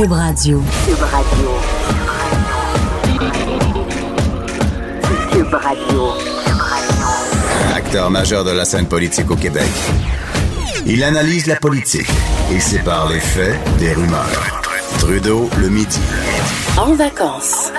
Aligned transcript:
Cube 0.00 0.12
Radio. 0.12 0.62
Cube 0.86 1.02
Radio. 1.02 1.50
Cube 5.30 5.54
Radio. 5.54 6.12
Acteur 7.76 8.10
majeur 8.10 8.42
de 8.42 8.50
la 8.52 8.64
scène 8.64 8.86
politique 8.86 9.30
au 9.30 9.36
Québec. 9.36 9.68
Il 10.86 11.04
analyse 11.04 11.44
la 11.44 11.56
politique 11.56 12.08
et 12.50 12.60
sépare 12.60 13.10
les 13.10 13.20
faits 13.20 13.58
des 13.78 13.92
rumeurs. 13.92 14.62
Trudeau 15.00 15.50
le 15.58 15.68
midi. 15.68 16.00
En 16.78 16.94
vacances. 16.94 17.70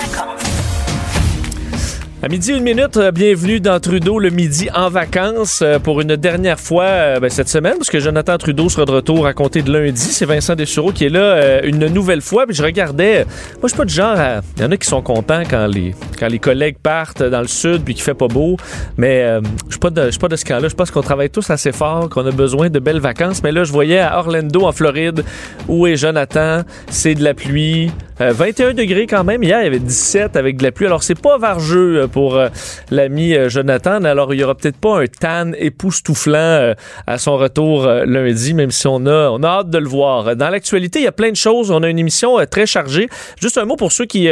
À 2.24 2.28
midi, 2.28 2.52
une 2.52 2.62
minute, 2.62 2.98
euh, 2.98 3.10
bienvenue 3.10 3.60
dans 3.60 3.80
Trudeau 3.80 4.20
le 4.20 4.30
midi 4.30 4.70
en 4.76 4.90
vacances 4.90 5.64
euh, 5.64 5.80
pour 5.80 6.02
une 6.02 6.16
dernière 6.16 6.60
fois 6.60 6.84
euh, 6.84 7.20
ben, 7.20 7.32
cette 7.32 7.50
semaine, 7.50 7.74
parce 7.80 7.90
que 7.90 8.00
Jonathan 8.00 8.38
Trudeau 8.38 8.70
sera 8.70 8.86
de 8.86 8.92
retour 8.92 9.26
à 9.26 9.34
compter 9.34 9.64
de 9.64 9.74
lundi. 9.74 10.00
C'est 10.00 10.28
Vincent 10.28 10.54
Dessureau 10.54 10.92
qui 10.92 11.06
est 11.06 11.10
là 11.10 11.66
une 11.66 11.88
nouvelle 11.88 12.22
fois. 12.22 12.46
Puis 12.46 12.56
je 12.56 12.62
regardais, 12.62 13.26
moi 13.26 13.64
je 13.64 13.70
suis 13.70 13.78
pas 13.78 13.86
du 13.86 13.94
genre 13.96 14.20
à... 14.20 14.42
Il 14.58 14.62
y 14.62 14.66
en 14.68 14.72
a 14.72 14.78
qui 14.78 14.88
sont 14.88 15.02
contents 15.02 15.42
quand 15.50 15.66
les, 15.66 15.96
quand 16.20 16.28
les 16.28 16.38
collègues 16.38 16.78
partent 16.78 17.24
dans 17.24 17.42
le 17.42 17.48
sud 17.48 17.82
puis 17.84 17.96
qu'il 17.96 18.04
fait 18.04 18.14
pas 18.14 18.28
beau, 18.28 18.56
mais 18.98 19.40
je 19.66 19.72
suis 19.72 19.80
pas 19.80 19.90
de, 19.90 20.06
je 20.06 20.12
suis 20.12 20.20
pas 20.20 20.28
de 20.28 20.36
ce 20.36 20.46
camp-là. 20.46 20.68
Je 20.68 20.76
pense 20.76 20.92
qu'on 20.92 21.02
travaille 21.02 21.32
tous 21.32 21.50
assez 21.50 21.72
fort, 21.72 22.08
qu'on 22.08 22.28
a 22.28 22.32
besoin 22.32 22.70
de 22.70 22.78
belles 22.78 23.00
vacances. 23.00 23.42
Mais 23.42 23.52
là, 23.52 23.64
je 23.64 23.72
voyais 23.72 24.00
à 24.00 24.20
Orlando, 24.20 24.68
en 24.68 24.72
Floride, 24.72 25.24
où 25.68 25.88
est 25.88 25.96
Jonathan, 25.96 26.62
c'est 26.88 27.16
de 27.16 27.24
la 27.24 27.34
pluie. 27.34 27.90
21 28.20 28.76
degrés 28.76 29.08
quand 29.08 29.24
même. 29.24 29.42
Hier, 29.42 29.62
il 29.62 29.64
y 29.64 29.68
avait 29.68 29.80
17 29.80 30.36
avec 30.36 30.58
de 30.58 30.64
la 30.64 30.72
pluie. 30.72 30.86
Alors, 30.86 31.02
c'est 31.02 31.20
pas 31.20 31.40
vargeux 31.40 32.08
pour 32.12 32.36
euh, 32.36 32.50
l'ami 32.90 33.34
euh, 33.34 33.50
Jonathan. 33.50 34.04
Alors, 34.04 34.34
il 34.34 34.40
y 34.40 34.44
aura 34.44 34.56
peut-être 34.56 34.78
pas 34.78 35.02
un 35.02 35.06
tan 35.08 35.52
époustouflant 35.58 36.38
euh, 36.38 36.74
à 37.08 37.18
son 37.18 37.38
retour 37.38 37.88
lundi, 37.88 38.54
même 38.54 38.72
si 38.72 38.88
on 38.88 39.06
a, 39.06 39.30
on 39.30 39.42
a 39.44 39.48
hâte 39.48 39.70
de 39.70 39.78
le 39.78 39.88
voir. 39.88 40.36
Dans 40.36 40.50
l'actualité, 40.50 41.00
il 41.00 41.06
y 41.06 41.08
a 41.08 41.12
plein 41.12 41.32
de 41.32 41.36
choses. 41.36 41.72
On 41.72 41.84
a 41.84 41.90
une 41.90 42.00
émission 42.00 42.38
très 42.50 42.66
chargée. 42.66 43.10
Juste 43.42 43.58
un 43.58 43.66
mot 43.66 43.76
pour 43.76 43.92
ceux 43.92 44.06
qui, 44.06 44.30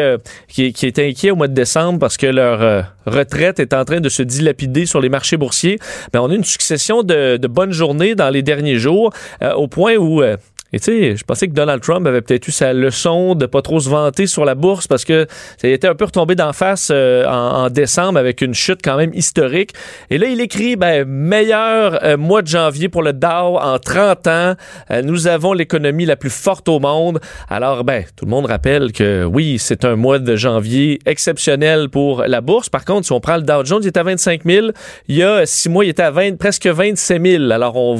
qui, 0.47 0.73
qui, 0.73 0.85
étaient 0.85 1.07
inquiets 1.07 1.31
au 1.31 1.35
mois 1.35 1.47
de 1.47 1.53
décembre 1.53 2.00
parce 2.00 2.17
que 2.17 2.27
leur 2.27 2.85
retraite 3.05 3.59
est 3.59 3.73
en 3.73 3.85
train 3.85 4.00
de 4.00 4.09
se 4.09 4.22
dilapider 4.22 4.85
sur 4.85 5.02
les 5.02 5.09
marchés 5.09 5.38
boursiers. 5.38 5.80
Mais 6.13 6.19
on 6.19 6.30
a 6.30 6.35
une 6.35 6.44
succession 6.44 7.03
de 7.03 7.47
bonnes 7.47 7.73
journées 7.73 8.16
dans 8.16 8.30
les 8.30 8.41
derniers 8.41 8.77
jours, 8.77 9.11
au 9.55 9.67
point 9.67 9.95
où 9.95 10.22
et 10.72 10.80
tu 10.80 10.86
sais, 10.86 11.16
je 11.16 11.23
pensais 11.23 11.48
que 11.48 11.53
Donald 11.53 11.81
Trump 11.81 12.06
avait 12.06 12.22
peut-être 12.22 12.48
eu 12.48 12.52
sa 12.52 12.73
leçon 12.73 13.34
de 13.34 13.48
pas 13.48 13.62
trop 13.64 13.80
se 13.80 13.89
vanter 13.89 14.28
sur 14.28 14.45
la 14.45 14.53
bourse 14.53 14.88
parce 14.88 15.03
que 15.03 15.25
ça 15.58 15.67
était 15.67 15.88
un 15.88 15.95
peu 15.95 16.06
retombé 16.06 16.36
d'en 16.36 16.53
face 16.53 16.89
euh, 16.92 17.25
en, 17.25 17.70
décembre 17.70 18.20
avec 18.20 18.42
une 18.42 18.53
chute 18.53 18.81
quand 18.84 18.97
même 18.97 19.12
historique. 19.14 19.73
Et 20.12 20.20
là, 20.20 20.28
il 20.28 20.40
écrit, 20.42 20.75
ben, 20.75 21.06
meilleur 21.08 22.03
euh, 22.03 22.17
mois 22.17 22.44
de 22.44 22.47
janvier 22.47 22.88
pour 22.88 23.02
le 23.02 23.14
Dow 23.14 23.58
en 23.58 23.80
30 23.80 24.28
ans. 24.28 24.53
Euh, 24.92 25.02
nous 25.02 25.28
avons 25.28 25.53
l'économie 25.53 26.06
la 26.06 26.16
plus 26.16 26.30
forte 26.30 26.70
au 26.70 26.80
monde. 26.80 27.20
Alors, 27.50 27.84
ben, 27.84 28.03
tout 28.16 28.25
le 28.25 28.31
monde 28.31 28.45
rappelle 28.45 28.92
que 28.92 29.23
oui, 29.23 29.58
c'est 29.58 29.86
un 29.86 29.95
mois 29.95 30.20
de 30.20 30.36
janvier 30.36 31.00
exceptionnel 31.08 31.90
pour 31.90 32.23
la 32.28 32.42
bourse. 32.42 32.70
Par 32.70 32.86
contre, 32.86 33.08
si 33.08 33.12
on 33.12 33.20
prend 33.20 33.38
le 33.38 33.44
Dow 33.44 33.66
Jones, 33.66 33.81
il 33.81 33.88
était 33.88 34.00
à 34.00 34.03
25 34.03 34.42
000. 34.45 34.67
Il 35.08 35.16
y 35.16 35.23
a 35.23 35.47
six 35.47 35.70
mois, 35.70 35.84
il 35.84 35.90
était 35.90 36.03
à 36.03 36.12
20, 36.12 36.38
presque 36.38 36.67
27 36.67 37.25
000. 37.25 37.52
Alors, 37.52 37.75
on 37.75 37.97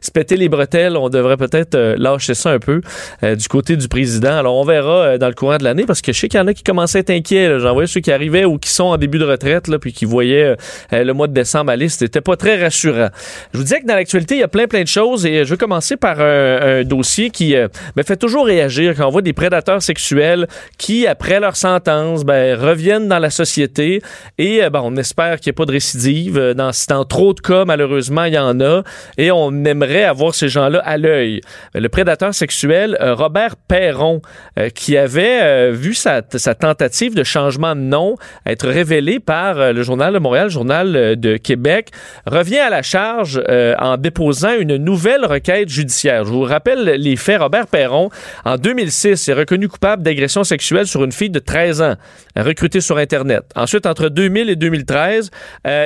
se 0.00 0.10
pétait 0.10 0.36
les 0.36 0.48
bretelles. 0.48 0.96
On 0.96 1.10
devrait 1.10 1.36
peut-être 1.36 1.76
lâcher 2.10 2.34
ça 2.34 2.50
un 2.50 2.58
peu 2.58 2.80
euh, 3.22 3.34
du 3.34 3.48
côté 3.48 3.76
du 3.76 3.88
président. 3.88 4.36
Alors, 4.36 4.56
on 4.56 4.64
verra 4.64 4.92
euh, 4.92 5.18
dans 5.18 5.28
le 5.28 5.34
courant 5.34 5.58
de 5.58 5.64
l'année 5.64 5.84
parce 5.86 6.00
que 6.00 6.12
je 6.12 6.18
sais 6.18 6.28
qu'il 6.28 6.38
y 6.38 6.42
en 6.42 6.46
a 6.46 6.54
qui 6.54 6.62
commençaient 6.62 6.98
à 6.98 7.00
être 7.00 7.10
inquiets. 7.10 7.58
J'en 7.60 7.72
voyais 7.72 7.86
ceux 7.86 8.00
qui 8.00 8.12
arrivaient 8.12 8.44
ou 8.44 8.58
qui 8.58 8.70
sont 8.70 8.84
en 8.84 8.96
début 8.96 9.18
de 9.18 9.24
retraite 9.24 9.68
là, 9.68 9.78
puis 9.78 9.92
qui 9.92 10.04
voyaient 10.04 10.56
euh, 10.92 11.04
le 11.04 11.12
mois 11.12 11.26
de 11.26 11.32
décembre 11.32 11.70
aller. 11.70 11.88
C'était 11.88 12.20
pas 12.20 12.36
très 12.36 12.62
rassurant. 12.62 13.08
Je 13.52 13.58
vous 13.58 13.64
disais 13.64 13.80
que 13.80 13.86
dans 13.86 13.94
l'actualité, 13.94 14.36
il 14.36 14.40
y 14.40 14.44
a 14.44 14.48
plein, 14.48 14.66
plein 14.66 14.82
de 14.82 14.88
choses 14.88 15.26
et 15.26 15.44
je 15.44 15.50
vais 15.50 15.56
commencer 15.56 15.96
par 15.96 16.20
un, 16.20 16.84
dossier 16.84 17.30
qui 17.30 17.54
me 17.96 18.02
fait 18.02 18.16
toujours 18.16 18.46
réagir 18.46 18.94
quand 18.96 19.06
on 19.06 19.10
voit 19.10 19.22
des 19.22 19.32
prédateurs 19.32 19.82
sexuels 19.82 20.46
qui, 20.78 21.06
après 21.06 21.40
leur 21.40 21.56
sentence, 21.56 22.24
ben, 22.24 22.58
reviennent 22.58 23.08
dans 23.08 23.18
la 23.18 23.30
société 23.30 24.02
et 24.38 24.60
ben, 24.70 24.80
on 24.82 24.96
espère 24.96 25.40
qu'il 25.40 25.50
n'y 25.50 25.54
ait 25.54 25.60
pas 25.60 25.64
de 25.64 25.72
récidive. 25.72 26.54
Dans, 26.56 26.70
dans 26.88 27.04
trop 27.04 27.32
de 27.34 27.40
cas, 27.40 27.64
malheureusement, 27.64 28.24
il 28.24 28.34
y 28.34 28.38
en 28.38 28.60
a 28.60 28.82
et 29.18 29.30
on 29.30 29.64
aimerait 29.64 30.04
avoir 30.04 30.34
ces 30.34 30.48
gens-là 30.48 30.80
à 30.84 30.96
l'œil. 30.96 31.40
Le 31.74 31.88
prédateur 31.96 32.34
sexuel 32.34 32.98
euh, 33.00 33.14
Robert 33.14 33.56
Perron, 33.56 34.20
euh, 34.58 34.68
qui 34.68 34.98
avait 34.98 35.40
euh, 35.40 35.72
vu 35.72 35.94
sa, 35.94 36.20
tentative 36.20 37.14
de 37.14 37.24
changement 37.24 37.74
de 37.74 37.80
nom 37.80 38.16
être 38.44 38.68
révélée 38.68 39.18
par 39.18 39.72
le 39.72 39.82
Journal 39.82 40.12
de 40.12 40.18
Montréal, 40.18 40.44
le 40.44 40.50
Journal 40.50 41.16
de 41.18 41.36
Québec, 41.38 41.92
revient 42.26 42.58
à 42.58 42.68
la 42.68 42.82
charge 42.82 43.42
en 43.78 43.96
déposant 43.96 44.58
une 44.58 44.76
nouvelle 44.76 45.24
requête 45.24 45.70
judiciaire. 45.70 46.24
Je 46.24 46.30
vous 46.30 46.42
rappelle 46.42 46.84
les 46.84 47.16
faits. 47.16 47.40
Robert 47.40 47.66
Perron, 47.66 48.10
en 48.44 48.56
2006, 48.56 49.28
est 49.28 49.32
reconnu 49.32 49.68
coupable 49.68 50.02
d'agression 50.02 50.44
sexuelle 50.44 50.86
sur 50.86 51.02
une 51.02 51.12
fille 51.12 51.30
de 51.30 51.38
13 51.38 51.82
ans, 51.82 51.94
recrutée 52.36 52.80
sur 52.80 52.98
Internet. 52.98 53.44
Ensuite, 53.54 53.86
entre 53.86 54.08
2000 54.08 54.50
et 54.50 54.56
2013, 54.56 55.30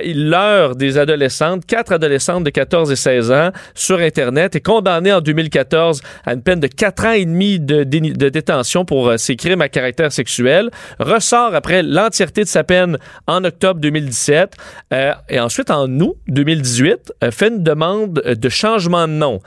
il 0.04 0.28
leurre 0.28 0.74
des 0.74 0.98
adolescentes, 0.98 1.66
quatre 1.66 1.92
adolescentes 1.92 2.44
de 2.44 2.50
14 2.50 2.90
et 2.90 2.96
16 2.96 3.30
ans, 3.30 3.50
sur 3.74 4.00
Internet 4.00 4.56
et 4.56 4.60
condamné 4.60 5.12
en 5.12 5.20
2014 5.20 5.99
à 6.24 6.34
une 6.34 6.42
peine 6.42 6.60
de 6.60 6.66
4 6.66 7.06
ans 7.06 7.12
et 7.12 7.24
demi 7.24 7.60
de, 7.60 7.84
détention 7.84 8.84
pour 8.84 9.08
euh, 9.08 9.16
ses 9.16 9.36
crimes 9.36 9.60
à 9.60 9.68
caractère 9.68 10.12
sexuel, 10.12 10.70
ressort 10.98 11.54
après 11.54 11.82
l'entièreté 11.82 12.42
de 12.42 12.48
sa 12.48 12.64
peine 12.64 12.98
en 13.26 13.44
octobre 13.44 13.80
2017 13.80 14.56
euh, 14.92 15.12
et 15.28 15.40
ensuite 15.40 15.70
en 15.70 15.88
août 16.00 16.16
2018 16.28 17.12
euh, 17.22 17.30
fait 17.30 17.48
une 17.48 17.62
demande 17.62 18.14
de 18.14 18.48
changement 18.48 19.06
de 19.08 19.12
nom 19.12 19.40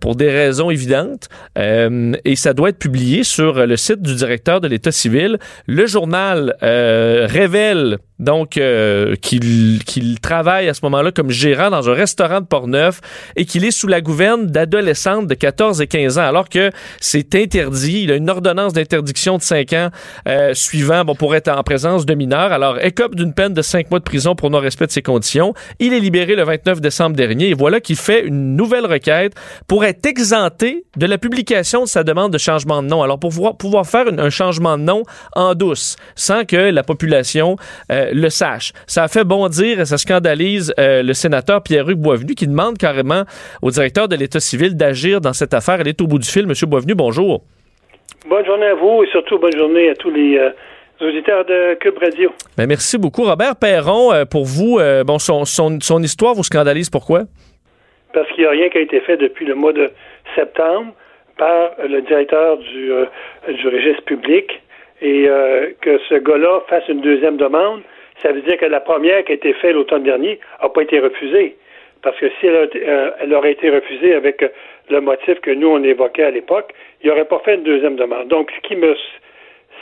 pour 0.00 0.14
des 0.14 0.30
raisons 0.30 0.70
évidentes 0.70 1.28
et 1.56 2.36
ça 2.36 2.52
doit 2.52 2.68
être 2.68 2.78
publié 2.78 3.24
sur 3.24 3.66
le 3.66 3.76
site 3.76 4.02
du 4.02 4.14
directeur 4.14 4.60
de 4.60 4.68
l'État 4.68 4.92
civil. 4.92 5.38
Le 5.66 5.86
journal 5.86 6.54
révèle 6.60 7.98
donc 8.20 8.58
euh, 8.58 9.16
qu'il 9.16 10.20
travaille 10.20 10.68
à 10.68 10.74
ce 10.74 10.80
moment-là 10.84 11.10
comme 11.10 11.30
gérant 11.30 11.70
dans 11.70 11.88
un 11.88 11.94
restaurant 11.94 12.40
de 12.40 12.46
Portneuf 12.46 13.00
et 13.34 13.46
qu'il 13.46 13.64
est 13.64 13.70
sous 13.70 13.86
la 13.86 14.02
gouverne 14.02 14.46
d'adolescentes 14.46 15.26
de 15.26 15.34
14 15.34 15.80
et 15.80 15.86
15 15.86 16.18
ans, 16.18 16.26
alors 16.26 16.48
que 16.48 16.70
c'est 17.00 17.34
interdit. 17.34 18.02
Il 18.02 18.12
a 18.12 18.16
une 18.16 18.28
ordonnance 18.28 18.74
d'interdiction 18.74 19.38
de 19.38 19.42
5 19.42 19.72
ans 19.72 19.88
euh, 20.28 20.52
suivant 20.52 21.04
bon, 21.04 21.14
pour 21.14 21.34
être 21.34 21.48
en 21.48 21.62
présence 21.62 22.04
de 22.04 22.14
mineurs. 22.14 22.52
Alors, 22.52 22.78
écope 22.84 23.14
d'une 23.14 23.32
peine 23.32 23.54
de 23.54 23.62
5 23.62 23.90
mois 23.90 24.00
de 24.00 24.04
prison 24.04 24.34
pour 24.34 24.50
non-respect 24.50 24.86
de 24.86 24.92
ses 24.92 25.02
conditions. 25.02 25.54
Il 25.78 25.94
est 25.94 26.00
libéré 26.00 26.36
le 26.36 26.44
29 26.44 26.80
décembre 26.82 27.16
dernier 27.16 27.48
et 27.48 27.54
voilà 27.54 27.80
qu'il 27.80 27.96
fait 27.96 28.22
une 28.22 28.54
nouvelle 28.54 28.84
requête 28.84 29.32
pour 29.66 29.84
être 29.84 30.04
exempté 30.04 30.84
de 30.96 31.06
la 31.06 31.16
publication 31.16 31.84
de 31.84 31.88
sa 31.88 32.04
demande 32.04 32.32
de 32.32 32.38
changement 32.38 32.82
de 32.82 32.88
nom. 32.88 33.02
Alors, 33.02 33.18
pour 33.18 33.30
pouvoir, 33.30 33.56
pouvoir 33.56 33.86
faire 33.86 34.04
un 34.18 34.30
changement 34.30 34.76
de 34.76 34.82
nom 34.82 35.04
en 35.34 35.54
douce, 35.54 35.96
sans 36.16 36.44
que 36.44 36.56
la 36.56 36.82
population... 36.82 37.56
Euh, 37.90 38.09
le 38.12 38.28
sache. 38.28 38.72
Ça 38.86 39.04
a 39.04 39.08
fait 39.08 39.24
bondir 39.24 39.80
et 39.80 39.84
ça 39.84 39.98
scandalise 39.98 40.74
euh, 40.78 41.02
le 41.02 41.12
sénateur 41.12 41.62
Pierre-Hugues 41.62 41.98
Boisvenu 41.98 42.34
qui 42.34 42.46
demande 42.46 42.78
carrément 42.78 43.22
au 43.62 43.70
directeur 43.70 44.08
de 44.08 44.16
l'État 44.16 44.40
civil 44.40 44.76
d'agir 44.76 45.20
dans 45.20 45.32
cette 45.32 45.54
affaire. 45.54 45.80
Elle 45.80 45.88
est 45.88 46.00
au 46.00 46.06
bout 46.06 46.18
du 46.18 46.28
fil. 46.28 46.46
Monsieur 46.46 46.66
Boisvenu, 46.66 46.94
bonjour. 46.94 47.42
Bonne 48.28 48.44
journée 48.44 48.66
à 48.66 48.74
vous 48.74 49.02
et 49.02 49.06
surtout 49.08 49.38
bonne 49.38 49.56
journée 49.56 49.90
à 49.90 49.94
tous 49.94 50.10
les 50.10 50.38
euh, 50.38 50.50
auditeurs 51.00 51.44
de 51.44 51.74
Cube 51.74 51.98
Radio. 51.98 52.32
Ben, 52.56 52.66
merci 52.66 52.98
beaucoup. 52.98 53.22
Robert 53.24 53.56
Perron, 53.56 54.12
euh, 54.12 54.24
pour 54.24 54.44
vous, 54.44 54.78
bon, 55.06 55.18
son, 55.18 55.44
son, 55.44 56.02
histoire 56.02 56.34
vous 56.34 56.44
scandalise. 56.44 56.90
Pourquoi? 56.90 57.22
Parce 58.12 58.28
qu'il 58.32 58.44
n'y 58.44 58.48
a 58.48 58.50
rien 58.50 58.68
qui 58.68 58.78
a 58.78 58.82
été 58.82 59.00
fait 59.00 59.16
depuis 59.16 59.46
le 59.46 59.54
mois 59.54 59.72
de 59.72 59.90
septembre 60.34 60.92
par 61.38 61.70
le 61.88 62.02
directeur 62.02 62.58
du, 62.58 62.90
du 63.54 63.68
registre 63.68 64.02
public 64.04 64.60
et 65.00 65.26
que 65.80 65.98
ce 66.10 66.16
gars-là 66.16 66.60
fasse 66.68 66.86
une 66.88 67.00
deuxième 67.00 67.38
demande 67.38 67.80
ça 68.22 68.32
veut 68.32 68.42
dire 68.42 68.56
que 68.56 68.66
la 68.66 68.80
première 68.80 69.24
qui 69.24 69.32
a 69.32 69.34
été 69.34 69.52
faite 69.54 69.74
l'automne 69.74 70.02
dernier 70.02 70.38
n'a 70.62 70.68
pas 70.68 70.82
été 70.82 70.98
refusée. 70.98 71.56
Parce 72.02 72.18
que 72.18 72.30
si 72.40 72.46
elle, 72.46 72.70
euh, 72.74 73.10
elle, 73.20 73.34
aurait 73.34 73.52
été 73.52 73.68
refusée 73.70 74.14
avec 74.14 74.44
le 74.88 75.00
motif 75.00 75.40
que 75.40 75.50
nous, 75.50 75.68
on 75.68 75.82
évoquait 75.82 76.24
à 76.24 76.30
l'époque, 76.30 76.72
il 77.02 77.08
n'aurait 77.08 77.26
pas 77.26 77.40
fait 77.44 77.56
une 77.56 77.62
deuxième 77.62 77.96
demande. 77.96 78.28
Donc, 78.28 78.50
ce 78.56 78.60
qui 78.66 78.76
me 78.76 78.96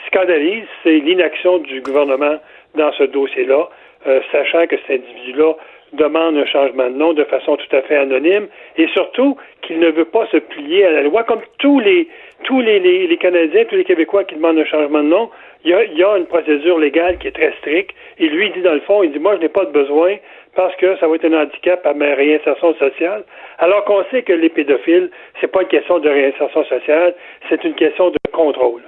scandalise, 0.07 0.65
c'est 0.83 0.99
l'inaction 0.99 1.59
du 1.59 1.81
gouvernement 1.81 2.39
dans 2.75 2.91
ce 2.93 3.03
dossier-là, 3.03 3.69
euh, 4.07 4.19
sachant 4.31 4.67
que 4.67 4.75
cet 4.87 5.01
individu-là 5.01 5.53
demande 5.93 6.37
un 6.37 6.45
changement 6.45 6.89
de 6.89 6.95
nom 6.95 7.13
de 7.13 7.23
façon 7.23 7.57
tout 7.57 7.75
à 7.75 7.81
fait 7.81 7.95
anonyme 7.95 8.47
et 8.77 8.87
surtout 8.89 9.37
qu'il 9.61 9.79
ne 9.79 9.89
veut 9.89 10.05
pas 10.05 10.25
se 10.27 10.37
plier 10.37 10.85
à 10.85 10.91
la 10.91 11.03
loi 11.03 11.23
comme 11.23 11.41
tous 11.57 11.79
les 11.79 12.07
tous 12.43 12.61
les, 12.61 12.79
les, 12.79 13.17
Canadiens, 13.17 13.65
tous 13.65 13.75
les 13.75 13.83
Québécois 13.83 14.23
qui 14.23 14.35
demandent 14.35 14.59
un 14.59 14.65
changement 14.65 15.03
de 15.03 15.09
nom, 15.09 15.29
il 15.65 15.71
y, 15.71 15.73
a, 15.73 15.83
il 15.83 15.97
y 15.97 16.03
a 16.03 16.15
une 16.15 16.25
procédure 16.25 16.79
légale 16.79 17.17
qui 17.17 17.27
est 17.27 17.31
très 17.31 17.51
stricte 17.59 17.93
et 18.17 18.27
lui 18.29 18.47
il 18.47 18.53
dit 18.53 18.61
dans 18.61 18.73
le 18.73 18.79
fond, 18.81 19.03
il 19.03 19.11
dit 19.11 19.19
moi 19.19 19.35
je 19.35 19.41
n'ai 19.41 19.49
pas 19.49 19.65
de 19.65 19.71
besoin 19.71 20.15
parce 20.55 20.75
que 20.77 20.97
ça 20.97 21.07
va 21.07 21.15
être 21.15 21.25
un 21.25 21.41
handicap 21.41 21.85
à 21.85 21.93
ma 21.93 22.15
réinsertion 22.15 22.73
sociale, 22.75 23.23
alors 23.59 23.85
qu'on 23.85 24.03
sait 24.11 24.23
que 24.23 24.33
les 24.33 24.49
pédophiles, 24.49 25.09
c'est 25.39 25.51
pas 25.51 25.61
une 25.61 25.67
question 25.67 25.99
de 25.99 26.09
réinsertion 26.09 26.63
sociale, 26.65 27.13
c'est 27.49 27.63
une 27.63 27.75
question 27.75 28.09
de 28.09 28.17
contrôle. 28.31 28.81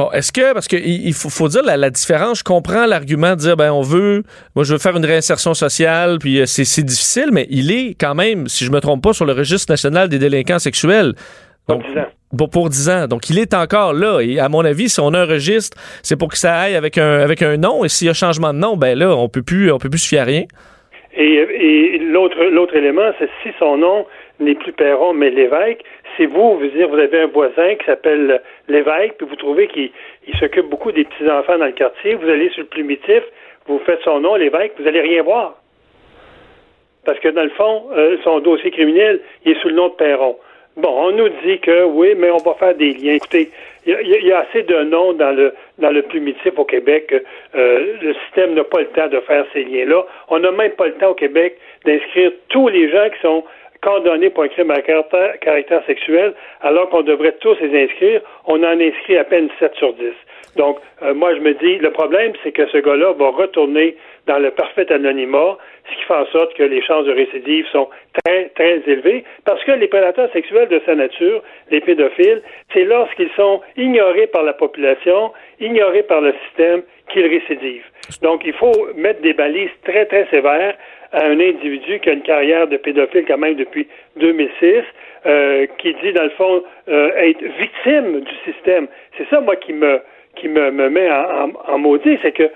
Bon, 0.00 0.10
est-ce 0.12 0.32
que, 0.32 0.54
parce 0.54 0.66
qu'il 0.66 1.12
faut, 1.12 1.28
faut, 1.28 1.48
dire 1.48 1.62
la, 1.62 1.90
différence, 1.90 2.38
je 2.38 2.44
comprends 2.44 2.86
l'argument 2.86 3.32
de 3.32 3.40
dire, 3.40 3.54
ben, 3.54 3.70
on 3.70 3.82
veut, 3.82 4.22
moi, 4.56 4.64
je 4.64 4.72
veux 4.72 4.78
faire 4.78 4.96
une 4.96 5.04
réinsertion 5.04 5.52
sociale, 5.52 6.16
puis 6.18 6.40
euh, 6.40 6.46
c'est 6.46 6.82
difficile, 6.82 7.28
mais 7.30 7.46
il 7.50 7.70
est 7.70 7.96
quand 8.00 8.14
même, 8.14 8.46
si 8.46 8.64
je 8.64 8.72
me 8.72 8.80
trompe 8.80 9.02
pas, 9.02 9.12
sur 9.12 9.26
le 9.26 9.34
registre 9.34 9.70
national 9.70 10.08
des 10.08 10.18
délinquants 10.18 10.58
sexuels. 10.58 11.12
Donc, 11.68 11.82
10 11.86 11.98
ans. 11.98 12.06
Bon, 12.32 12.48
pour 12.48 12.70
10 12.70 12.88
ans. 12.88 13.06
Donc, 13.08 13.28
il 13.28 13.38
est 13.38 13.52
encore 13.52 13.92
là. 13.92 14.20
Et 14.20 14.38
à 14.38 14.48
mon 14.48 14.64
avis, 14.64 14.88
si 14.88 15.00
on 15.00 15.12
a 15.12 15.18
un 15.18 15.26
registre, 15.26 15.76
c'est 16.02 16.18
pour 16.18 16.28
que 16.28 16.38
ça 16.38 16.58
aille 16.58 16.76
avec 16.76 16.96
un, 16.96 17.20
avec 17.20 17.42
un 17.42 17.58
nom. 17.58 17.84
Et 17.84 17.90
s'il 17.90 18.06
y 18.06 18.10
a 18.10 18.14
changement 18.14 18.54
de 18.54 18.58
nom, 18.58 18.78
ben 18.78 18.98
là, 18.98 19.14
on 19.14 19.28
peut 19.28 19.42
plus, 19.42 19.70
on 19.70 19.76
peut 19.76 19.90
plus 19.90 19.98
se 19.98 20.08
fier 20.08 20.20
à 20.20 20.24
rien. 20.24 20.44
Et, 21.12 21.34
et 21.34 21.98
l'autre, 21.98 22.42
l'autre 22.42 22.74
élément, 22.74 23.10
c'est 23.18 23.28
si 23.42 23.50
son 23.58 23.76
nom 23.76 24.06
n'est 24.38 24.54
plus 24.54 24.72
Perron, 24.72 25.12
mais 25.12 25.28
l'évêque, 25.28 25.84
si 26.20 26.26
vous, 26.26 26.58
vous 26.58 26.66
dire, 26.66 26.88
vous 26.88 26.98
avez 26.98 27.20
un 27.20 27.26
voisin 27.28 27.76
qui 27.76 27.86
s'appelle 27.86 28.42
l'évêque, 28.68 29.14
puis 29.16 29.26
vous 29.26 29.36
trouvez 29.36 29.68
qu'il 29.68 29.90
il 30.28 30.36
s'occupe 30.38 30.66
beaucoup 30.66 30.92
des 30.92 31.04
petits-enfants 31.04 31.56
dans 31.56 31.64
le 31.64 31.72
quartier, 31.72 32.14
vous 32.14 32.28
allez 32.28 32.50
sur 32.50 32.60
le 32.60 32.68
plumitif, 32.68 33.22
vous 33.66 33.78
faites 33.86 34.02
son 34.02 34.20
nom, 34.20 34.34
l'évêque, 34.34 34.72
vous 34.78 34.86
allez 34.86 35.00
rien 35.00 35.22
voir. 35.22 35.54
Parce 37.06 37.18
que 37.20 37.28
dans 37.28 37.44
le 37.44 37.50
fond, 37.50 37.86
euh, 37.96 38.18
son 38.22 38.40
dossier 38.40 38.70
criminel, 38.70 39.20
il 39.46 39.52
est 39.52 39.60
sous 39.62 39.68
le 39.68 39.74
nom 39.76 39.88
de 39.88 39.94
Perron. 39.94 40.36
Bon, 40.76 40.90
on 40.90 41.12
nous 41.12 41.30
dit 41.44 41.58
que 41.58 41.84
oui, 41.84 42.14
mais 42.16 42.30
on 42.30 42.36
va 42.36 42.54
faire 42.54 42.74
des 42.74 42.92
liens. 42.92 43.14
Écoutez, 43.14 43.50
il 43.86 44.24
y, 44.24 44.32
a 44.32 44.40
assez 44.40 44.62
de 44.62 44.82
noms 44.84 45.14
dans 45.14 45.34
le 45.34 45.54
dans 45.78 45.90
le 45.90 46.04
au 46.56 46.64
Québec. 46.64 47.14
Euh, 47.54 47.96
le 48.00 48.14
système 48.24 48.54
n'a 48.54 48.64
pas 48.64 48.80
le 48.80 48.86
temps 48.88 49.08
de 49.08 49.20
faire 49.20 49.46
ces 49.52 49.64
liens-là. 49.64 50.04
On 50.28 50.38
n'a 50.38 50.50
même 50.52 50.72
pas 50.72 50.86
le 50.86 50.94
temps 50.94 51.10
au 51.10 51.14
Québec 51.14 51.56
d'inscrire 51.84 52.30
tous 52.50 52.68
les 52.68 52.90
gens 52.90 53.08
qui 53.10 53.20
sont 53.20 53.44
condamnés 53.82 54.30
pour 54.30 54.44
un 54.44 54.48
crime 54.48 54.70
à 54.70 54.82
caractère, 54.82 55.38
caractère 55.40 55.84
sexuel, 55.86 56.34
alors 56.60 56.88
qu'on 56.90 57.02
devrait 57.02 57.36
tous 57.40 57.56
les 57.60 57.84
inscrire. 57.84 58.20
On 58.46 58.62
en 58.62 58.80
inscrit 58.80 59.16
à 59.16 59.24
peine 59.24 59.48
7 59.58 59.74
sur 59.76 59.92
10. 59.94 60.04
Donc, 60.56 60.78
euh, 61.02 61.14
moi, 61.14 61.34
je 61.34 61.40
me 61.40 61.54
dis, 61.54 61.78
le 61.78 61.90
problème, 61.90 62.32
c'est 62.42 62.52
que 62.52 62.66
ce 62.68 62.78
gars-là 62.78 63.12
va 63.12 63.30
retourner 63.30 63.96
dans 64.26 64.38
le 64.38 64.50
parfait 64.50 64.90
anonymat, 64.92 65.56
ce 65.90 65.96
qui 65.96 66.02
fait 66.04 66.14
en 66.14 66.26
sorte 66.26 66.54
que 66.54 66.62
les 66.62 66.82
chances 66.82 67.06
de 67.06 67.12
récidive 67.12 67.66
sont 67.72 67.88
très, 68.24 68.48
très 68.50 68.82
élevées, 68.86 69.24
parce 69.44 69.62
que 69.64 69.72
les 69.72 69.88
prédateurs 69.88 70.30
sexuels 70.32 70.68
de 70.68 70.80
sa 70.84 70.94
nature, 70.94 71.42
les 71.70 71.80
pédophiles, 71.80 72.42
c'est 72.72 72.84
lorsqu'ils 72.84 73.30
sont 73.36 73.60
ignorés 73.76 74.26
par 74.26 74.42
la 74.42 74.52
population, 74.52 75.32
ignorés 75.60 76.02
par 76.02 76.20
le 76.20 76.34
système, 76.46 76.82
qu'ils 77.12 77.26
récidivent. 77.26 77.86
Donc, 78.22 78.42
il 78.44 78.52
faut 78.52 78.88
mettre 78.94 79.20
des 79.22 79.32
balises 79.32 79.70
très, 79.84 80.06
très 80.06 80.26
sévères 80.30 80.76
à 81.12 81.26
un 81.26 81.40
individu 81.40 82.00
qui 82.00 82.10
a 82.10 82.12
une 82.12 82.22
carrière 82.22 82.68
de 82.68 82.76
pédophile 82.76 83.24
quand 83.26 83.38
même 83.38 83.54
depuis 83.54 83.86
2006, 84.16 84.82
euh, 85.26 85.66
qui 85.78 85.94
dit, 86.02 86.12
dans 86.12 86.24
le 86.24 86.30
fond, 86.30 86.62
euh, 86.88 87.10
être 87.16 87.42
victime 87.58 88.20
du 88.20 88.34
système. 88.44 88.86
C'est 89.18 89.28
ça, 89.28 89.40
moi, 89.40 89.56
qui 89.56 89.72
me 89.72 90.00
qui 90.36 90.48
me, 90.48 90.70
me 90.70 90.88
met 90.88 91.10
en, 91.10 91.48
en, 91.48 91.52
en 91.66 91.78
maudit, 91.78 92.18
c'est 92.22 92.32
que 92.32 92.48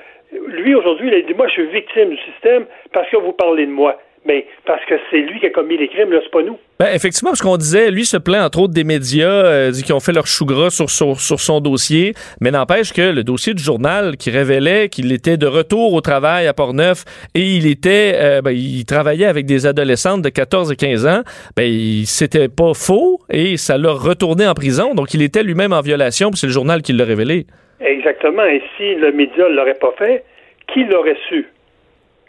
lui, 0.49 0.75
aujourd'hui, 0.75 1.09
il 1.09 1.15
a 1.15 1.21
dit, 1.21 1.35
moi, 1.35 1.49
je 1.49 1.55
suis 1.55 1.67
victime 1.67 2.11
du 2.11 2.19
système 2.19 2.67
parce 2.93 3.09
que 3.11 3.17
vous 3.17 3.33
parlez 3.33 3.67
de 3.67 3.71
moi. 3.71 4.01
Mais 4.27 4.47
parce 4.65 4.85
que 4.87 4.95
c'est 5.11 5.19
lui 5.19 5.39
qui 5.39 5.47
a 5.47 5.51
commis 5.51 5.77
les 5.77 5.89
crimes, 5.89 6.11
là, 6.11 6.19
c'est 6.23 6.31
pas 6.31 6.43
nous. 6.43 6.59
Ben, 6.79 6.89
effectivement, 6.95 7.31
parce 7.31 7.43
qu'on 7.43 7.59
disait, 7.59 7.91
lui 7.91 8.07
se 8.07 8.17
plaint 8.17 8.43
entre 8.43 8.61
autres 8.61 8.73
des 8.73 8.85
médias 8.85 9.29
euh, 9.29 9.73
qui 9.73 9.93
ont 9.93 10.01
fait 10.01 10.13
leur 10.13 10.27
chou 10.27 10.47
gras 10.47 10.71
sur, 10.71 10.89
sur, 10.89 11.21
sur 11.21 11.41
son 11.41 11.61
dossier, 11.61 12.15
mais 12.41 12.51
n'empêche 12.51 12.93
que 12.93 13.03
le 13.03 13.23
dossier 13.23 13.53
du 13.53 13.63
journal 13.63 14.17
qui 14.17 14.31
révélait 14.31 14.89
qu'il 14.89 15.13
était 15.13 15.37
de 15.37 15.47
retour 15.47 15.93
au 15.93 16.01
travail 16.01 16.47
à 16.47 16.55
Portneuf 16.55 17.05
et 17.35 17.43
il 17.43 17.67
était, 17.67 18.13
euh, 18.17 18.41
ben, 18.41 18.53
il 18.53 18.85
travaillait 18.87 19.27
avec 19.27 19.45
des 19.45 19.67
adolescentes 19.67 20.23
de 20.23 20.31
14 20.31 20.73
et 20.73 20.77
15 20.77 21.07
ans, 21.07 21.23
ben, 21.55 21.71
c'était 22.07 22.49
pas 22.49 22.73
faux 22.73 23.21
et 23.31 23.59
ça 23.59 23.77
l'a 23.77 23.93
retourné 23.93 24.47
en 24.47 24.55
prison, 24.55 24.95
donc 24.95 25.13
il 25.13 25.23
était 25.23 25.43
lui-même 25.43 25.75
en 25.75 25.83
violation, 25.83 26.31
puis 26.31 26.39
c'est 26.39 26.47
le 26.47 26.53
journal 26.53 26.81
qui 26.81 26.95
l'a 26.95 27.05
révélé. 27.05 27.47
Exactement. 27.81 28.45
Et 28.45 28.63
si 28.77 28.95
le 28.95 29.13
média 29.13 29.49
ne 29.49 29.55
l'aurait 29.55 29.75
pas 29.75 29.93
fait, 29.99 30.25
qui 30.73 30.85
l'aurait 30.85 31.19
su? 31.29 31.47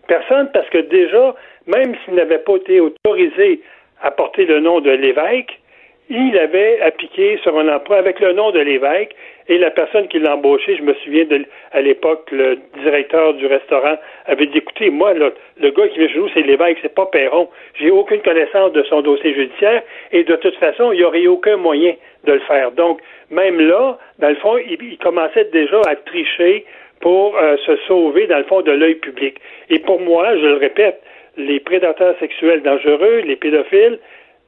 Personne, 0.08 0.50
parce 0.54 0.70
que 0.70 0.78
déjà, 0.90 1.34
même 1.68 1.96
s'il 2.04 2.16
n'avait 2.16 2.40
pas 2.40 2.56
été 2.56 2.80
autorisé 2.80 3.62
à 4.02 4.12
porter 4.12 4.46
le 4.46 4.60
nom 4.60 4.82
de 4.82 4.92
l'évêque, 4.92 5.60
il 6.10 6.38
avait 6.38 6.82
appliqué 6.82 7.40
sur 7.42 7.58
un 7.58 7.68
emploi 7.68 7.98
avec 7.98 8.20
le 8.20 8.34
nom 8.34 8.52
de 8.52 8.60
l'évêque 8.60 9.16
et 9.48 9.58
la 9.58 9.72
personne 9.72 10.08
qui 10.08 10.20
l'a 10.20 10.36
embauché, 10.36 10.76
je 10.76 10.84
me 10.84 10.94
souviens 10.96 11.26
de, 11.26 11.46
à 11.72 11.82
l'époque, 11.82 12.30
le 12.32 12.60
directeur 12.82 13.34
du 13.34 13.48
restaurant 13.48 13.98
avait 14.26 14.46
dit 14.46 14.60
écoutez, 14.60 14.92
moi, 14.92 15.14
le, 15.14 15.34
le 15.60 15.72
gars 15.72 15.88
qui 15.88 16.00
vient 16.00 16.08
chez 16.08 16.20
nous, 16.20 16.30
c'est 16.34 16.42
l'évêque, 16.42 16.78
c'est 16.82 16.94
pas 16.94 17.08
Perron. 17.08 17.50
J'ai 17.80 17.90
aucune 17.90 18.22
connaissance 18.22 18.72
de 18.74 18.84
son 18.84 19.02
dossier 19.02 19.34
judiciaire 19.34 19.82
et 20.12 20.24
de 20.24 20.36
toute 20.36 20.56
façon, 20.58 20.92
il 20.92 21.00
n'y 21.00 21.04
aurait 21.04 21.26
aucun 21.26 21.58
moyen 21.58 21.94
de 22.26 22.34
le 22.34 22.40
faire. 22.42 22.72
Donc, 22.72 23.02
même 23.32 23.60
là, 23.60 23.98
dans 24.20 24.30
le 24.30 24.36
fond, 24.36 24.58
il, 24.58 24.78
il 24.82 24.98
commençait 25.00 25.46
déjà 25.46 25.82
à 25.88 25.96
tricher 25.96 26.66
pour 27.02 27.38
euh, 27.38 27.58
se 27.66 27.76
sauver, 27.88 28.28
dans 28.28 28.38
le 28.38 28.46
fond, 28.46 28.62
de 28.62 28.72
l'œil 28.72 28.96
public. 28.96 29.38
Et 29.70 29.80
pour 29.80 30.00
moi, 30.00 30.36
je 30.38 30.46
le 30.46 30.56
répète, 30.58 31.02
les 31.38 31.60
prédateurs 31.60 32.18
sexuels 32.20 32.62
dangereux, 32.62 33.22
les 33.26 33.36
pédophiles, 33.36 34.00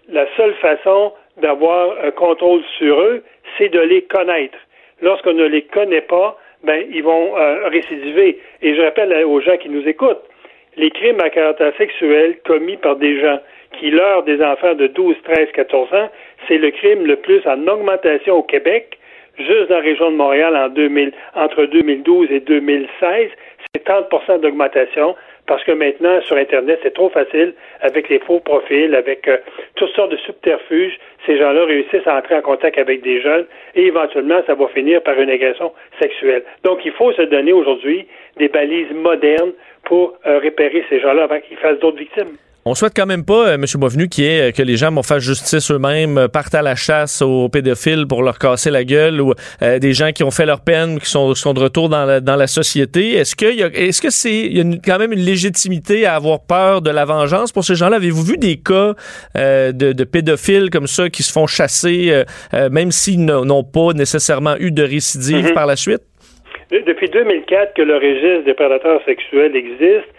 la 0.09 0.25
seule 0.35 0.53
façon 0.55 1.13
d'avoir 1.41 1.97
un 2.03 2.11
contrôle 2.11 2.61
sur 2.77 2.99
eux, 3.01 3.23
c'est 3.57 3.69
de 3.69 3.79
les 3.79 4.03
connaître. 4.03 4.57
Lorsqu'on 5.01 5.33
ne 5.33 5.45
les 5.45 5.63
connaît 5.63 6.01
pas, 6.01 6.37
ben, 6.63 6.83
ils 6.89 7.03
vont 7.03 7.37
euh, 7.37 7.67
récidiver. 7.67 8.39
Et 8.61 8.75
je 8.75 8.81
rappelle 8.81 9.13
aux 9.25 9.41
gens 9.41 9.57
qui 9.57 9.69
nous 9.69 9.87
écoutent, 9.87 10.23
les 10.75 10.89
crimes 10.91 11.19
à 11.19 11.29
caractère 11.29 11.75
sexuel 11.77 12.37
commis 12.45 12.77
par 12.77 12.95
des 12.95 13.19
gens 13.19 13.39
qui 13.79 13.91
leurrent 13.91 14.23
des 14.23 14.41
enfants 14.43 14.73
de 14.73 14.87
12, 14.87 15.15
13, 15.23 15.49
14 15.53 15.93
ans, 15.93 16.09
c'est 16.47 16.57
le 16.57 16.71
crime 16.71 17.05
le 17.05 17.17
plus 17.17 17.45
en 17.45 17.67
augmentation 17.67 18.35
au 18.35 18.43
Québec. 18.43 18.97
Juste 19.37 19.69
dans 19.69 19.75
la 19.75 19.81
région 19.81 20.11
de 20.11 20.15
Montréal, 20.15 20.55
en 20.55 20.69
2000, 20.69 21.11
entre 21.35 21.65
2012 21.65 22.31
et 22.31 22.39
2016, 22.39 23.29
c'est 23.73 23.87
30% 23.87 24.39
d'augmentation 24.39 25.15
parce 25.47 25.63
que 25.63 25.71
maintenant, 25.71 26.21
sur 26.21 26.35
Internet, 26.35 26.79
c'est 26.83 26.93
trop 26.93 27.09
facile 27.09 27.53
avec 27.81 28.09
les 28.09 28.19
faux 28.19 28.39
profils, 28.41 28.93
avec 28.93 29.27
euh, 29.27 29.37
toutes 29.75 29.95
sortes 29.95 30.11
de 30.11 30.17
subterfuges. 30.17 30.99
Ces 31.25 31.37
gens-là 31.37 31.65
réussissent 31.65 32.05
à 32.05 32.17
entrer 32.17 32.35
en 32.35 32.41
contact 32.41 32.77
avec 32.77 33.01
des 33.01 33.21
jeunes 33.21 33.45
et 33.73 33.87
éventuellement, 33.87 34.41
ça 34.45 34.55
va 34.55 34.67
finir 34.67 35.01
par 35.01 35.19
une 35.19 35.29
agression 35.29 35.71
sexuelle. 35.99 36.43
Donc, 36.63 36.85
il 36.85 36.91
faut 36.91 37.11
se 37.13 37.21
donner 37.23 37.53
aujourd'hui 37.53 38.07
des 38.37 38.49
balises 38.49 38.91
modernes 38.93 39.53
pour 39.85 40.13
euh, 40.25 40.39
repérer 40.39 40.83
ces 40.89 40.99
gens-là 40.99 41.23
avant 41.23 41.39
qu'ils 41.39 41.57
fassent 41.57 41.79
d'autres 41.79 41.97
victimes. 41.97 42.35
On 42.69 42.75
souhaite 42.75 42.91
quand 42.93 43.05
même 43.05 43.23
pas, 43.23 43.53
M. 43.53 43.63
Bovenu, 43.75 44.09
qui 44.09 44.25
est, 44.25 44.53
que 44.55 44.61
les 44.61 44.75
gens 44.75 44.91
vont 44.91 45.01
faire 45.01 45.19
justice 45.21 45.71
eux-mêmes, 45.71 46.17
euh, 46.17 46.27
partent 46.27 46.53
à 46.53 46.61
la 46.61 46.75
chasse 46.75 47.21
aux 47.21 47.47
pédophiles 47.47 48.05
pour 48.07 48.23
leur 48.23 48.37
casser 48.37 48.71
la 48.71 48.83
gueule 48.83 49.21
ou 49.21 49.33
euh, 49.61 49.79
des 49.79 49.93
gens 49.93 50.11
qui 50.11 50.23
ont 50.25 50.31
fait 50.31 50.45
leur 50.45 50.59
peine, 50.59 50.99
qui 50.99 51.09
sont, 51.09 51.33
sont 51.33 51.53
de 51.53 51.61
retour 51.61 51.87
dans 51.87 52.03
la, 52.03 52.19
dans 52.19 52.35
la 52.35 52.47
société. 52.47 53.13
Est-ce 53.13 53.37
que 53.37 53.45
y 53.45 53.63
a, 53.63 53.67
est-ce 53.67 54.01
que 54.01 54.09
c'est 54.09 54.33
il 54.33 54.57
y 54.57 54.59
a 54.59 54.63
une, 54.63 54.81
quand 54.81 54.99
même 54.99 55.13
une 55.13 55.23
légitimité 55.23 56.05
à 56.05 56.15
avoir 56.15 56.39
peur 56.45 56.81
de 56.81 56.91
la 56.91 57.05
vengeance 57.05 57.53
pour 57.53 57.63
ces 57.63 57.75
gens-là? 57.75 57.95
Avez-vous 57.95 58.23
vu 58.23 58.37
des 58.37 58.57
cas 58.57 58.95
euh, 59.37 59.71
de, 59.71 59.93
de, 59.93 60.03
pédophiles 60.03 60.69
comme 60.69 60.87
ça 60.87 61.09
qui 61.09 61.23
se 61.23 61.31
font 61.31 61.47
chasser, 61.47 62.23
euh, 62.53 62.69
même 62.69 62.91
s'ils 62.91 63.23
n'ont 63.23 63.63
pas 63.63 63.93
nécessairement 63.93 64.55
eu 64.59 64.71
de 64.71 64.83
récidive 64.83 65.37
mm 65.37 65.49
-hmm. 65.49 65.53
par 65.53 65.67
la 65.67 65.77
suite? 65.77 66.01
Depuis 66.71 67.09
2004 67.09 67.73
que 67.75 67.81
le 67.81 67.95
registre 67.95 68.43
des 68.45 68.53
prédateurs 68.53 69.01
sexuels 69.05 69.55
existe, 69.55 70.11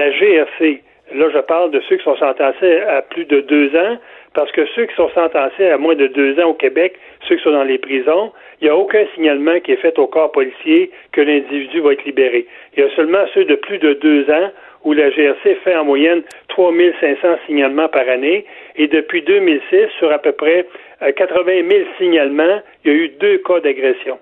la 0.00 0.08
GRC 0.18 0.82
Là, 1.12 1.28
je 1.32 1.38
parle 1.40 1.70
de 1.72 1.80
ceux 1.88 1.96
qui 1.96 2.04
sont 2.04 2.16
sentencés 2.16 2.80
à 2.82 3.02
plus 3.02 3.24
de 3.24 3.40
deux 3.40 3.74
ans, 3.76 3.98
parce 4.34 4.52
que 4.52 4.64
ceux 4.76 4.86
qui 4.86 4.94
sont 4.94 5.10
sentencés 5.10 5.68
à 5.68 5.76
moins 5.76 5.96
de 5.96 6.06
deux 6.06 6.38
ans 6.40 6.50
au 6.50 6.54
Québec, 6.54 6.94
ceux 7.28 7.36
qui 7.36 7.42
sont 7.42 7.50
dans 7.50 7.64
les 7.64 7.78
prisons, 7.78 8.32
il 8.60 8.64
n'y 8.64 8.70
a 8.70 8.76
aucun 8.76 9.04
signalement 9.14 9.58
qui 9.60 9.72
est 9.72 9.76
fait 9.76 9.98
au 9.98 10.06
corps 10.06 10.30
policier 10.30 10.90
que 11.12 11.20
l'individu 11.20 11.80
va 11.80 11.94
être 11.94 12.04
libéré. 12.04 12.46
Il 12.76 12.84
y 12.84 12.86
a 12.86 12.90
seulement 12.94 13.24
ceux 13.34 13.44
de 13.44 13.56
plus 13.56 13.78
de 13.78 13.94
deux 13.94 14.30
ans 14.30 14.50
où 14.84 14.92
la 14.92 15.10
GRC 15.10 15.56
fait 15.64 15.76
en 15.76 15.84
moyenne 15.84 16.22
3500 16.48 17.38
signalements 17.46 17.88
par 17.88 18.08
année. 18.08 18.46
Et 18.76 18.86
depuis 18.86 19.22
2006, 19.22 19.88
sur 19.98 20.12
à 20.12 20.18
peu 20.18 20.32
près 20.32 20.66
80 21.00 21.68
000 21.68 21.84
signalements, 21.98 22.60
il 22.84 22.92
y 22.92 22.94
a 22.94 22.96
eu 22.96 23.08
deux 23.20 23.38
cas 23.38 23.60
d'agression. 23.60 24.18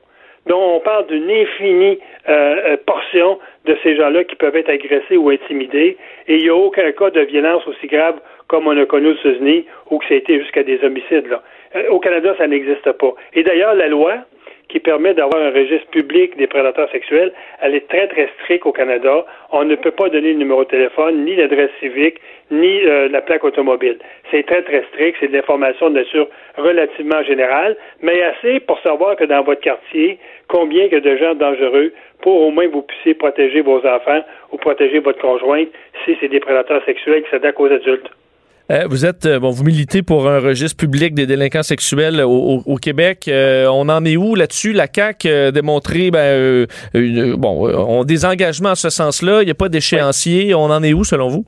Donc, 0.48 0.60
on 0.60 0.80
parle 0.80 1.06
d'une 1.06 1.30
infinie 1.30 1.98
euh, 2.28 2.76
portion 2.86 3.38
de 3.66 3.76
ces 3.82 3.96
gens-là 3.96 4.24
qui 4.24 4.34
peuvent 4.34 4.56
être 4.56 4.70
agressés 4.70 5.16
ou 5.16 5.28
intimidés. 5.28 5.96
Et 6.26 6.36
il 6.36 6.42
n'y 6.42 6.48
a 6.48 6.56
aucun 6.56 6.90
cas 6.92 7.10
de 7.10 7.20
violence 7.20 7.66
aussi 7.66 7.86
grave 7.86 8.18
comme 8.48 8.66
on 8.66 8.76
a 8.80 8.86
connu 8.86 9.08
aux 9.08 9.14
États-Unis 9.14 9.66
ou 9.90 9.98
que 9.98 10.06
ça 10.06 10.14
a 10.14 10.16
été 10.16 10.40
jusqu'à 10.40 10.62
des 10.62 10.82
homicides. 10.82 11.28
Là. 11.28 11.42
Euh, 11.76 11.90
au 11.90 12.00
Canada, 12.00 12.34
ça 12.38 12.46
n'existe 12.46 12.90
pas. 12.92 13.12
Et 13.34 13.42
d'ailleurs, 13.42 13.74
la 13.74 13.88
loi 13.88 14.14
qui 14.68 14.80
permet 14.80 15.14
d'avoir 15.14 15.42
un 15.42 15.50
registre 15.50 15.88
public 15.90 16.36
des 16.36 16.46
prédateurs 16.46 16.90
sexuels, 16.90 17.32
elle 17.60 17.74
est 17.74 17.88
très, 17.88 18.06
très 18.08 18.28
stricte 18.40 18.66
au 18.66 18.72
Canada. 18.72 19.24
On 19.50 19.64
ne 19.64 19.74
peut 19.74 19.90
pas 19.90 20.08
donner 20.08 20.32
le 20.32 20.38
numéro 20.38 20.64
de 20.64 20.68
téléphone, 20.68 21.24
ni 21.24 21.36
l'adresse 21.36 21.70
civique, 21.80 22.20
ni 22.50 22.84
euh, 22.84 23.08
la 23.08 23.22
plaque 23.22 23.44
automobile. 23.44 23.98
C'est 24.30 24.46
très, 24.46 24.62
très 24.62 24.84
strict. 24.92 25.16
C'est 25.20 25.28
de 25.28 25.32
l'information 25.32 25.90
de 25.90 25.94
nature 25.94 26.28
relativement 26.56 27.22
générale, 27.22 27.76
mais 28.02 28.22
assez 28.22 28.60
pour 28.60 28.78
savoir 28.80 29.16
que 29.16 29.24
dans 29.24 29.42
votre 29.42 29.60
quartier, 29.60 30.18
combien 30.48 30.88
que 30.88 30.96
de 30.96 31.16
gens 31.16 31.34
dangereux 31.34 31.92
pour 32.20 32.42
au 32.42 32.50
moins 32.50 32.68
vous 32.68 32.82
puissiez 32.82 33.14
protéger 33.14 33.60
vos 33.60 33.78
enfants 33.86 34.22
ou 34.52 34.56
protéger 34.56 34.98
votre 34.98 35.20
conjointe 35.20 35.68
si 36.04 36.16
c'est 36.20 36.28
des 36.28 36.40
prédateurs 36.40 36.84
sexuels 36.84 37.22
qui 37.22 37.30
s'attaquent 37.30 37.60
aux 37.60 37.72
adultes. 37.72 38.10
Euh, 38.70 38.84
vous 38.86 39.06
êtes, 39.06 39.24
euh, 39.24 39.38
bon, 39.38 39.48
vous 39.48 39.64
militez 39.64 40.02
pour 40.02 40.28
un 40.28 40.40
registre 40.40 40.76
public 40.76 41.14
des 41.14 41.24
délinquants 41.24 41.62
sexuels 41.62 42.20
au, 42.20 42.28
au, 42.28 42.62
au 42.66 42.76
Québec. 42.76 43.24
Euh, 43.26 43.66
on 43.66 43.88
en 43.88 44.04
est 44.04 44.18
où 44.18 44.34
là-dessus? 44.34 44.72
La 44.72 44.86
CAQ 44.94 45.28
a 45.28 45.50
démontré, 45.52 46.10
ben, 46.10 46.66
une, 46.92 47.34
bon, 47.34 47.66
on 47.66 48.04
des 48.04 48.26
engagements 48.26 48.70
en 48.70 48.74
ce 48.74 48.90
sens-là. 48.90 49.40
Il 49.40 49.46
n'y 49.46 49.50
a 49.50 49.54
pas 49.54 49.70
d'échéancier. 49.70 50.54
On 50.54 50.64
en 50.64 50.82
est 50.82 50.92
où 50.92 51.02
selon 51.02 51.28
vous? 51.28 51.46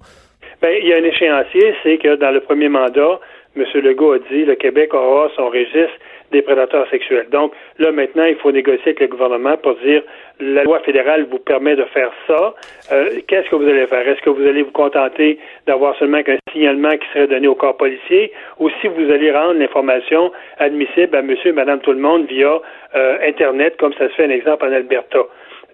Ben, 0.62 0.70
il 0.80 0.88
y 0.88 0.94
a 0.94 0.96
un 0.96 1.04
échéancier, 1.04 1.74
c'est 1.82 1.98
que 1.98 2.16
dans 2.16 2.30
le 2.30 2.40
premier 2.40 2.70
mandat, 2.70 3.20
M. 3.54 3.64
Legault 3.74 4.12
a 4.12 4.18
dit 4.30 4.46
le 4.46 4.54
Québec 4.54 4.94
aura 4.94 5.28
son 5.36 5.48
registre 5.48 5.98
des 6.30 6.42
prédateurs 6.42 6.88
sexuels. 6.90 7.26
Donc 7.30 7.52
là 7.78 7.92
maintenant, 7.92 8.24
il 8.24 8.36
faut 8.36 8.52
négocier 8.52 8.82
avec 8.86 9.00
le 9.00 9.08
gouvernement 9.08 9.56
pour 9.56 9.74
dire 9.76 10.02
la 10.40 10.64
loi 10.64 10.80
fédérale 10.80 11.26
vous 11.30 11.38
permet 11.38 11.76
de 11.76 11.84
faire 11.84 12.10
ça. 12.26 12.54
Euh, 12.92 13.20
Qu'est-ce 13.26 13.50
que 13.50 13.56
vous 13.56 13.68
allez 13.68 13.86
faire? 13.86 14.06
Est-ce 14.08 14.22
que 14.22 14.30
vous 14.30 14.46
allez 14.46 14.62
vous 14.62 14.70
contenter 14.70 15.38
d'avoir 15.66 15.96
seulement 15.96 16.22
qu'un 16.22 16.38
signalement 16.52 16.90
qui 16.90 17.06
serait 17.12 17.26
donné 17.26 17.46
au 17.46 17.54
corps 17.54 17.76
policier, 17.76 18.32
ou 18.58 18.70
si 18.80 18.88
vous 18.88 19.10
allez 19.10 19.30
rendre 19.30 19.54
l'information 19.54 20.32
admissible 20.58 21.16
à 21.16 21.22
Monsieur, 21.22 21.50
et 21.50 21.52
Madame 21.52 21.80
tout 21.80 21.92
le 21.92 21.98
monde 21.98 22.26
via 22.26 22.60
euh, 22.94 23.18
Internet, 23.26 23.76
comme 23.78 23.92
ça 23.94 24.08
se 24.08 24.14
fait 24.14 24.24
un 24.24 24.30
exemple 24.30 24.64
en 24.64 24.72
Alberta. 24.72 25.20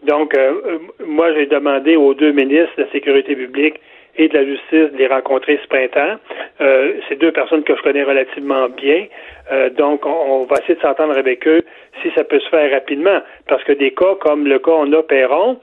Donc, 0.03 0.37
euh, 0.37 0.53
euh, 0.67 0.79
moi, 1.05 1.33
j'ai 1.35 1.47
demandé 1.47 1.97
aux 1.97 2.15
deux 2.15 2.33
ministres 2.33 2.73
de 2.77 2.83
la 2.83 2.91
Sécurité 2.91 3.35
publique 3.35 3.81
et 4.19 4.29
de 4.29 4.35
la 4.35 4.45
justice 4.45 4.93
de 4.93 4.97
les 4.97 5.07
rencontrer 5.07 5.59
ce 5.63 5.69
printemps. 5.69 6.19
Euh, 6.61 6.95
c'est 7.09 7.19
deux 7.19 7.33
personnes 7.33 7.63
que 7.65 7.77
je 7.77 7.83
connais 7.83 8.03
relativement 8.03 8.69
bien. 8.69 9.07
Euh, 9.53 9.71
donc, 9.71 10.05
on, 10.07 10.11
on, 10.11 10.45
va 10.45 10.57
essayer 10.57 10.75
de 10.75 10.81
s'entendre 10.81 11.17
avec 11.17 11.47
eux 11.47 11.63
si 12.03 12.11
ça 12.15 12.25
peut 12.25 12.41
se 12.41 12.49
faire 12.49 12.71
rapidement. 12.71 13.21
Parce 13.49 13.63
que 13.65 13.73
des 13.73 13.93
cas 13.93 14.15
comme 14.21 14.47
le 14.47 14.59
cas 14.59 14.73
on 14.73 14.93
a 14.93 15.03
Perron, 15.03 15.59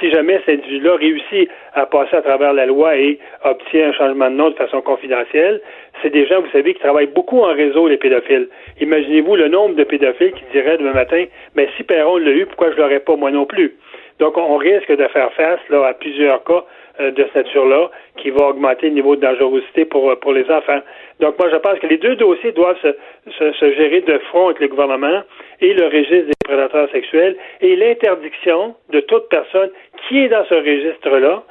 si 0.00 0.10
jamais 0.10 0.40
cet 0.44 0.60
individu-là 0.60 0.96
réussit 0.96 1.48
à 1.74 1.86
passer 1.86 2.16
à 2.16 2.22
travers 2.22 2.52
la 2.52 2.66
loi 2.66 2.96
et 2.96 3.18
obtient 3.44 3.88
un 3.88 3.92
changement 3.92 4.30
de 4.30 4.36
nom 4.36 4.50
de 4.50 4.54
façon 4.54 4.80
confidentielle, 4.80 5.60
c'est 6.02 6.10
des 6.10 6.26
gens, 6.26 6.40
vous 6.40 6.50
savez, 6.50 6.74
qui 6.74 6.80
travaillent 6.80 7.06
beaucoup 7.06 7.40
en 7.40 7.54
réseau, 7.54 7.88
les 7.88 7.96
pédophiles. 7.96 8.48
Imaginez-vous 8.80 9.36
le 9.36 9.48
nombre 9.48 9.74
de 9.74 9.84
pédophiles 9.84 10.32
qui 10.32 10.44
diraient 10.52 10.78
demain 10.78 10.92
matin, 10.92 11.24
mais 11.54 11.68
si 11.76 11.84
Perron 11.84 12.18
l'a 12.18 12.32
eu, 12.32 12.46
pourquoi 12.46 12.72
je 12.72 12.76
l'aurais 12.76 13.00
pas 13.00 13.16
moi 13.16 13.30
non 13.30 13.46
plus? 13.46 13.74
Donc, 14.18 14.38
on 14.38 14.56
risque 14.56 14.90
de 14.90 15.06
faire 15.08 15.32
face 15.34 15.60
là, 15.68 15.86
à 15.86 15.94
plusieurs 15.94 16.42
cas 16.44 16.64
de 16.98 17.26
cette 17.32 17.46
nature-là 17.46 17.90
qui 18.16 18.30
va 18.30 18.48
augmenter 18.48 18.88
le 18.88 18.94
niveau 18.94 19.16
de 19.16 19.20
dangerosité 19.20 19.84
pour, 19.84 20.18
pour 20.20 20.32
les 20.32 20.50
enfants. 20.50 20.80
Donc, 21.20 21.38
moi, 21.38 21.48
je 21.50 21.56
pense 21.56 21.78
que 21.78 21.86
les 21.86 21.98
deux 21.98 22.16
dossiers 22.16 22.52
doivent 22.52 22.78
se, 22.82 22.94
se, 23.38 23.52
se 23.52 23.72
gérer 23.74 24.00
de 24.00 24.18
front 24.30 24.46
avec 24.46 24.60
le 24.60 24.68
gouvernement 24.68 25.22
et 25.60 25.72
le 25.74 25.86
registre 25.86 26.26
des 26.26 26.44
prédateurs 26.44 26.90
sexuels 26.90 27.36
et 27.60 27.76
l'interdiction 27.76 28.74
de 28.90 29.00
toute 29.00 29.28
personne 29.28 29.70
qui 30.08 30.20
est 30.20 30.28
dans 30.28 30.44
ce 30.44 30.54
registre-là, 30.54 31.42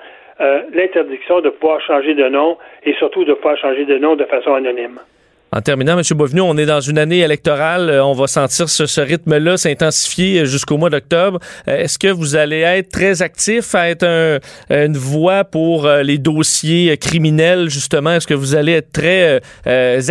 euh, 0.42 0.62
l'interdiction 0.74 1.42
de 1.42 1.50
pouvoir 1.50 1.82
changer 1.82 2.14
de 2.14 2.28
nom 2.28 2.58
et 2.84 2.94
surtout 2.96 3.24
de 3.24 3.34
pouvoir 3.34 3.58
changer 3.58 3.86
de 3.86 3.98
nom 3.98 4.16
de 4.16 4.26
façon 4.26 4.54
anonyme. 4.54 5.00
En 5.56 5.62
terminant, 5.62 5.98
M. 5.98 6.02
Bovenu, 6.18 6.42
on 6.42 6.58
est 6.58 6.66
dans 6.66 6.82
une 6.82 6.98
année 6.98 7.20
électorale. 7.20 7.90
Euh, 7.90 8.04
on 8.04 8.12
va 8.12 8.28
sentir 8.28 8.68
ce, 8.68 9.00
rythme-là 9.00 9.56
s'intensifier 9.56 10.44
jusqu'au 10.44 10.76
mois 10.76 10.90
d'octobre. 10.90 11.40
Euh, 11.70 11.78
est-ce 11.78 11.98
que 11.98 12.12
vous 12.12 12.36
allez 12.36 12.60
être 12.60 12.90
très 12.90 13.22
actif 13.22 13.74
à 13.74 13.88
être 13.88 14.04
un, 14.04 14.40
une 14.70 14.98
voix 14.98 15.46
pour 15.46 15.86
euh, 15.86 16.04
les 16.04 16.18
dossiers 16.18 16.98
criminels, 16.98 17.70
justement? 17.70 18.12
Est-ce 18.12 18.28
que 18.28 18.34
vous 18.34 18.54
allez 18.54 18.74
être 18.74 18.92
très 18.92 19.40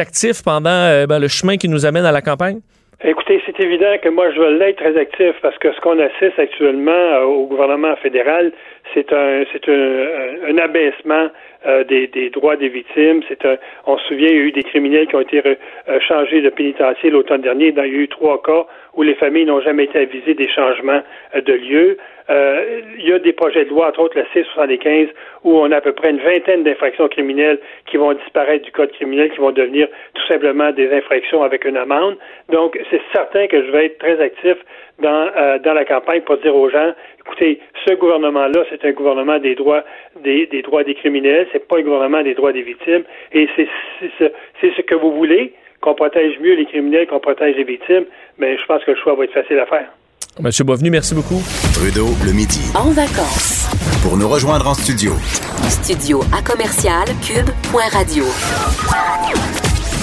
actif 0.00 0.42
pendant 0.42 1.04
ben, 1.06 1.18
le 1.18 1.28
chemin 1.28 1.58
qui 1.58 1.68
nous 1.68 1.84
amène 1.84 2.06
à 2.06 2.12
la 2.12 2.22
campagne? 2.22 2.60
Écoutez, 3.04 3.42
c'est 3.44 3.60
évident 3.60 3.96
que 4.02 4.08
moi, 4.08 4.30
je 4.32 4.40
veux 4.40 4.56
l'être 4.58 4.78
très 4.78 4.98
actif 4.98 5.34
parce 5.42 5.58
que 5.58 5.74
ce 5.74 5.80
qu'on 5.82 5.98
assiste 5.98 6.38
actuellement 6.38 7.18
au 7.26 7.46
gouvernement 7.48 7.94
fédéral, 7.96 8.50
c'est 8.92 9.12
un, 9.12 9.44
c'est 9.52 9.68
un, 9.68 10.50
un, 10.50 10.58
abaissement 10.58 11.28
euh, 11.66 11.84
des, 11.84 12.06
des, 12.08 12.30
droits 12.30 12.56
des 12.56 12.68
victimes. 12.68 13.22
C'est 13.28 13.44
un, 13.44 13.56
on 13.86 13.96
se 13.98 14.08
souvient, 14.08 14.28
il 14.28 14.36
y 14.36 14.38
a 14.38 14.42
eu 14.42 14.52
des 14.52 14.62
criminels 14.62 15.06
qui 15.06 15.16
ont 15.16 15.20
été 15.20 15.40
re, 15.40 15.56
euh, 15.88 16.00
changés 16.00 16.42
de 16.42 16.50
pénitencier 16.50 17.10
l'automne 17.10 17.40
dernier. 17.40 17.68
Il 17.68 17.76
y 17.76 17.80
a 17.80 17.86
eu 17.86 18.08
trois 18.08 18.42
cas 18.42 18.66
où 18.94 19.02
les 19.02 19.14
familles 19.14 19.46
n'ont 19.46 19.60
jamais 19.60 19.84
été 19.84 19.98
avisées 20.00 20.34
des 20.34 20.48
changements 20.48 21.02
euh, 21.34 21.40
de 21.40 21.52
lieu. 21.52 21.98
Euh, 22.30 22.80
il 22.98 23.06
y 23.06 23.12
a 23.12 23.18
des 23.18 23.32
projets 23.32 23.64
de 23.64 23.70
loi, 23.70 23.88
entre 23.88 24.00
autres 24.00 24.18
le 24.18 24.24
C-75, 24.32 25.08
où 25.44 25.58
on 25.58 25.70
a 25.72 25.76
à 25.76 25.80
peu 25.80 25.92
près 25.92 26.10
une 26.10 26.20
vingtaine 26.20 26.62
d'infractions 26.62 27.08
criminelles 27.08 27.58
qui 27.86 27.98
vont 27.98 28.12
disparaître 28.14 28.64
du 28.64 28.72
code 28.72 28.92
criminel, 28.92 29.30
qui 29.30 29.38
vont 29.38 29.50
devenir 29.50 29.88
tout 30.14 30.26
simplement 30.26 30.70
des 30.72 30.90
infractions 30.92 31.42
avec 31.42 31.64
une 31.66 31.76
amende. 31.76 32.16
Donc, 32.50 32.78
c'est 32.90 33.02
certain 33.12 33.46
que 33.46 33.62
je 33.64 33.70
vais 33.70 33.86
être 33.86 33.98
très 33.98 34.20
actif 34.20 34.56
dans, 35.02 35.30
euh, 35.36 35.58
dans 35.58 35.72
la 35.74 35.84
campagne 35.84 36.22
pour 36.22 36.38
dire 36.38 36.54
aux 36.54 36.70
gens, 36.70 36.92
écoutez, 37.20 37.60
ce 37.86 37.94
gouvernement-là, 37.94 38.64
c'est 38.70 38.84
un 38.84 38.92
gouvernement 38.92 39.38
des 39.38 39.54
droits 39.54 39.84
des, 40.22 40.46
des 40.46 40.62
droits 40.62 40.84
des 40.84 40.94
criminels, 40.94 41.46
c'est 41.52 41.66
pas 41.66 41.78
un 41.78 41.82
gouvernement 41.82 42.22
des 42.22 42.34
droits 42.34 42.52
des 42.52 42.62
victimes, 42.62 43.04
et 43.32 43.48
c'est 43.56 43.68
ce, 44.18 44.30
ce 44.60 44.82
que 44.82 44.94
vous 44.94 45.12
voulez, 45.12 45.52
qu'on 45.80 45.94
protège 45.94 46.38
mieux 46.40 46.54
les 46.54 46.66
criminels, 46.66 47.06
qu'on 47.06 47.20
protège 47.20 47.56
les 47.56 47.64
victimes, 47.64 48.04
mais 48.38 48.56
je 48.56 48.64
pense 48.66 48.82
que 48.84 48.92
le 48.92 48.96
choix 48.96 49.14
va 49.14 49.24
être 49.24 49.32
facile 49.32 49.58
à 49.58 49.66
faire. 49.66 49.88
Monsieur 50.40 50.64
Bovenu, 50.64 50.90
merci 50.90 51.14
beaucoup. 51.14 51.40
Trudeau, 51.74 52.08
le 52.24 52.32
midi. 52.32 52.72
En 52.74 52.90
vacances. 52.90 53.70
Pour 54.02 54.16
nous 54.16 54.28
rejoindre 54.28 54.66
en 54.66 54.74
studio. 54.74 55.12
Studio 55.68 56.20
à 56.36 56.42
commercial 56.42 57.06
cube.radio. 57.22 58.24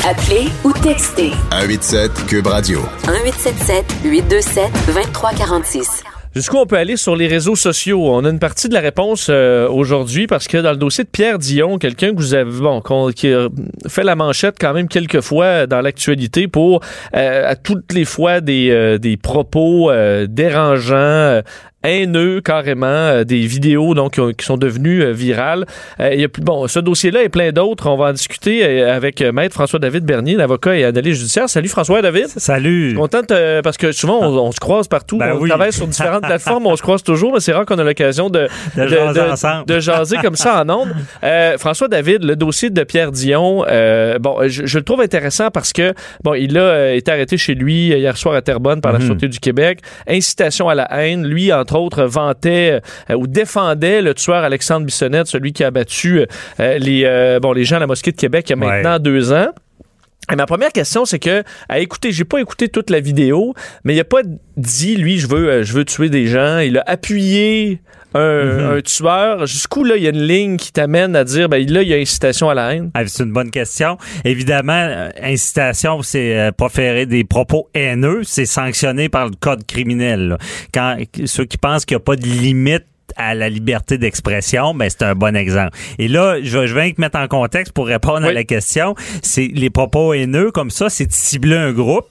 Appelez 0.04 0.48
ou 0.64 0.74
textez. 0.82 1.30
187 1.52 2.26
Cube 2.26 2.48
Radio. 2.48 2.80
1877 3.06 3.86
827 4.04 4.72
2346. 4.88 6.04
Jusqu'où 6.34 6.58
on 6.58 6.66
peut 6.66 6.78
aller 6.78 6.98
sur 6.98 7.16
les 7.16 7.28
réseaux 7.28 7.56
sociaux? 7.56 8.10
On 8.10 8.26
a 8.26 8.30
une 8.30 8.40
partie 8.40 8.68
de 8.68 8.74
la 8.74 8.80
réponse 8.80 9.28
euh, 9.30 9.70
aujourd'hui 9.70 10.26
parce 10.26 10.48
que 10.48 10.58
dans 10.58 10.72
le 10.72 10.78
dossier 10.78 11.04
de 11.04 11.10
Pierre 11.10 11.38
Dion, 11.38 11.78
quelqu'un 11.78 12.12
que 12.12 12.16
vous 12.16 12.34
avez 12.34 12.50
bon, 12.50 12.82
qui 13.12 13.32
a 13.32 13.50
fait 13.88 14.04
la 14.04 14.16
manchette 14.16 14.56
quand 14.60 14.74
même 14.74 14.88
quelques 14.88 15.22
fois 15.22 15.68
dans 15.68 15.82
l'actualité 15.82 16.48
pour 16.48 16.82
euh, 17.16 17.48
à 17.48 17.56
toutes 17.56 17.94
les 17.94 18.06
fois 18.06 18.42
des, 18.42 18.72
euh, 18.72 18.98
des 18.98 19.18
propos 19.18 19.92
dérangeants, 20.28 21.42
haineux 21.84 22.42
carrément, 22.42 22.86
euh, 22.86 23.24
des 23.24 23.46
vidéos 23.46 23.94
donc 23.94 24.20
qui 24.38 24.46
sont 24.46 24.58
devenues 24.58 25.04
euh, 25.04 25.12
virales. 25.12 25.66
Euh, 26.00 26.14
il 26.14 26.22
y 26.22 26.26
a, 26.26 26.28
bon, 26.40 26.68
ce 26.68 26.80
dossier-là 26.80 27.24
et 27.24 27.30
plein 27.30 27.52
d'autres, 27.52 27.88
on 27.90 27.98
va 27.98 28.06
en 28.06 28.14
discuter 28.14 28.84
avec 28.84 29.22
maître 29.22 29.54
François-David 29.54 30.06
Bernier, 30.06 30.36
l'avocat 30.36 30.76
et 30.76 30.84
analyste 30.84 31.20
judiciaire. 31.20 31.50
Salut 31.50 31.70
François-David. 31.70 32.28
Salut. 32.28 32.94
Contente 32.96 33.34
parce 33.64 33.78
que 33.78 33.92
souvent 33.92 34.20
on, 34.22 34.38
on, 34.48 34.52
se 34.52 34.60
croise 34.60 34.88
partout, 34.88 35.18
ben 35.18 35.34
on 35.36 35.42
oui. 35.42 35.50
travaille 35.50 35.74
sur 35.74 35.88
différentes 35.88 36.24
plateformes, 36.26 36.68
on 36.68 36.76
se 36.76 36.82
croise 36.82 37.04
toujours, 37.04 37.34
mais 37.34 37.40
c'est 37.40 37.54
rare 37.54 37.66
qu'on 37.66 37.80
a 37.80 37.84
l'occasion 37.84 38.30
de, 38.30 38.48
de, 38.76 38.82
de, 38.84 38.88
jaser 38.88 39.22
de, 39.22 39.74
de, 39.74 39.80
jaser 39.80 40.18
comme 40.18 40.36
ça 40.36 40.62
en 40.62 40.70
ondes. 40.70 40.94
François-David, 41.58 42.24
le 42.24 42.36
dossier 42.36 42.70
de 42.70 42.84
Pierre 42.84 43.12
Dion, 43.12 43.66
bon, 44.20 44.38
je, 44.48 44.66
je, 44.66 44.78
le 44.78 44.84
trouve 44.84 45.02
intéressant 45.02 45.50
parce 45.52 45.74
que 45.74 45.94
bon, 46.24 46.34
il 46.34 46.58
a 46.58 46.94
été 46.94 47.12
arrêté 47.12 47.38
chez 47.38 47.56
lui 47.56 47.88
hier 47.88 48.18
soir 48.18 48.36
à 48.36 48.42
Terrebonne 48.42 48.82
par 48.82 48.94
la 48.94 49.00
mm 49.00 49.02
-hmm. 49.02 49.06
Sûreté 49.06 49.28
du 49.28 49.40
Québec, 49.40 49.80
incitation 50.08 50.70
à 50.70 50.76
la 50.76 50.88
haine, 50.92 51.26
lui 51.26 51.52
entre 51.52 51.71
autres 51.76 52.04
vantait 52.04 52.82
euh, 53.10 53.16
ou 53.16 53.28
défendait 53.28 54.02
le 54.02 54.14
tueur 54.14 54.44
Alexandre 54.44 54.86
Bissonnette, 54.86 55.28
celui 55.28 55.54
qui 55.54 55.64
a 55.64 55.72
battu 55.72 56.26
euh, 56.60 56.78
les, 56.78 57.04
euh, 57.06 57.40
bon, 57.40 57.54
les 57.54 57.64
gens 57.64 57.78
à 57.78 57.80
la 57.80 57.88
mosquée 57.88 58.12
de 58.12 58.18
Québec 58.18 58.50
il 58.50 58.52
y 58.52 58.54
a 58.54 58.56
maintenant 58.56 58.94
ouais. 58.94 59.00
deux 59.00 59.34
ans. 59.34 59.50
Et 60.32 60.36
ma 60.36 60.46
première 60.46 60.72
question, 60.72 61.04
c'est 61.04 61.20
que, 61.20 61.44
à 61.68 61.80
écouter, 61.80 62.12
j'ai 62.12 62.24
pas 62.24 62.40
écouté 62.40 62.70
toute 62.70 62.90
la 62.90 63.00
vidéo, 63.00 63.54
mais 63.84 63.96
il 63.96 64.00
a 64.00 64.06
pas 64.06 64.22
dit, 64.56 64.96
lui, 64.96 65.18
je 65.18 65.28
veux, 65.28 65.64
je 65.64 65.74
veux 65.74 65.84
tuer 65.84 66.10
des 66.10 66.28
gens. 66.28 66.60
Il 66.60 66.78
a 66.78 66.84
appuyé 66.86 67.82
un, 68.14 68.20
mm 68.20 68.60
-hmm. 68.60 68.78
un 68.78 68.82
tueur. 68.82 69.46
Jusqu'où, 69.46 69.84
là, 69.84 69.96
il 69.98 70.04
y 70.04 70.08
a 70.08 70.12
une 70.12 70.28
ligne 70.28 70.58
qui 70.58 70.72
t'amène 70.72 71.16
à 71.16 71.24
dire, 71.24 71.50
ben 71.50 71.66
là, 71.70 71.82
il 71.82 71.88
y 71.88 71.94
a 71.94 71.98
incitation 71.98 72.50
à 72.50 72.54
la 72.54 72.74
haine? 72.74 72.92
Ah, 72.94 73.06
c'est 73.08 73.24
une 73.24 73.34
bonne 73.34 73.52
question. 73.52 73.98
Évidemment, 74.26 74.74
euh, 74.74 75.10
incitation, 75.22 76.02
c'est 76.02 76.38
euh, 76.38 76.52
proférer 76.52 77.06
des 77.06 77.24
propos 77.24 77.70
haineux. 77.74 78.22
C'est 78.24 78.46
sanctionné 78.46 79.10
par 79.10 79.26
le 79.26 79.36
code 79.40 79.66
criminel. 79.66 80.30
Là. 80.30 80.38
Quand 80.74 80.98
ceux 81.26 81.46
qui 81.46 81.58
pensent 81.58 81.86
qu'il 81.86 81.96
n'y 81.96 82.02
a 82.02 82.06
pas 82.06 82.16
de 82.16 82.26
limite 82.26 82.86
à 83.18 83.36
la 83.36 83.50
liberté 83.50 83.98
d'expression, 83.98 84.74
ben 84.74 84.90
c'est 84.90 85.04
un 85.04 85.16
bon 85.16 85.36
exemple. 85.36 85.78
Et 86.00 86.08
là, 86.08 86.38
je, 86.42 86.66
je 86.66 86.74
vais 86.74 86.94
mettre 86.98 87.20
en 87.20 87.28
contexte 87.28 87.74
pour 87.74 87.88
répondre 87.88 88.22
oui. 88.24 88.30
à 88.30 88.34
la 88.34 88.44
question. 88.44 88.96
C'est 89.22 89.50
les 89.54 89.70
propos 89.70 90.14
haineux 90.14 90.52
comme 90.52 90.70
ça, 90.70 90.90
c'est 90.90 91.08
de 91.08 91.14
cibler 91.14 91.58
un 91.58 91.74
groupe 91.74 92.06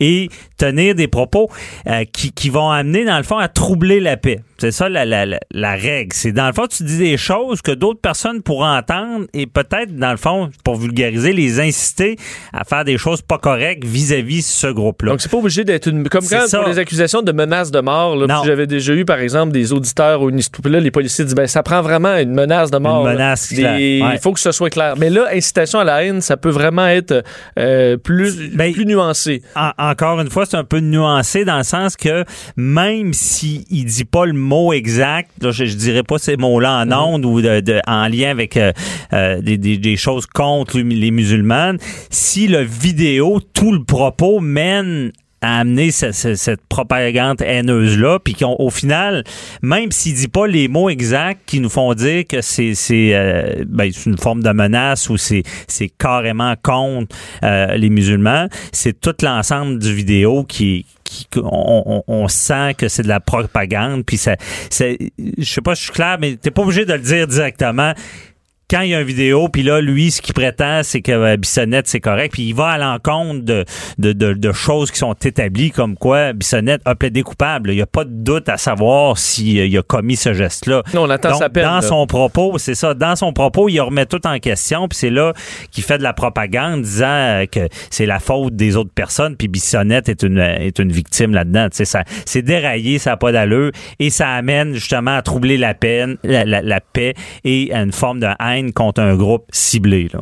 et 0.00 0.28
tenir 0.56 0.94
des 0.94 1.08
propos 1.08 1.50
euh, 1.86 2.04
qui, 2.12 2.32
qui 2.32 2.50
vont 2.50 2.70
amener 2.70 3.04
dans 3.04 3.16
le 3.16 3.22
fond 3.22 3.38
à 3.38 3.48
troubler 3.48 4.00
la 4.00 4.16
paix. 4.16 4.40
C'est 4.58 4.70
ça 4.70 4.88
la, 4.88 5.04
la, 5.04 5.26
la, 5.50 5.72
règle. 5.74 6.12
C'est 6.12 6.32
dans 6.32 6.46
le 6.46 6.52
fond 6.52 6.66
tu 6.66 6.84
dis 6.84 6.98
des 6.98 7.16
choses 7.16 7.60
que 7.60 7.72
d'autres 7.72 8.00
personnes 8.00 8.40
pourront 8.40 8.68
entendre 8.68 9.26
et 9.34 9.46
peut-être 9.46 9.94
dans 9.96 10.12
le 10.12 10.16
fond 10.16 10.50
pour 10.64 10.76
vulgariser 10.76 11.32
les 11.32 11.60
inciter 11.60 12.16
à 12.52 12.64
faire 12.64 12.84
des 12.84 12.96
choses 12.96 13.20
pas 13.20 13.38
correctes 13.38 13.84
vis-à-vis 13.84 14.40
-vis 14.40 14.42
ce 14.42 14.68
groupe-là. 14.68 15.10
Donc 15.10 15.20
c'est 15.20 15.30
pas 15.30 15.38
obligé 15.38 15.64
d'être 15.64 15.88
une 15.88 16.08
comme 16.08 16.24
quand 16.26 16.46
ça. 16.46 16.60
pour 16.60 16.68
les 16.68 16.78
accusations 16.78 17.22
de 17.22 17.32
menaces 17.32 17.70
de 17.70 17.80
mort. 17.80 18.16
J'avais 18.44 18.66
déjà 18.66 18.94
eu 18.94 19.04
par 19.04 19.18
exemple 19.18 19.52
des 19.52 19.72
auditeurs 19.72 20.22
ou 20.22 20.30
une 20.30 20.40
là 20.64 20.80
les 20.80 20.90
policiers 20.90 21.24
disent 21.24 21.34
ben 21.34 21.46
ça 21.46 21.62
prend 21.62 21.82
vraiment 21.82 22.16
une 22.16 22.32
menace 22.32 22.70
de 22.70 22.78
mort. 22.78 23.06
Une 23.06 23.14
menace. 23.14 23.52
Des, 23.52 23.64
ouais. 23.64 24.00
Il 24.12 24.18
faut 24.18 24.32
que 24.32 24.40
ce 24.40 24.52
soit 24.52 24.70
clair. 24.70 24.94
Mais 24.96 25.10
là 25.10 25.26
incitation 25.32 25.80
à 25.80 25.84
la 25.84 26.04
haine 26.04 26.20
ça 26.20 26.36
peut 26.36 26.50
vraiment 26.50 26.86
être 26.86 27.24
euh, 27.58 27.96
plus 27.96 28.50
ben, 28.54 28.72
plus 28.72 28.86
nuancé. 28.86 29.42
En, 29.56 29.70
encore 29.78 30.20
une 30.20 30.30
fois 30.30 30.46
c'est 30.46 30.56
un 30.56 30.64
peu 30.64 30.80
nuancé 30.80 31.44
dans 31.44 31.58
le 31.58 31.64
sens 31.64 31.96
que 31.96 32.24
même 32.56 33.12
s'il 33.12 33.64
si 33.68 33.84
dit 33.84 34.04
pas 34.04 34.26
le 34.26 34.32
mot 34.32 34.72
exact, 34.72 35.30
là, 35.40 35.50
je, 35.50 35.64
je 35.64 35.76
dirais 35.76 36.02
pas 36.02 36.18
ces 36.18 36.36
mots-là 36.36 36.84
en 36.84 36.92
ondes 36.92 37.24
mm 37.24 37.28
-hmm. 37.28 37.32
ou 37.32 37.42
de, 37.42 37.60
de, 37.60 37.80
en 37.86 38.08
lien 38.08 38.30
avec 38.30 38.56
euh, 38.56 38.72
euh, 39.12 39.40
des, 39.40 39.58
des, 39.58 39.78
des, 39.78 39.96
choses 39.96 40.26
contre 40.26 40.78
les 40.78 41.10
musulmanes, 41.10 41.78
si 42.10 42.48
le 42.48 42.62
vidéo, 42.62 43.40
tout 43.52 43.72
le 43.72 43.84
propos 43.84 44.40
mène 44.40 45.12
à 45.44 45.60
amener 45.60 45.90
ce- 45.90 46.12
ce- 46.12 46.34
cette 46.34 46.62
propagande 46.68 47.42
haineuse-là, 47.42 48.18
puis 48.18 48.34
qu'au 48.34 48.70
final, 48.70 49.22
même 49.62 49.92
s'il 49.92 50.14
dit 50.14 50.28
pas 50.28 50.46
les 50.46 50.68
mots 50.68 50.88
exacts 50.88 51.42
qui 51.46 51.60
nous 51.60 51.68
font 51.68 51.92
dire 51.94 52.24
que 52.26 52.40
c'est 52.40 52.72
euh, 53.14 53.64
ben, 53.66 53.90
une 54.06 54.16
forme 54.16 54.42
de 54.42 54.50
menace 54.50 55.10
ou 55.10 55.16
c'est 55.18 55.42
carrément 55.98 56.54
contre 56.62 57.14
euh, 57.42 57.76
les 57.76 57.90
musulmans, 57.90 58.48
c'est 58.72 58.98
tout 58.98 59.14
l'ensemble 59.22 59.78
du 59.78 59.94
vidéo 59.94 60.44
qui 60.44 60.86
qui- 61.04 61.26
on, 61.36 61.82
on- 61.86 62.02
on 62.08 62.28
sent 62.28 62.72
que 62.78 62.88
c'est 62.88 63.02
de 63.02 63.08
la 63.08 63.20
propagande 63.20 64.04
puis 64.06 64.16
ça 64.16 64.36
je 64.70 64.96
sais 65.44 65.60
pas 65.60 65.74
si 65.74 65.80
je 65.82 65.84
suis 65.84 65.92
clair 65.92 66.16
mais 66.18 66.36
t'es 66.36 66.50
pas 66.50 66.62
obligé 66.62 66.86
de 66.86 66.94
le 66.94 66.98
dire 67.00 67.26
directement 67.26 67.92
quand 68.70 68.80
il 68.80 68.90
y 68.90 68.94
a 68.94 69.00
une 69.00 69.06
vidéo, 69.06 69.48
puis 69.48 69.62
là, 69.62 69.80
lui, 69.80 70.10
ce 70.10 70.22
qu'il 70.22 70.34
prétend, 70.34 70.82
c'est 70.82 71.02
que 71.02 71.12
euh, 71.12 71.36
Bissonnette, 71.36 71.86
c'est 71.86 72.00
correct, 72.00 72.32
puis 72.32 72.44
il 72.44 72.54
va 72.54 72.68
à 72.70 72.78
l'encontre 72.78 73.40
de, 73.44 73.64
de, 73.98 74.12
de, 74.12 74.32
de 74.32 74.52
choses 74.52 74.90
qui 74.90 74.98
sont 74.98 75.12
établies, 75.14 75.70
comme 75.70 75.96
quoi 75.96 76.32
Bissonnette 76.32 76.80
a 76.84 76.94
plaidé 76.94 77.22
coupable. 77.22 77.70
Il 77.70 77.76
n'y 77.76 77.82
a 77.82 77.86
pas 77.86 78.04
de 78.04 78.10
doute 78.12 78.48
à 78.48 78.56
savoir 78.56 79.18
s'il 79.18 79.76
a 79.76 79.82
commis 79.82 80.16
ce 80.16 80.32
geste-là. 80.32 80.82
Non, 80.94 81.02
on 81.02 81.10
attend 81.10 81.30
Donc, 81.30 81.38
sa 81.38 81.50
peine. 81.50 81.64
dans 81.64 81.74
là. 81.76 81.82
son 81.82 82.06
propos, 82.06 82.58
c'est 82.58 82.74
ça, 82.74 82.94
dans 82.94 83.16
son 83.16 83.32
propos, 83.32 83.68
il 83.68 83.78
remet 83.80 84.06
tout 84.06 84.26
en 84.26 84.38
question, 84.38 84.88
puis 84.88 84.96
c'est 84.98 85.10
là 85.10 85.32
qu'il 85.70 85.84
fait 85.84 85.98
de 85.98 86.02
la 86.02 86.12
propagande, 86.12 86.82
disant 86.82 87.04
euh, 87.06 87.46
que 87.46 87.68
c'est 87.90 88.06
la 88.06 88.18
faute 88.18 88.56
des 88.56 88.76
autres 88.76 88.92
personnes, 88.94 89.36
puis 89.36 89.48
Bissonnette 89.48 90.08
est 90.08 90.22
une, 90.22 90.38
est 90.38 90.78
une 90.78 90.92
victime 90.92 91.32
là-dedans. 91.32 91.68
C'est 92.26 92.42
déraillé, 92.42 92.98
ça 92.98 93.10
n'a 93.10 93.16
pas 93.16 93.32
d'allure, 93.32 93.70
et 93.98 94.10
ça 94.10 94.30
amène 94.30 94.74
justement 94.74 95.16
à 95.16 95.22
troubler 95.22 95.56
la 95.58 95.74
peine, 95.74 96.16
la, 96.24 96.44
la- 96.44 96.62
la 96.62 96.80
paix 96.80 97.14
et 97.44 97.72
à 97.74 97.82
une 97.82 97.92
forme 97.92 98.20
de 98.20 98.26
haine 98.40 98.53
contre 98.72 99.00
un 99.00 99.16
groupe 99.16 99.44
ciblé. 99.52 100.08
Là. 100.12 100.20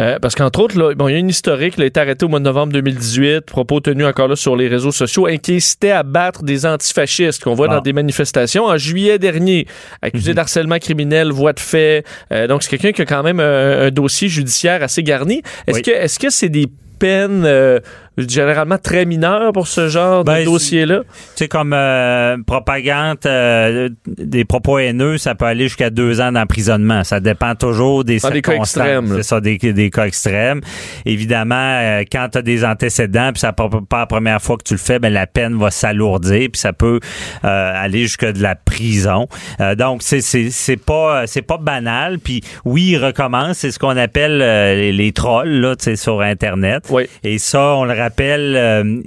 Euh, 0.00 0.18
parce 0.20 0.34
qu'entre 0.34 0.60
autres, 0.60 0.78
là, 0.78 0.94
bon, 0.94 1.08
il 1.08 1.12
y 1.12 1.14
a 1.14 1.18
une 1.18 1.28
historique, 1.28 1.74
il 1.76 1.82
a 1.82 1.86
été 1.86 2.00
arrêté 2.00 2.24
au 2.24 2.28
mois 2.28 2.38
de 2.38 2.44
novembre 2.44 2.72
2018, 2.72 3.42
propos 3.42 3.80
tenus 3.80 4.06
encore 4.06 4.28
là 4.28 4.36
sur 4.36 4.56
les 4.56 4.68
réseaux 4.68 4.92
sociaux, 4.92 5.26
incitait 5.26 5.90
à 5.90 6.02
battre 6.02 6.42
des 6.42 6.66
antifascistes 6.66 7.42
qu'on 7.42 7.54
voit 7.54 7.68
Ah. 7.70 7.76
dans 7.76 7.80
des 7.80 7.92
manifestations. 7.92 8.64
En 8.66 8.76
juillet 8.76 9.18
dernier, 9.18 9.66
accusé 10.02 10.30
Mhm. 10.30 10.36
d'harcèlement 10.36 10.78
criminel, 10.78 11.30
voie 11.30 11.52
de 11.52 11.60
fait. 11.60 12.04
Euh, 12.32 12.46
donc, 12.46 12.62
c'est 12.62 12.70
quelqu'un 12.70 12.92
qui 12.92 13.02
a 13.02 13.06
quand 13.06 13.22
même 13.22 13.40
un, 13.40 13.86
un 13.86 13.90
dossier 13.90 14.28
judiciaire 14.28 14.82
assez 14.82 15.02
garni. 15.02 15.42
Est-ce 15.66 15.76
Oui. 15.76 15.82
que 15.82 15.90
est-ce 15.90 16.18
que 16.18 16.30
c'est 16.30 16.48
des 16.48 16.66
peines 16.98 17.44
euh, 17.44 17.80
généralement 18.16 18.78
très 18.78 19.04
mineures 19.04 19.52
pour 19.52 19.66
ce 19.66 19.88
genre 19.88 20.24
Ben, 20.24 20.40
de 20.40 20.44
dossier-là? 20.44 21.00
Tu 21.00 21.10
sais, 21.36 21.48
comme 21.48 21.72
euh, 21.72 22.36
propagande, 22.46 23.18
euh, 23.26 23.88
des 24.06 24.44
propos 24.44 24.78
haineux, 24.78 25.18
ça 25.18 25.34
peut 25.34 25.46
aller 25.46 25.64
jusqu'à 25.64 25.90
deux 25.90 26.20
ans 26.20 26.32
d'emprisonnement. 26.32 27.04
Ça 27.04 27.20
dépend 27.20 27.54
toujours 27.54 28.04
des 28.04 28.18
Dans 28.18 28.30
circonstances. 28.30 29.04
C'est 29.16 29.22
ça, 29.22 29.40
des, 29.40 29.58
des 29.58 29.90
cas 29.90 30.06
extrêmes. 30.06 30.60
Évidemment, 31.04 31.54
euh, 31.80 32.04
quand 32.10 32.28
tu 32.32 32.38
as 32.38 32.42
des 32.42 32.64
antécédents, 32.64 33.30
puis 33.32 33.40
ça 33.40 33.52
pas, 33.52 33.68
la 33.92 34.06
première 34.06 34.40
fois 34.40 34.56
que 34.56 34.64
tu 34.64 34.74
le 34.74 34.78
fais, 34.78 34.98
ben 34.98 35.12
la 35.12 35.26
peine 35.26 35.58
va 35.58 35.70
s'alourdir, 35.70 36.48
puis 36.52 36.60
ça 36.60 36.72
peut 36.72 37.00
euh, 37.44 37.72
aller 37.74 38.02
jusqu'à 38.02 38.32
de 38.32 38.42
la 38.42 38.54
prison. 38.54 39.28
Euh, 39.60 39.74
donc, 39.74 40.02
c'est 40.02 40.20
c'est 40.20 40.50
c'est 40.50 40.76
pas 40.76 41.26
c'est 41.26 41.42
pas 41.42 41.58
banal. 41.58 42.18
Puis 42.18 42.42
oui, 42.64 42.90
il 42.92 42.98
recommence. 42.98 43.58
C'est 43.58 43.70
ce 43.70 43.78
qu'on 43.78 43.96
appelle 43.96 44.40
euh, 44.42 44.74
les, 44.74 44.92
les 44.92 45.12
trolls 45.12 45.60
là, 45.60 45.74
sur 45.94 46.20
Internet. 46.20 46.84
Oui. 46.90 47.04
Et 47.22 47.38
ça, 47.38 47.74
on 47.74 47.84
le 47.84 47.92
rappelle, 48.04 48.54
euh, 48.56 49.02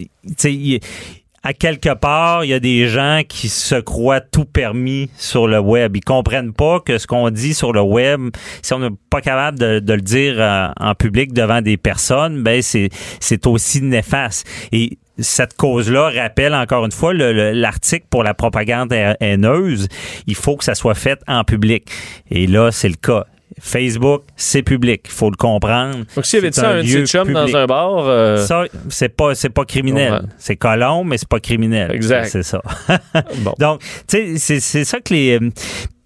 à 1.44 1.54
quelque 1.54 1.94
part, 1.94 2.44
il 2.44 2.50
y 2.50 2.54
a 2.54 2.60
des 2.60 2.88
gens 2.90 3.22
qui 3.28 3.48
se 3.48 3.76
croient 3.76 4.20
tout 4.20 4.44
permis 4.44 5.10
sur 5.18 5.48
le 5.48 5.60
web. 5.60 5.96
Ils 5.96 6.04
comprennent 6.04 6.52
pas 6.52 6.82
que 6.82 6.98
ce 6.98 7.08
qu'on 7.08 7.30
dit 7.30 7.54
sur 7.54 7.72
le 7.72 7.82
web, 7.82 8.32
si 8.62 8.74
on 8.74 8.80
n'est 8.80 8.96
pas 9.10 9.22
capable 9.22 9.58
de, 9.58 9.94
le 9.94 10.02
dire 10.02 10.36
euh, 10.40 10.68
en 10.78 10.94
public 10.94 11.32
devant 11.34 11.62
des 11.62 11.78
personnes, 11.78 12.44
ben 12.44 12.62
c'est 12.62 12.90
c'est 13.22 13.48
aussi 13.48 13.82
néfaste. 13.82 14.46
Et 14.74 14.98
cette 15.20 15.56
cause-là 15.56 16.10
rappelle 16.14 16.54
encore 16.54 16.86
une 16.86 16.92
fois 16.92 17.14
le- 17.14 17.32
le- 17.34 17.52
l'article 17.52 18.06
pour 18.10 18.24
la 18.24 18.34
propagande 18.34 18.92
ha- 18.92 19.16
haineuse. 19.22 19.88
Il 20.28 20.36
faut 20.36 20.58
que 20.58 20.66
ça 20.66 20.76
soit 20.76 20.96
fait 20.96 21.20
en 21.28 21.44
public. 21.46 21.88
Et 22.30 22.46
là, 22.48 22.72
c'est 22.72 22.90
le 22.90 22.96
cas. 22.96 23.26
Facebook, 23.60 24.24
c'est 24.36 24.62
public. 24.64 25.02
Il 25.06 25.12
faut 25.12 25.30
le 25.30 25.36
comprendre. 25.36 26.06
Donc, 26.16 26.26
s'il 26.26 26.38
y 26.38 26.42
avait 26.42 26.50
dit 26.52 26.60
ça 26.60 26.70
à 26.70 26.74
un 26.74 26.84
de 26.84 27.06
chums 27.06 27.28
public. 27.28 27.36
dans 27.54 27.56
un 27.58 27.66
bar, 27.66 28.06
euh, 28.08 28.38
Ça, 28.38 28.66
c'est 28.90 29.10
pas, 29.16 29.36
c'est 29.36 29.50
pas 29.50 29.66
criminel. 29.66 30.14
Ouais. 30.14 30.20
C'est 30.38 30.56
colon, 30.56 31.04
mais 31.04 31.18
c'est 31.18 31.28
pas 31.30 31.40
criminel. 31.40 31.92
Exact. 31.94 32.28
C'est 32.28 32.44
ça. 32.44 32.62
bon. 33.40 33.54
Donc, 33.60 33.82
tu 34.08 34.18
sais, 34.18 34.38
c'est, 34.38 34.60
c'est 34.60 34.86
ça 34.86 35.00
que 35.00 35.14
les. 35.14 35.40
euh, 35.40 35.50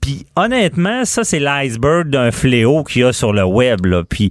Puis, 0.02 0.26
honnêtement, 0.36 1.06
ça, 1.06 1.24
c'est 1.24 1.40
l'iceberg 1.40 2.10
d'un 2.10 2.32
fléau 2.32 2.84
qu'il 2.84 3.02
y 3.02 3.06
a 3.06 3.14
sur 3.14 3.34
le 3.34 3.44
web, 3.44 3.86
là. 3.86 4.04
Puis, 4.08 4.30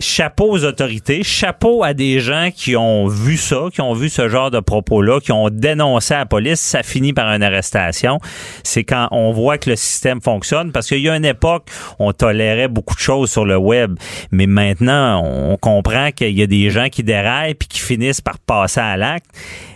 chapeau 0.00 0.50
aux 0.50 0.64
autorités, 0.64 1.22
chapeau 1.22 1.84
à 1.84 1.94
des 1.94 2.20
gens 2.20 2.48
qui 2.54 2.74
ont 2.74 3.06
vu 3.06 3.36
ça, 3.36 3.66
qui 3.72 3.80
ont 3.80 3.92
vu 3.92 4.08
ce 4.08 4.28
genre 4.28 4.50
de 4.50 4.60
propos-là, 4.60 5.20
qui 5.20 5.30
ont 5.30 5.50
dénoncé 5.50 6.14
à 6.14 6.20
la 6.20 6.26
police, 6.26 6.60
ça 6.60 6.82
finit 6.82 7.12
par 7.12 7.28
une 7.28 7.42
arrestation. 7.42 8.18
C'est 8.64 8.84
quand 8.84 9.08
on 9.10 9.30
voit 9.32 9.58
que 9.58 9.70
le 9.70 9.76
système 9.76 10.20
fonctionne, 10.20 10.72
parce 10.72 10.88
qu'il 10.88 11.00
y 11.00 11.08
a 11.08 11.16
une 11.16 11.24
époque, 11.24 11.68
on 11.98 12.12
tolérait 12.12 12.68
beaucoup 12.68 12.94
de 12.94 13.00
choses 13.00 13.30
sur 13.30 13.44
le 13.44 13.56
web, 13.56 13.96
mais 14.32 14.46
maintenant, 14.46 15.22
on 15.22 15.56
comprend 15.56 16.10
qu'il 16.10 16.36
y 16.36 16.42
a 16.42 16.46
des 16.46 16.70
gens 16.70 16.88
qui 16.88 17.02
déraillent 17.02 17.54
puis 17.54 17.68
qui 17.68 17.80
finissent 17.80 18.22
par 18.22 18.38
passer 18.38 18.80
à 18.80 18.96
l'acte. 18.96 19.26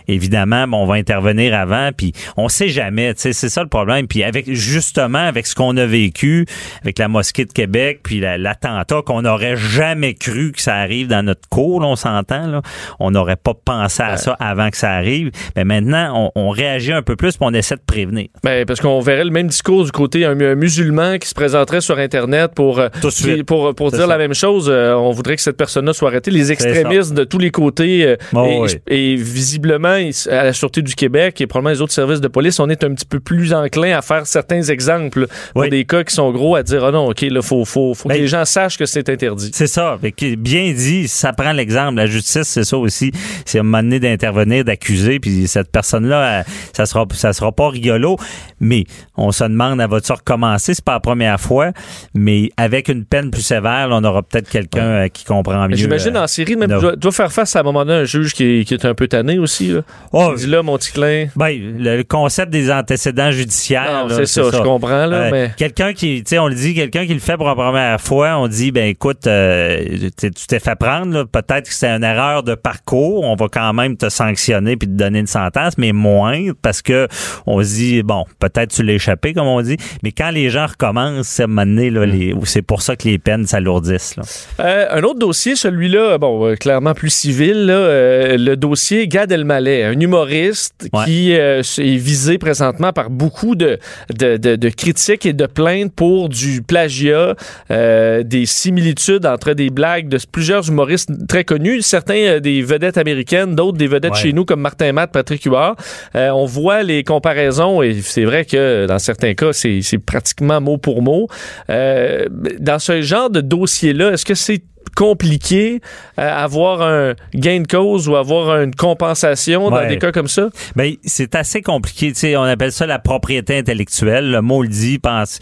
Évidemment, 0.07 0.67
bon, 0.67 0.77
on 0.83 0.85
va 0.85 0.95
intervenir 0.95 1.53
avant, 1.55 1.89
puis 1.95 2.13
on 2.37 2.47
sait 2.49 2.69
jamais, 2.69 3.13
tu 3.13 3.21
sais, 3.21 3.33
c'est 3.33 3.49
ça 3.49 3.61
le 3.63 3.69
problème. 3.69 4.07
Puis 4.07 4.23
avec 4.23 4.51
justement 4.51 5.19
avec 5.27 5.47
ce 5.47 5.55
qu'on 5.55 5.75
a 5.77 5.85
vécu, 5.85 6.45
avec 6.81 6.99
la 6.99 7.07
mosquée 7.07 7.45
de 7.45 7.51
Québec, 7.51 7.99
puis 8.03 8.19
la- 8.19 8.37
l'attentat 8.37 9.01
qu'on 9.05 9.21
n'aurait 9.23 9.55
jamais 9.57 10.13
cru 10.13 10.51
que 10.51 10.61
ça 10.61 10.75
arrive 10.75 11.07
dans 11.07 11.23
notre 11.23 11.47
cour, 11.49 11.81
là, 11.81 11.87
on 11.87 11.95
s'entend, 11.95 12.47
là, 12.47 12.61
on 12.99 13.11
n'aurait 13.11 13.35
pas 13.35 13.53
pensé 13.53 14.03
à 14.03 14.17
ça 14.17 14.35
avant 14.39 14.69
que 14.69 14.77
ça 14.77 14.91
arrive. 14.91 15.31
Mais 15.55 15.63
maintenant, 15.63 16.31
on, 16.35 16.47
on 16.47 16.49
réagit 16.49 16.91
un 16.93 17.01
peu 17.01 17.15
plus, 17.15 17.37
puis 17.37 17.47
on 17.47 17.53
essaie 17.53 17.75
de 17.75 17.81
prévenir. 17.85 18.27
Ben, 18.43 18.65
parce 18.65 18.79
qu'on 18.81 18.99
verrait 18.99 19.23
le 19.25 19.31
même 19.31 19.47
discours 19.47 19.83
du 19.83 19.91
côté 19.91 20.25
un, 20.25 20.39
un 20.39 20.55
musulman 20.55 21.17
qui 21.17 21.27
se 21.27 21.33
présenterait 21.33 21.81
sur 21.81 21.97
Internet 21.99 22.51
pour, 22.55 22.79
euh, 22.79 22.89
Tout 23.01 23.09
qui- 23.09 23.43
pour, 23.43 23.73
pour 23.75 23.89
C'est 23.91 23.97
dire 23.97 24.05
ça. 24.07 24.11
la 24.11 24.17
même 24.17 24.33
chose. 24.33 24.69
Euh, 24.69 24.93
on 24.93 25.11
voudrait 25.11 25.35
que 25.35 25.41
cette 25.41 25.57
personne-là 25.57 25.93
soit 25.93 26.09
arrêtée. 26.09 26.31
Les 26.31 26.51
extrémistes 26.51 27.13
de 27.13 27.23
tous 27.23 27.39
les 27.39 27.51
côtés 27.51 28.05
euh, 28.05 28.15
Oh, 28.33 28.45
et, 28.45 28.59
oui. 28.59 28.69
et 28.87 29.15
visiblement, 29.15 29.94
ils- 29.97 30.29
à 30.29 30.43
la 30.43 30.53
Sûreté 30.53 30.81
du 30.81 30.95
Québec 30.95 31.39
et 31.41 31.47
probablement 31.47 31.73
les 31.73 31.81
autres 31.81 31.93
services 31.93 32.21
de 32.21 32.27
police, 32.27 32.59
on 32.59 32.69
est 32.69 32.83
un 32.83 32.93
petit 32.93 33.05
peu 33.05 33.19
plus 33.19 33.53
enclin 33.53 33.97
à 33.97 34.01
faire 34.01 34.25
certains 34.27 34.61
exemples 34.61 35.27
pour 35.53 35.67
des 35.67 35.85
cas 35.85 36.03
qui 36.03 36.13
sont 36.13 36.31
gros, 36.31 36.55
à 36.55 36.63
dire, 36.63 36.83
ah 36.83 36.91
non, 36.91 37.07
OK, 37.09 37.21
là, 37.21 37.41
faut, 37.41 37.65
faut, 37.65 37.93
faut 37.93 38.09
Ben, 38.09 38.15
que 38.15 38.21
les 38.21 38.27
gens 38.27 38.45
sachent 38.45 38.77
que 38.77 38.85
c'est 38.85 39.07
interdit. 39.09 39.51
C'est 39.53 39.67
ça. 39.67 39.97
Bien 40.01 40.73
dit, 40.73 41.07
ça 41.07 41.33
prend 41.33 41.51
l'exemple. 41.51 41.95
La 41.95 42.05
justice, 42.05 42.43
c'est 42.43 42.63
ça 42.63 42.77
aussi. 42.77 43.11
C'est 43.45 43.57
à 43.57 43.61
un 43.61 43.63
moment 43.63 43.83
donné 43.83 43.99
d'intervenir, 43.99 44.63
d'accuser, 44.65 45.19
puis 45.19 45.47
cette 45.47 45.71
personne-là, 45.71 46.39
elle, 46.39 46.45
ça 46.73 46.85
sera, 46.85 47.05
ça 47.13 47.33
sera 47.33 47.51
pas 47.51 47.69
rigolo. 47.69 48.17
Mais 48.59 48.85
on 49.17 49.31
se 49.31 49.43
demande, 49.43 49.81
elle 49.81 49.89
va-tu 49.89 50.11
recommencer? 50.11 50.73
C'est 50.73 50.83
pas 50.85 50.93
la 50.93 50.99
première 50.99 51.39
fois, 51.39 51.71
mais 52.13 52.49
avec 52.57 52.87
une 52.87 53.05
peine 53.05 53.31
plus 53.31 53.41
sévère, 53.41 53.87
là, 53.89 53.95
on 53.97 54.03
aura 54.03 54.23
peut-être 54.23 54.49
quelqu'un 54.49 54.85
euh, 54.85 55.07
qui 55.07 55.25
comprend 55.25 55.67
mieux. 55.67 55.75
J'imagine 55.75 56.15
euh, 56.15 56.23
en 56.23 56.27
série, 56.27 56.55
même, 56.55 56.71
tu 56.71 56.79
dois, 56.79 56.95
dois 56.95 57.11
faire 57.11 57.31
face 57.31 57.55
à 57.55 57.59
un 57.59 57.63
moment 57.63 57.85
donné 57.85 57.99
à 57.99 58.01
un 58.01 58.05
juge 58.05 58.33
qui 58.33 58.43
est, 58.61 58.63
qui 58.65 58.73
est 58.73 58.85
un 58.85 58.93
peu 58.93 59.07
tanné 59.07 59.37
aussi. 59.39 59.67
Là. 59.67 59.81
Oh, 60.13 60.31
Il 60.35 60.39
dit 60.39 60.47
là, 60.47 60.63
mon 60.63 60.77
petit 60.77 60.91
clin. 60.91 61.27
ben, 61.35 61.51
le 61.77 62.03
concept 62.03 62.51
des 62.51 62.71
antécédents 62.71 63.31
judiciaires. 63.31 64.07
C'est 64.09 64.25
ça, 64.25 64.43
je 64.51 64.57
comprends, 64.61 65.05
là, 65.05 65.15
Euh, 65.17 65.29
mais. 65.31 65.51
Quelqu'un 65.57 65.93
qui, 65.93 66.23
tu 66.23 66.29
sais, 66.29 66.39
on 66.39 66.47
le 66.47 66.55
dit, 66.55 66.73
quelqu'un 66.73 67.05
qui 67.05 67.13
le 67.13 67.19
fait 67.19 67.37
pour 67.37 67.47
la 67.47 67.55
première 67.55 67.99
fois, 68.01 68.37
on 68.37 68.47
dit, 68.47 68.71
ben 68.71 68.85
écoute, 68.87 69.27
euh, 69.27 69.83
tu 70.19 70.29
t'es 70.47 70.59
fait 70.59 70.75
prendre, 70.75 71.23
peut-être 71.25 71.67
que 71.69 71.73
c'est 71.73 71.87
une 71.89 72.03
erreur 72.03 72.43
de 72.43 72.55
parcours, 72.55 73.23
on 73.23 73.35
va 73.35 73.47
quand 73.51 73.73
même 73.73 73.97
te 73.97 74.09
sanctionner 74.09 74.75
puis 74.77 74.87
te 74.87 74.93
donner 74.93 75.19
une 75.19 75.27
sentence, 75.27 75.77
mais 75.77 75.91
moins 75.91 76.51
parce 76.61 76.81
que 76.81 77.07
on 77.45 77.61
se 77.63 77.73
dit, 77.75 78.03
bon, 78.03 78.25
peut-être 78.39 78.71
tu 78.71 78.83
l'as 78.83 78.93
échappé, 78.93 79.33
comme 79.33 79.47
on 79.47 79.61
dit, 79.61 79.77
mais 80.03 80.11
quand 80.11 80.29
les 80.31 80.49
gens 80.49 80.65
recommencent, 80.67 81.27
c'est 81.27 81.45
les- 81.47 82.33
c'est 82.45 82.61
pour 82.61 82.81
ça 82.81 82.95
que 82.95 83.07
les 83.07 83.17
peines 83.17 83.45
s'alourdissent. 83.45 84.15
Euh, 84.59 84.85
un 84.91 85.03
autre 85.03 85.19
dossier, 85.19 85.55
celui-là, 85.55 86.17
bon, 86.17 86.45
euh, 86.47 86.55
clairement 86.55 86.93
plus 86.93 87.09
civil, 87.09 87.65
là, 87.65 88.35
le 88.37 88.55
dossier 88.55 89.07
Gad 89.07 89.31
Elmaleh, 89.31 89.74
un 89.83 89.99
humoriste 89.99 90.87
Ouais. 90.93 91.05
qui 91.05 91.33
euh, 91.35 91.59
est 91.61 91.97
visé 91.97 92.37
présentement 92.37 92.93
par 92.93 93.09
beaucoup 93.09 93.55
de, 93.55 93.79
de, 94.17 94.37
de- 94.37 94.55
de 94.55 94.69
critiques 94.69 95.25
et 95.25 95.33
de 95.33 95.45
plaintes 95.45 95.93
pour 95.93 96.29
du 96.29 96.61
plagiat, 96.61 97.35
euh, 97.71 98.23
des 98.23 98.45
similitudes 98.45 99.25
entre 99.25 99.53
des 99.53 99.69
blagues 99.69 100.07
de 100.07 100.17
plusieurs 100.31 100.67
humoristes 100.69 101.09
très 101.27 101.43
connus, 101.43 101.81
certains 101.81 102.15
euh, 102.15 102.39
des 102.39 102.61
vedettes 102.61 102.97
américaines, 102.97 103.55
d'autres 103.55 103.77
des 103.77 103.87
vedettes 103.87 104.13
Ouais. 104.13 104.19
chez 104.19 104.33
nous 104.33 104.45
comme 104.45 104.61
Martin 104.61 104.91
Matt, 104.93 105.11
Patrick 105.11 105.43
Huard. 105.43 105.75
On 106.13 106.45
voit 106.45 106.83
les 106.83 107.03
comparaisons 107.03 107.81
et 107.81 108.01
c'est 108.01 108.23
vrai 108.25 108.45
que 108.45 108.85
dans 108.87 108.99
certains 108.99 109.33
cas, 109.33 109.51
c'est 109.53 109.81
c'est 109.81 109.97
pratiquement 109.97 110.61
mot 110.61 110.77
pour 110.77 111.01
mot. 111.01 111.27
Dans 111.67 112.79
ce 112.79 113.01
genre 113.01 113.29
de 113.29 113.41
dossier-là, 113.41 114.11
est-ce 114.13 114.25
que 114.25 114.35
c'est 114.35 114.61
compliqué 114.95 115.81
euh, 116.19 116.29
avoir 116.43 116.81
un 116.81 117.13
gain 117.33 117.59
de 117.61 117.67
cause 117.67 118.07
ou 118.07 118.15
avoir 118.15 118.61
une 118.61 118.73
compensation 118.73 119.69
dans 119.69 119.87
des 119.87 119.97
cas 119.99 120.11
comme 120.11 120.27
ça? 120.27 120.49
Ben, 120.75 120.93
c'est 121.03 121.35
assez 121.35 121.61
compliqué. 121.61 122.13
Tu 122.13 122.19
sais, 122.19 122.35
on 122.37 122.43
appelle 122.43 122.71
ça 122.71 122.85
la 122.85 122.99
propriété 122.99 123.57
intellectuelle. 123.57 124.31
Le 124.31 124.41
mot 124.41 124.63
le 124.63 124.69
dit. 124.69 124.97
Pense, 124.99 125.39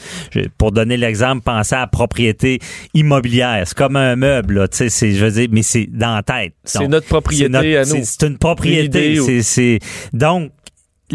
pour 0.57 0.71
donner 0.71 0.97
l'exemple, 0.97 1.41
pensez 1.43 1.75
à 1.75 1.81
la 1.81 1.87
propriété 1.87 2.59
immobilière. 2.93 3.63
C'est 3.65 3.77
comme 3.77 3.95
un 3.95 4.15
meuble. 4.15 4.55
Là, 4.59 4.67
tu 4.67 4.77
sais, 4.77 4.89
c'est, 4.89 5.11
je 5.13 5.23
veux 5.25 5.31
dire, 5.31 5.47
mais 5.51 5.61
c'est 5.61 5.87
dans 5.91 6.15
la 6.15 6.23
tête. 6.23 6.53
C'est 6.63 6.87
notre 6.87 7.07
propriété 7.07 7.49
notre- 7.49 7.77
à 7.77 7.85
nous. 7.97 8.03
c'est- 8.03 8.23
une 8.27 8.37
propriété. 8.37 9.19
Ou- 9.19 9.25
C'est, 9.25 9.41
c'est- 9.43 9.79
donc 10.11 10.51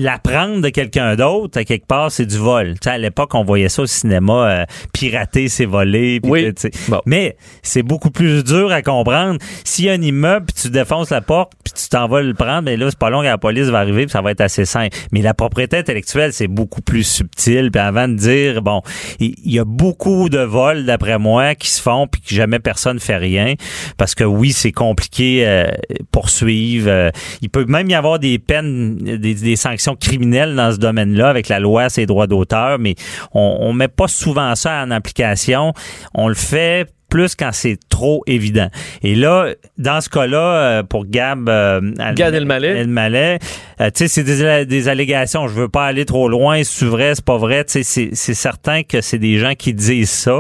la 0.01 0.19
prendre 0.19 0.61
de 0.61 0.69
quelqu'un 0.69 1.17
d'autre, 1.17 1.59
à 1.59 1.65
quelque 1.65 1.87
part, 1.87 2.11
c'est 2.13 2.27
du 2.27 2.37
vol. 2.39 2.75
Tu 2.75 2.79
sais, 2.85 2.91
à 2.91 2.99
l'époque, 2.99 3.35
on 3.35 3.45
voyait 3.45 3.69
ça 3.69 3.83
au 3.83 3.87
cinéma, 3.87 4.49
euh, 4.51 4.65
pirater, 4.93 5.49
c'est 5.49 5.65
voler. 5.65 6.21
puis 6.21 6.31
Oui. 6.31 6.55
tu 6.55 6.63
sais. 6.63 6.71
Bon. 6.89 7.01
Mais 7.05 7.37
c'est 7.63 7.83
beaucoup 7.83 8.11
plus 8.11 8.45
dur 8.45 8.71
à 8.71 8.83
comprendre. 8.83 9.39
S'il 9.65 9.87
y 9.87 9.91
a 9.91 9.93
un 9.93 10.01
immeuble, 10.03 10.47
puis 10.47 10.63
tu 10.63 10.71
défonces 10.71 11.11
la 11.11 11.21
porte, 11.21 11.53
puis 11.65 11.73
tu 11.75 11.89
t'en 11.89 12.07
vas 12.09 12.23
le 12.23 12.35
prendre, 12.35 12.63
mais 12.63 12.77
là, 12.77 12.87
c'est 12.91 12.99
pas 12.99 13.11
long 13.11 13.21
que 13.21 13.27
la 13.27 13.39
police 13.39 13.67
va 13.67 13.81
arriver, 13.81 14.05
puis 14.07 14.13
ça 14.13 14.23
va 14.23 14.31
être 14.31 14.41
assez 14.41 14.65
simple. 14.65 14.97
Mais 15.13 15.21
la 15.21 15.35
propriété 15.35 15.77
intellectuelle, 15.79 16.33
c'est 16.33 16.49
beaucoup 16.49 16.81
plus 16.81 17.03
subtil. 17.05 17.71
Puis 17.73 17.81
avant 17.81 18.07
de 18.09 18.15
dire, 18.15 18.63
bon, 18.63 18.83
il 19.21 19.35
il 19.45 19.53
y 19.55 19.59
a 19.59 19.65
beaucoup 19.65 20.29
de 20.29 20.39
vols, 20.41 20.85
d'après 20.85 21.19
moi, 21.19 21.55
qui 21.55 21.71
se 21.71 21.81
font, 21.83 22.07
puis 22.07 22.21
que 22.21 22.35
jamais 22.35 22.59
personne 22.61 23.01
fait 23.01 23.17
rien. 23.17 23.55
Parce 23.97 24.15
que 24.15 24.25
oui, 24.25 24.53
c'est 24.53 24.73
compliqué 24.73 25.45
euh, 25.47 25.67
poursuivre. 26.13 26.89
euh, 26.89 27.11
il 27.43 27.49
peut 27.51 27.65
même 27.67 27.89
y 27.89 27.95
avoir 27.95 28.19
des 28.19 28.39
peines, 28.39 28.97
des, 28.97 29.35
des 29.35 29.57
sanctions 29.57 29.88
criminelles 29.97 30.55
dans 30.55 30.73
ce 30.73 30.79
domaine-là 30.79 31.29
avec 31.29 31.49
la 31.49 31.61
loi 31.61 31.89
sur 31.89 32.01
les 32.01 32.07
droits 32.07 32.27
d'auteur, 32.27 32.79
mais 32.79 32.95
on, 33.33 33.59
on 33.61 33.73
met 33.73 33.89
pas 33.89 34.09
souvent 34.09 34.55
ça 34.55 34.83
en 34.83 34.91
application. 34.91 35.73
On 36.15 36.29
le 36.29 36.35
fait 36.35 36.89
plus 37.09 37.35
quand 37.35 37.51
c'est 37.53 37.79
trop 37.99 38.23
évident. 38.29 38.69
Et 39.03 39.17
là, 39.17 39.49
dans 39.77 40.01
ce 40.01 40.09
cas-là, 40.09 40.39
euh, 40.39 40.83
pour 40.85 41.05
Gab... 41.07 41.49
euh, 41.49 41.81
Gad 42.15 42.33
Elmaleh. 42.33 42.69
Elmaleh, 42.69 43.39
euh, 43.81 43.87
tu 43.93 44.07
sais, 44.07 44.09
c'est 44.09 44.23
des, 44.23 44.65
des 44.67 44.89
allégations. 44.89 45.49
Je 45.49 45.55
veux 45.55 45.69
pas 45.69 45.85
aller 45.87 46.05
trop 46.05 46.29
loin. 46.29 46.63
C'est 46.63 46.85
vrai, 46.85 47.15
c'est 47.17 47.25
pas 47.25 47.39
vrai? 47.39 47.65
Tu 47.65 47.73
sais, 47.73 47.83
c'est- 47.83 48.11
c'est 48.13 48.35
certain 48.35 48.85
que 48.85 49.01
c'est 49.01 49.19
des 49.19 49.39
gens 49.39 49.55
qui 49.57 49.75
disent 49.75 50.11
ça. 50.11 50.31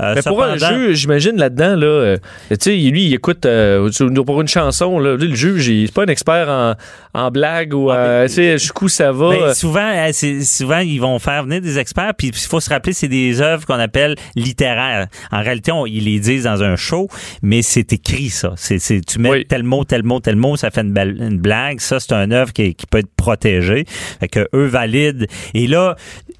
Euh, 0.00 0.14
Mais 0.16 0.22
pour 0.22 0.42
un 0.42 0.56
juge, 0.74 0.96
j'imagine 0.96 1.36
là-dedans, 1.36 1.76
là, 1.76 1.86
euh, 1.86 2.16
tu 2.50 2.56
sais, 2.60 2.70
lui, 2.76 3.04
il 3.06 3.14
écoute 3.14 3.46
euh, 3.46 3.88
pour 4.26 4.40
une 4.40 4.48
chanson, 4.48 4.98
là, 4.98 5.14
lui, 5.16 5.28
le 5.28 5.34
juge, 5.36 5.68
il 5.68 5.86
c'est 5.86 5.94
pas 5.94 6.02
un 6.02 6.06
expert 6.06 6.48
en, 6.48 6.74
en 7.14 7.30
blague 7.30 7.74
ou 7.74 7.90
Ah, 7.90 7.96
euh, 7.96 8.26
tu 8.26 8.34
sais, 8.34 8.58
jusqu'où 8.58 8.88
ça 8.88 9.12
va. 9.12 9.30
Ben, 9.30 9.54
souvent, 9.54 9.88
souvent, 10.42 10.78
ils 10.80 10.98
vont 11.00 11.18
faire 11.20 11.44
venir 11.44 11.60
des 11.60 11.78
experts, 11.78 12.12
puis 12.18 12.28
il 12.28 12.34
faut 12.34 12.58
se 12.60 12.70
rappeler, 12.70 12.92
c'est 12.92 13.06
des 13.08 13.40
œuvres 13.40 13.64
qu'on 13.66 13.78
appelle 13.78 14.16
littéraires. 14.34 15.06
En 15.30 15.42
réalité, 15.42 15.70
on- 15.72 15.86
ils 15.86 16.04
les 16.04 16.18
disent 16.18 16.44
dans 16.44 16.62
un 16.62 16.74
show, 16.76 16.87
mais 17.42 17.62
c'est 17.62 17.92
écrit, 17.92 18.28
ça. 18.30 18.52
C'est, 18.56 18.78
c'est- 18.78 19.00
tu 19.04 19.18
mets 19.18 19.30
Oui. 19.30 19.46
tel 19.46 19.62
mot, 19.62 19.84
tel 19.84 20.02
mot, 20.02 20.20
tel 20.20 20.36
mot, 20.36 20.56
ça 20.56 20.70
fait 20.70 20.80
une, 20.82 20.92
belle- 20.92 21.16
une 21.20 21.38
blague. 21.38 21.80
Ça, 21.80 22.00
c'est 22.00 22.12
une 22.12 22.32
œuvre 22.32 22.52
qui, 22.52 22.74
qui 22.74 22.86
peut 22.86 22.98
être 22.98 23.14
protégée. 23.16 23.84
Fait 24.20 24.28
que 24.28 24.48
eux 24.54 24.66
valident. 24.66 25.26
Et 25.54 25.66
là, 25.66 25.96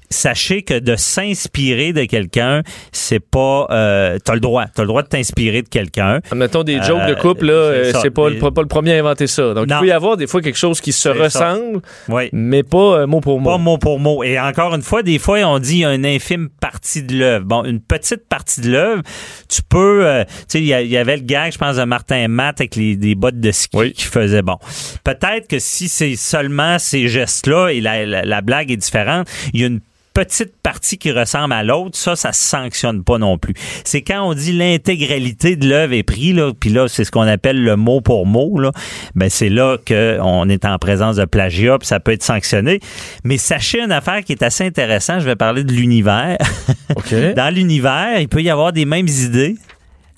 sachez 0.09 0.63
que 0.63 0.79
de 0.79 0.95
s'inspirer 0.95 1.93
de 1.93 2.05
quelqu'un, 2.05 2.63
c'est 2.91 3.19
pas... 3.19 3.67
Euh, 3.69 4.17
t'as 4.23 4.33
le 4.33 4.39
droit. 4.39 4.65
T'as 4.73 4.81
le 4.83 4.87
droit 4.87 5.03
de 5.03 5.07
t'inspirer 5.07 5.61
de 5.61 5.69
quelqu'un. 5.69 6.19
Mettons 6.33 6.63
des 6.63 6.81
jokes 6.81 7.01
Euh, 7.01 7.15
de 7.15 7.19
couple, 7.21 7.45
là, 7.45 7.91
c'est 8.01 8.07
euh, 8.07 8.11
pas, 8.11 8.29
le- 8.29 8.37
pas 8.39 8.61
le 8.61 8.67
premier 8.67 8.93
à 8.95 8.99
inventer 8.99 9.27
ça. 9.27 9.53
Donc, 9.53 9.67
il 9.69 9.77
peut 9.79 9.87
y 9.87 9.91
avoir 9.91 10.17
des 10.17 10.27
fois 10.27 10.41
quelque 10.41 10.57
chose 10.57 10.81
qui 10.81 10.91
se 10.91 11.09
ressemble, 11.09 11.81
Oui. 12.07 12.29
mais 12.33 12.63
pas 12.63 13.01
euh, 13.01 13.07
mot 13.07 13.19
pour 13.21 13.39
mot. 13.39 13.49
Pas 13.51 13.57
mot 13.57 13.77
pour 13.77 13.99
mot. 13.99 14.23
Et 14.23 14.39
encore 14.39 14.73
une 14.75 14.81
fois, 14.81 15.03
des 15.03 15.19
fois, 15.19 15.39
on 15.45 15.59
dit 15.59 15.75
il 15.75 15.79
y 15.81 15.85
a 15.85 15.93
une 15.93 16.05
infime 16.05 16.49
partie 16.59 17.03
de 17.03 17.15
l'œuvre. 17.17 17.45
Bon, 17.45 17.63
une 17.63 17.79
petite 17.81 18.27
partie 18.27 18.61
de 18.61 18.71
l'œuvre, 18.71 19.03
tu 19.47 19.61
peux... 19.61 20.05
euh, 20.07 20.23
tu 20.25 20.31
sais, 20.47 20.59
il 20.61 20.65
y, 20.65 20.97
avait 20.97 21.17
le 21.17 21.23
gag, 21.23 21.53
je 21.53 21.57
pense, 21.57 21.77
de 21.77 21.83
Martin 21.83 22.27
Matt 22.27 22.61
avec 22.61 22.75
les, 22.75 22.95
des 22.95 23.15
bottes 23.15 23.39
de 23.39 23.51
ski 23.51 23.77
Oui. 23.77 23.93
qui 23.93 24.05
faisait 24.05 24.41
bon. 24.41 24.57
Peut-être 25.03 25.47
que 25.47 25.59
si 25.59 25.87
c'est 25.87 26.15
seulement 26.15 26.79
ces 26.79 27.07
gestes-là 27.07 27.69
et 27.69 27.79
la, 27.81 28.05
la- 28.05 28.23
la 28.23 28.41
blague 28.41 28.71
est 28.71 28.77
différente, 28.77 29.27
il 29.53 29.61
y 29.61 29.63
a 29.63 29.67
une 29.67 29.79
petite 30.13 30.53
partie 30.61 30.97
qui 30.97 31.11
ressemble 31.11 31.53
à 31.53 31.63
l'autre, 31.63 31.97
ça, 31.97 32.15
ça 32.15 32.33
se 32.33 32.43
sanctionne 32.43 33.03
pas 33.03 33.17
non 33.17 33.37
plus. 33.37 33.53
C'est 33.83 34.01
quand 34.01 34.27
on 34.27 34.33
dit 34.33 34.51
l'intégralité 34.51 35.55
de 35.55 35.67
l'œuvre 35.67 35.93
est 35.93 36.03
pris, 36.03 36.33
là, 36.33 36.51
puis 36.57 36.69
là, 36.69 36.87
c'est 36.87 37.03
ce 37.03 37.11
qu'on 37.11 37.27
appelle 37.27 37.63
le 37.63 37.75
mot 37.75 38.01
pour 38.01 38.25
mot, 38.25 38.59
là, 38.59 38.71
ben 39.15 39.29
c'est 39.29 39.49
là 39.49 39.77
qu'on 39.77 40.49
est 40.49 40.65
en 40.65 40.77
présence 40.77 41.15
de 41.17 41.25
plagiat, 41.25 41.77
puis 41.77 41.87
ça 41.87 41.99
peut 41.99 42.11
être 42.11 42.23
sanctionné. 42.23 42.79
Mais 43.23 43.37
sachez 43.37 43.81
une 43.81 43.91
affaire 43.91 44.23
qui 44.23 44.33
est 44.33 44.43
assez 44.43 44.65
intéressante, 44.65 45.21
je 45.21 45.25
vais 45.25 45.35
parler 45.35 45.63
de 45.63 45.71
l'univers. 45.71 46.37
OK. 46.95 47.13
Dans 47.35 47.53
l'univers, 47.53 48.19
il 48.19 48.27
peut 48.27 48.41
y 48.41 48.49
avoir 48.49 48.73
des 48.73 48.85
mêmes 48.85 49.07
idées. 49.07 49.55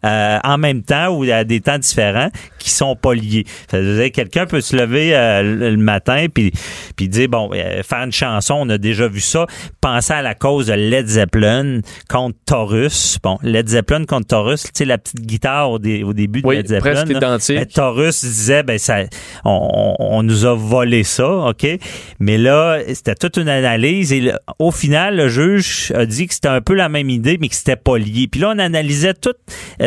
Euh, 0.06 0.40
en 0.44 0.58
même 0.58 0.84
temps 0.84 1.10
ou 1.10 1.24
à 1.32 1.44
des 1.44 1.62
temps 1.62 1.78
différents 1.78 2.30
qui 2.60 2.70
sont 2.70 2.96
pas 2.96 3.14
liés. 3.14 3.46
Ça 3.70 3.80
veut 3.80 3.98
dire 4.02 4.12
quelqu'un 4.12 4.46
peut 4.46 4.62
se 4.62 4.76
lever 4.76 5.16
euh, 5.16 5.42
le 5.72 5.78
matin 5.78 6.26
puis 6.34 6.52
puis 6.96 7.08
dire 7.10 7.28
bon 7.30 7.50
euh, 7.54 7.82
faire 7.84 8.04
une 8.04 8.12
chanson, 8.12 8.56
on 8.60 8.70
a 8.70 8.78
déjà 8.78 9.08
vu 9.08 9.20
ça, 9.20 9.46
penser 9.80 10.14
à 10.14 10.22
la 10.22 10.36
cause 10.36 10.68
de 10.68 10.74
Led 10.74 11.08
Zeppelin 11.08 11.80
contre 12.10 12.38
Taurus. 12.46 13.18
Bon, 13.24 13.38
Led 13.44 13.68
Zeppelin 13.70 14.06
contre 14.06 14.28
Taurus, 14.28 14.64
tu 14.64 14.70
sais 14.74 14.86
la 14.86 14.98
petite 14.98 15.22
guitare 15.22 15.72
au, 15.72 15.80
dé- 15.80 16.04
au 16.04 16.14
début 16.14 16.42
de 16.42 16.48
Oui, 16.48 16.58
Led 16.58 16.68
Zeppelin. 16.68 16.92
presque 16.94 17.10
là. 17.12 17.18
identique. 17.18 17.56
Ben, 17.58 17.66
Taurus 17.66 18.22
disait 18.24 18.64
ben 18.64 18.78
ça 18.78 19.04
on, 19.46 19.96
on- 20.00 20.06
on 20.18 20.24
nous 20.24 20.46
a 20.46 20.56
volé 20.56 21.04
ça, 21.04 21.28
OK? 21.30 21.66
Mais 22.20 22.38
là, 22.38 22.80
c'était 22.94 23.16
toute 23.16 23.38
une 23.38 23.50
analyse 23.50 24.12
et 24.14 24.22
le- 24.22 24.34
au 24.60 24.72
final 24.72 25.16
le 25.16 25.28
juge 25.28 25.92
a 25.96 26.06
dit 26.06 26.28
que 26.28 26.34
c'était 26.34 26.48
un 26.50 26.62
peu 26.62 26.74
la 26.74 26.90
même 26.90 27.10
idée 27.10 27.38
mais 27.40 27.48
que 27.50 27.56
c'était 27.56 27.76
pas 27.76 27.98
lié. 27.98 28.28
Puis 28.32 28.40
là 28.42 28.52
on 28.56 28.60
analysait 28.60 29.14
tout 29.14 29.34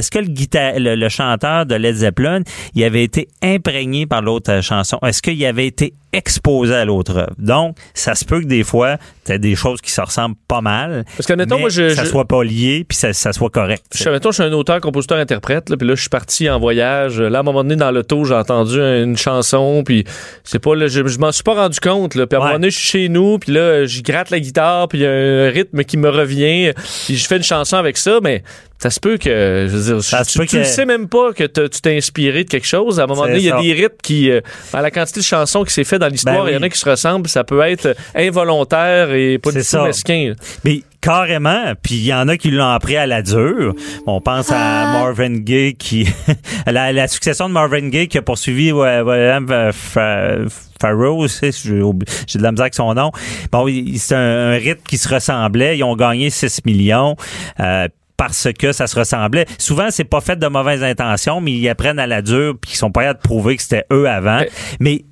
est-ce 0.04 0.10
que 0.10 0.18
le 0.18 0.26
guitar 0.26 0.74
le, 0.76 1.08
chanteur 1.08 1.64
de 1.64 1.76
Led 1.76 1.94
Zeppelin, 1.94 2.42
il 2.74 2.84
avait 2.84 3.04
été 3.04 3.28
imprégné 3.42 4.04
par 4.04 4.20
l'autre 4.20 4.52
euh, 4.52 4.60
chanson? 4.60 4.98
Est-ce 5.02 5.22
qu'il 5.22 5.42
avait 5.46 5.66
été 5.66 5.94
exposé 6.14 6.74
à 6.74 6.84
l'autre 6.84 7.16
œuvre 7.16 7.32
Donc, 7.38 7.76
ça 7.94 8.14
se 8.14 8.24
peut 8.24 8.40
que 8.40 8.46
des 8.46 8.62
fois, 8.64 8.96
t'as 9.24 9.38
des 9.38 9.54
choses 9.54 9.80
qui 9.80 9.90
se 9.90 10.00
ressemblent 10.00 10.36
pas 10.48 10.60
mal. 10.60 11.04
Parce 11.16 11.26
que, 11.26 11.32
admettons, 11.32 11.56
mais 11.56 11.60
moi, 11.62 11.70
je- 11.70 11.90
ça 11.90 12.04
je- 12.04 12.08
soit 12.10 12.24
pas 12.26 12.42
lié 12.44 12.84
puis 12.88 12.96
ça, 12.96 13.12
ça 13.12 13.32
soit 13.32 13.50
correct. 13.50 13.84
Je 13.94 13.98
suis, 14.00 14.10
mettons, 14.10 14.30
je 14.30 14.34
suis 14.42 14.42
un 14.44 14.52
auteur, 14.52 14.80
compositeur, 14.80 15.18
interprète, 15.18 15.74
puis 15.76 15.86
là, 15.88 15.94
je 15.94 16.00
suis 16.00 16.08
parti 16.10 16.48
en 16.48 16.58
voyage. 16.58 17.20
Là, 17.20 17.38
à 17.38 17.40
un 17.40 17.44
moment 17.44 17.62
donné, 17.64 17.76
dans 17.76 17.90
l'auto, 17.90 18.24
j'ai 18.24 18.34
entendu 18.34 18.78
une 18.78 19.16
chanson, 19.16 19.82
puis 19.84 20.04
c'est 20.44 20.58
pas, 20.58 20.74
là, 20.74 20.86
je, 20.86 21.06
je 21.06 21.18
m'en 21.18 21.32
suis 21.32 21.42
pas 21.42 21.54
rendu 21.54 21.80
compte, 21.80 22.14
là. 22.14 22.26
Puis 22.26 22.36
à 22.36 22.40
un 22.40 22.44
moment 22.44 22.54
donné, 22.54 22.70
je 22.70 22.78
suis 22.78 22.86
chez 22.88 23.08
nous, 23.08 23.38
puis 23.38 23.52
là, 23.52 23.84
je 23.86 24.02
gratte 24.02 24.30
la 24.30 24.40
guitare, 24.40 24.88
puis 24.88 24.98
il 24.98 25.02
y 25.02 25.06
a 25.06 25.10
un 25.10 25.50
rythme 25.50 25.82
qui 25.84 25.96
me 25.96 26.08
revient, 26.08 26.72
puis 27.06 27.16
je 27.16 27.26
fais 27.26 27.36
une 27.36 27.42
chanson 27.42 27.76
avec 27.76 27.96
ça, 27.96 28.18
mais 28.22 28.42
ça 28.78 28.90
se 28.90 29.00
peut 29.00 29.16
que, 29.16 29.66
je 29.70 29.74
veux 29.76 29.94
dire, 29.94 30.04
Ça 30.04 30.24
tu, 30.24 30.38
tu 30.40 30.46
que- 30.46 30.56
le 30.58 30.64
sais 30.64 30.84
même 30.84 31.08
pas 31.08 31.32
que 31.32 31.44
tu 31.44 31.80
t'es 31.80 31.96
inspiré 31.96 32.44
de 32.44 32.50
quelque 32.50 32.66
chose. 32.66 33.00
À 33.00 33.04
un 33.04 33.06
moment 33.06 33.22
donné, 33.22 33.38
il 33.38 33.44
y 33.44 33.50
a 33.50 33.56
ça. 33.56 33.62
des 33.62 33.72
rythmes 33.72 33.96
qui, 34.02 34.30
euh, 34.30 34.40
à 34.74 34.82
la 34.82 34.90
quantité 34.90 35.20
de 35.20 35.24
chansons 35.24 35.64
qui 35.64 35.72
s'est 35.72 35.84
fait 35.84 35.98
dans 36.06 36.12
l'histoire, 36.12 36.44
Ben 36.44 36.50
il 36.50 36.54
y 36.54 36.56
en 36.58 36.62
a 36.62 36.68
qui 36.68 36.78
se 36.78 36.88
ressemblent, 36.88 37.28
ça 37.28 37.44
peut 37.44 37.60
être 37.62 37.94
involontaire 38.14 39.12
et 39.12 39.38
pas 39.38 39.50
du 39.50 39.62
C'est 39.62 39.76
tout 39.76 39.82
ça. 39.82 39.84
mesquin. 39.84 40.32
Mais 40.64 40.82
carrément, 41.00 41.72
puis 41.82 41.94
il 41.96 42.04
y 42.06 42.14
en 42.14 42.28
a 42.28 42.36
qui 42.36 42.50
l'ont 42.50 42.68
appris 42.70 42.96
à 42.96 43.06
la 43.06 43.22
dure. 43.22 43.74
On 44.06 44.20
pense 44.20 44.50
à 44.50 44.92
Marvin 44.92 45.38
Gaye 45.38 45.74
qui 45.76 46.08
la, 46.66 46.92
la 46.92 47.08
succession 47.08 47.48
de 47.48 47.54
Marvin 47.54 47.88
Gaye 47.88 48.08
qui 48.08 48.18
a 48.18 48.22
poursuivi 48.22 48.72
ouais, 48.72 49.00
William 49.00 49.46
euh, 49.50 49.72
Fa- 49.72 50.36
Farrow, 50.80 51.28
c'est- 51.28 51.52
j'ai 51.62 52.38
de 52.38 52.42
la 52.42 52.50
misère 52.52 52.64
avec 52.64 52.74
son 52.74 52.92
nom. 52.94 53.10
Bon, 53.52 53.66
c'est 53.96 54.14
un, 54.14 54.52
un 54.52 54.56
rythme 54.56 54.82
qui 54.88 54.98
se 54.98 55.08
ressemblait, 55.08 55.76
ils 55.78 55.84
ont 55.84 55.96
gagné 55.96 56.30
6 56.30 56.60
millions. 56.64 57.16
euh, 57.60 57.88
parce 58.16 58.46
que 58.56 58.70
ça 58.70 58.86
se 58.86 58.96
ressemblait. 58.96 59.44
Souvent, 59.58 59.88
c'est 59.90 60.04
pas 60.04 60.20
fait 60.20 60.38
de 60.38 60.46
mauvaises 60.46 60.84
intentions, 60.84 61.40
mais 61.40 61.50
ils 61.50 61.68
apprennent 61.68 61.98
à 61.98 62.06
la 62.06 62.22
dure 62.22 62.54
puis 62.60 62.70
ils 62.72 62.76
sont 62.76 62.92
pas 62.92 63.12
de 63.12 63.18
prouver 63.18 63.56
que 63.56 63.62
c'était 63.62 63.84
eux 63.92 64.08
avant. 64.08 64.38
Ouais. 64.38 64.50
Mais 64.78 65.04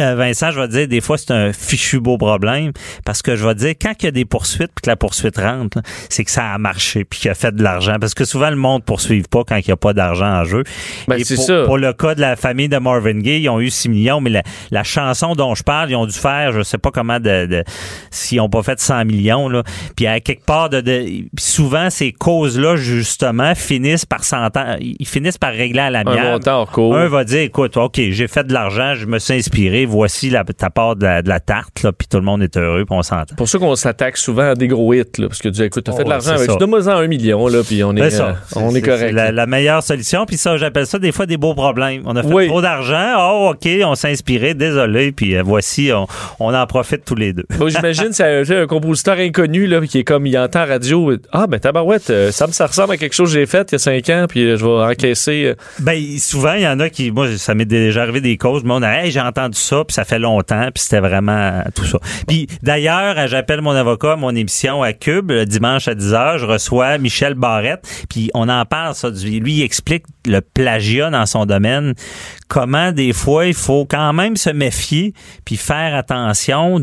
euh, 0.00 0.14
Vincent, 0.16 0.50
je 0.50 0.60
vais 0.60 0.66
te 0.68 0.72
dire, 0.72 0.88
des 0.88 1.00
fois, 1.00 1.18
c'est 1.18 1.30
un 1.30 1.52
fichu 1.52 2.00
beau 2.00 2.16
problème 2.18 2.72
parce 3.04 3.22
que 3.22 3.36
je 3.36 3.46
vais 3.46 3.54
te 3.54 3.60
dire, 3.60 3.74
quand 3.80 3.92
il 4.00 4.04
y 4.04 4.08
a 4.08 4.10
des 4.10 4.24
poursuites 4.24 4.70
puis 4.74 4.82
que 4.84 4.90
la 4.90 4.96
poursuite 4.96 5.36
rentre, 5.38 5.78
c'est 6.08 6.24
que 6.24 6.30
ça 6.30 6.52
a 6.52 6.58
marché 6.58 7.04
puis 7.04 7.20
qu'il 7.20 7.30
a 7.30 7.34
fait 7.34 7.54
de 7.54 7.62
l'argent. 7.62 7.96
Parce 8.00 8.14
que 8.14 8.24
souvent, 8.24 8.50
le 8.50 8.56
monde 8.56 8.80
ne 8.82 8.84
poursuit 8.84 9.22
pas 9.30 9.44
quand 9.46 9.56
il 9.56 9.64
n'y 9.66 9.72
a 9.72 9.76
pas 9.76 9.92
d'argent 9.92 10.26
en 10.40 10.44
jeu. 10.44 10.64
Ben, 11.08 11.16
Et 11.18 11.24
c'est 11.24 11.36
pour, 11.36 11.44
ça. 11.46 11.64
pour 11.64 11.78
le 11.78 11.92
cas 11.92 12.14
de 12.14 12.20
la 12.20 12.36
famille 12.36 12.68
de 12.68 12.78
Marvin 12.78 13.18
Gaye, 13.18 13.42
ils 13.42 13.48
ont 13.48 13.60
eu 13.60 13.70
6 13.70 13.88
millions, 13.88 14.20
mais 14.20 14.30
la, 14.30 14.42
la 14.70 14.82
chanson 14.84 15.34
dont 15.34 15.54
je 15.54 15.62
parle, 15.62 15.90
ils 15.90 15.96
ont 15.96 16.06
dû 16.06 16.12
faire, 16.18 16.52
je 16.52 16.62
sais 16.62 16.78
pas 16.78 16.90
comment, 16.90 17.20
de, 17.20 17.46
de 17.46 17.64
s'ils 18.10 18.38
n'ont 18.38 18.48
pas 18.48 18.62
fait 18.62 18.80
100 18.80 19.04
millions. 19.04 19.48
Là. 19.48 19.62
Puis 19.96 20.06
à 20.06 20.20
quelque 20.20 20.44
part, 20.44 20.70
de, 20.70 20.80
de- 20.80 21.06
souvent, 21.38 21.90
ces 21.90 22.12
causes-là, 22.12 22.76
justement, 22.76 23.54
finissent 23.54 24.06
par 24.06 24.24
s'entendre, 24.24 24.76
ils 24.80 25.06
finissent 25.06 25.38
par 25.38 25.52
régler 25.52 25.80
à 25.80 25.86
Un 25.86 25.90
l'amiable. 25.90 26.28
montant 26.30 26.66
cours. 26.66 26.96
Un 26.96 27.08
va 27.08 27.24
dire, 27.24 27.40
écoute, 27.40 27.76
OK, 27.76 28.00
j'ai 28.10 28.28
fait 28.28 28.44
de 28.46 28.52
l'argent, 28.52 28.94
je 28.94 29.06
me 29.06 29.18
suis 29.18 29.34
inspiré, 29.34 29.83
voici 29.86 30.30
la, 30.30 30.44
ta 30.44 30.70
part 30.70 30.96
de 30.96 31.04
la, 31.04 31.22
de 31.22 31.28
la 31.28 31.40
tarte, 31.40 31.82
là, 31.82 31.92
puis 31.92 32.06
tout 32.08 32.16
le 32.18 32.22
monde 32.24 32.42
est 32.42 32.56
heureux, 32.56 32.84
puis 32.84 32.96
on 32.96 33.02
s'entend. 33.02 33.24
C'est 33.28 33.36
pour 33.36 33.48
ça 33.48 33.58
qu'on 33.58 33.74
s'attaque 33.76 34.16
souvent 34.16 34.50
à 34.50 34.54
des 34.54 34.68
gros 34.68 34.92
hits, 34.94 35.04
là, 35.18 35.28
parce 35.28 35.40
que 35.40 35.48
tu 35.48 35.52
dis, 35.54 35.62
écoute, 35.64 35.84
t'as 35.84 35.92
Oh, 35.92 35.96
fait 35.96 36.02
de 36.04 36.08
ouais, 36.08 36.14
l'argent 36.14 36.30
avec 36.34 36.50
ça. 36.50 36.56
Donne-moi 36.56 36.88
en 36.88 36.98
un 36.98 37.06
million, 37.06 37.46
là, 37.48 37.62
puis 37.66 37.82
on 37.84 37.94
est, 37.96 38.20
euh, 38.20 38.32
on 38.56 38.74
est 38.74 38.80
correct. 38.82 39.00
C'est 39.08 39.12
la, 39.12 39.32
la 39.32 39.46
meilleure 39.46 39.82
solution. 39.82 40.24
Puis 40.26 40.36
ça, 40.36 40.56
j'appelle 40.56 40.86
ça 40.86 40.98
des 40.98 41.12
fois 41.12 41.26
des 41.26 41.36
beaux 41.36 41.54
problèmes. 41.54 42.02
On 42.06 42.16
a 42.16 42.22
fait 42.22 42.32
Oui. 42.32 42.46
trop 42.48 42.60
d'argent. 42.62 43.14
Oh, 43.18 43.52
OK, 43.54 43.68
on 43.84 43.94
s'est 43.94 44.10
inspiré. 44.10 44.54
Désolé. 44.54 45.12
Puis 45.12 45.36
euh, 45.36 45.42
voici, 45.44 45.90
on, 45.92 46.06
on 46.40 46.54
en 46.54 46.66
profite 46.66 47.04
tous 47.04 47.14
les 47.14 47.32
deux. 47.32 47.44
Bon, 47.58 47.68
j'imagine, 47.68 48.12
c'est 48.12 48.54
un, 48.56 48.66
compositeur 48.66 49.18
inconnu, 49.18 49.66
là, 49.66 49.80
qui 49.82 49.98
est 49.98 50.04
comme, 50.04 50.26
il 50.26 50.36
entend 50.38 50.64
radio, 50.66 51.12
ah, 51.32 51.46
ben, 51.46 51.58
tabarouette, 51.58 52.10
euh, 52.10 52.30
ça 52.30 52.46
me, 52.46 52.52
ça 52.52 52.66
ressemble 52.66 52.92
à 52.92 52.96
quelque 52.96 53.14
chose 53.14 53.32
que 53.32 53.38
j'ai 53.38 53.46
fait 53.46 53.68
il 53.70 53.74
y 53.74 53.76
a 53.76 53.78
cinq 53.78 54.08
ans, 54.10 54.26
puis 54.28 54.56
je 54.56 54.64
vais 54.64 54.92
encaisser. 54.92 55.54
Ben, 55.80 56.00
souvent, 56.18 56.54
il 56.54 56.62
y 56.62 56.68
en 56.68 56.80
a 56.80 56.88
qui, 56.88 57.10
moi, 57.10 57.28
ça 57.36 57.54
m'est 57.54 57.64
déjà 57.64 58.02
arrivé 58.02 58.20
des 58.20 58.36
causes, 58.36 58.62
mais 58.64 58.72
on 58.72 58.82
a, 58.82 58.90
hey, 59.02 59.10
j'ai 59.10 59.20
entendu 59.20 59.58
ça, 59.58 59.73
puis 59.82 59.94
ça 59.94 60.04
fait 60.04 60.18
longtemps, 60.18 60.68
puis 60.72 60.82
c'était 60.82 61.00
vraiment 61.00 61.62
tout 61.74 61.84
ça. 61.84 61.98
Puis 62.28 62.46
d'ailleurs, 62.62 63.26
j'appelle 63.26 63.60
mon 63.60 63.72
avocat 63.72 64.16
mon 64.16 64.34
émission 64.34 64.82
à 64.82 64.92
Cube, 64.92 65.30
le 65.30 65.46
dimanche 65.46 65.88
à 65.88 65.94
10h, 65.94 66.38
je 66.38 66.46
reçois 66.46 66.98
Michel 66.98 67.34
Barrette, 67.34 67.86
puis 68.08 68.30
on 68.34 68.48
en 68.48 68.64
parle, 68.64 68.94
ça, 68.94 69.10
lui, 69.10 69.54
il 69.54 69.62
explique 69.62 70.04
le 70.26 70.40
plagiat 70.40 71.10
dans 71.10 71.26
son 71.26 71.46
domaine, 71.46 71.94
comment 72.48 72.92
des 72.92 73.12
fois, 73.12 73.46
il 73.46 73.54
faut 73.54 73.86
quand 73.86 74.12
même 74.12 74.36
se 74.36 74.50
méfier, 74.50 75.14
puis 75.44 75.56
faire 75.56 75.94
attention 75.94 76.78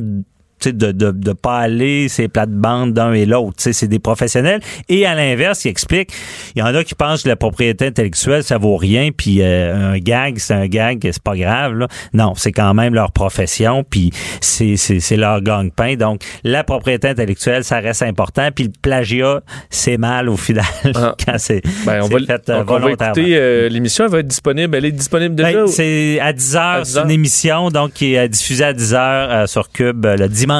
de, 0.69 0.91
de, 0.91 1.11
de 1.11 1.33
pas 1.33 1.57
aller 1.59 2.07
ces 2.09 2.27
plates-bandes 2.27 2.93
d'un 2.93 3.13
et 3.13 3.25
l'autre. 3.25 3.57
Tu 3.57 3.63
sais, 3.63 3.73
C'est 3.73 3.87
des 3.87 3.99
professionnels. 3.99 4.61
Et 4.89 5.05
à 5.05 5.15
l'inverse, 5.15 5.65
il 5.65 5.69
explique, 5.69 6.11
il 6.55 6.59
y 6.59 6.61
en 6.61 6.73
a 6.73 6.83
qui 6.83 6.95
pensent 6.95 7.23
que 7.23 7.29
la 7.29 7.35
propriété 7.35 7.87
intellectuelle, 7.87 8.43
ça 8.43 8.57
vaut 8.57 8.77
rien, 8.77 9.09
puis 9.15 9.41
euh, 9.41 9.93
un 9.93 9.97
gag, 9.99 10.37
c'est 10.39 10.53
un 10.53 10.67
gag, 10.67 10.99
c'est 11.03 11.21
pas 11.23 11.35
grave. 11.35 11.73
Là. 11.75 11.87
Non, 12.13 12.33
c'est 12.35 12.51
quand 12.51 12.73
même 12.73 12.93
leur 12.93 13.11
profession, 13.11 13.83
puis 13.83 14.11
c'est, 14.41 14.75
leur 15.17 15.41
gagne-pain. 15.41 15.95
Donc, 15.95 16.21
la 16.43 16.63
propriété 16.63 17.07
intellectuelle, 17.09 17.63
ça 17.63 17.79
reste 17.79 18.03
important, 18.03 18.49
puis 18.53 18.65
le 18.65 18.71
plagiat, 18.81 19.41
c'est 19.69 19.97
mal 19.97 20.29
au 20.29 20.37
final 20.37 20.63
Ah. 20.95 21.15
quand 21.25 21.37
c'est, 21.37 21.61
Ben, 21.85 22.01
on 22.03 22.07
c'est 22.07 22.13
va, 22.13 22.19
fait 22.25 22.49
euh, 22.49 22.53
on 22.53 22.63
va 22.63 22.63
volontairement. 22.79 23.13
euh, 23.17 23.69
l'émission. 23.69 24.05
Elle 24.05 24.11
va 24.11 24.19
être 24.19 24.27
disponible. 24.27 24.75
Elle 24.75 24.85
est 24.85 24.91
disponible 24.91 25.35
déjà. 25.35 25.51
Ben, 25.51 25.63
ou- 25.63 25.67
c'est 25.67 26.19
à 26.19 26.33
10 26.33 26.55
À 26.55 26.75
heures, 26.77 26.81
10 26.83 26.91
c'est 26.93 27.01
une 27.01 27.11
émission 27.11 27.69
donc 27.69 27.93
qui 27.93 28.15
est 28.15 28.29
diffusée 28.29 28.63
à 28.65 28.73
10 28.73 28.93
heures 28.93 29.31
euh, 29.31 29.47
sur 29.47 29.69
Cube 29.71 30.05
euh, 30.05 30.15
le 30.17 30.27
dimanche. 30.27 30.50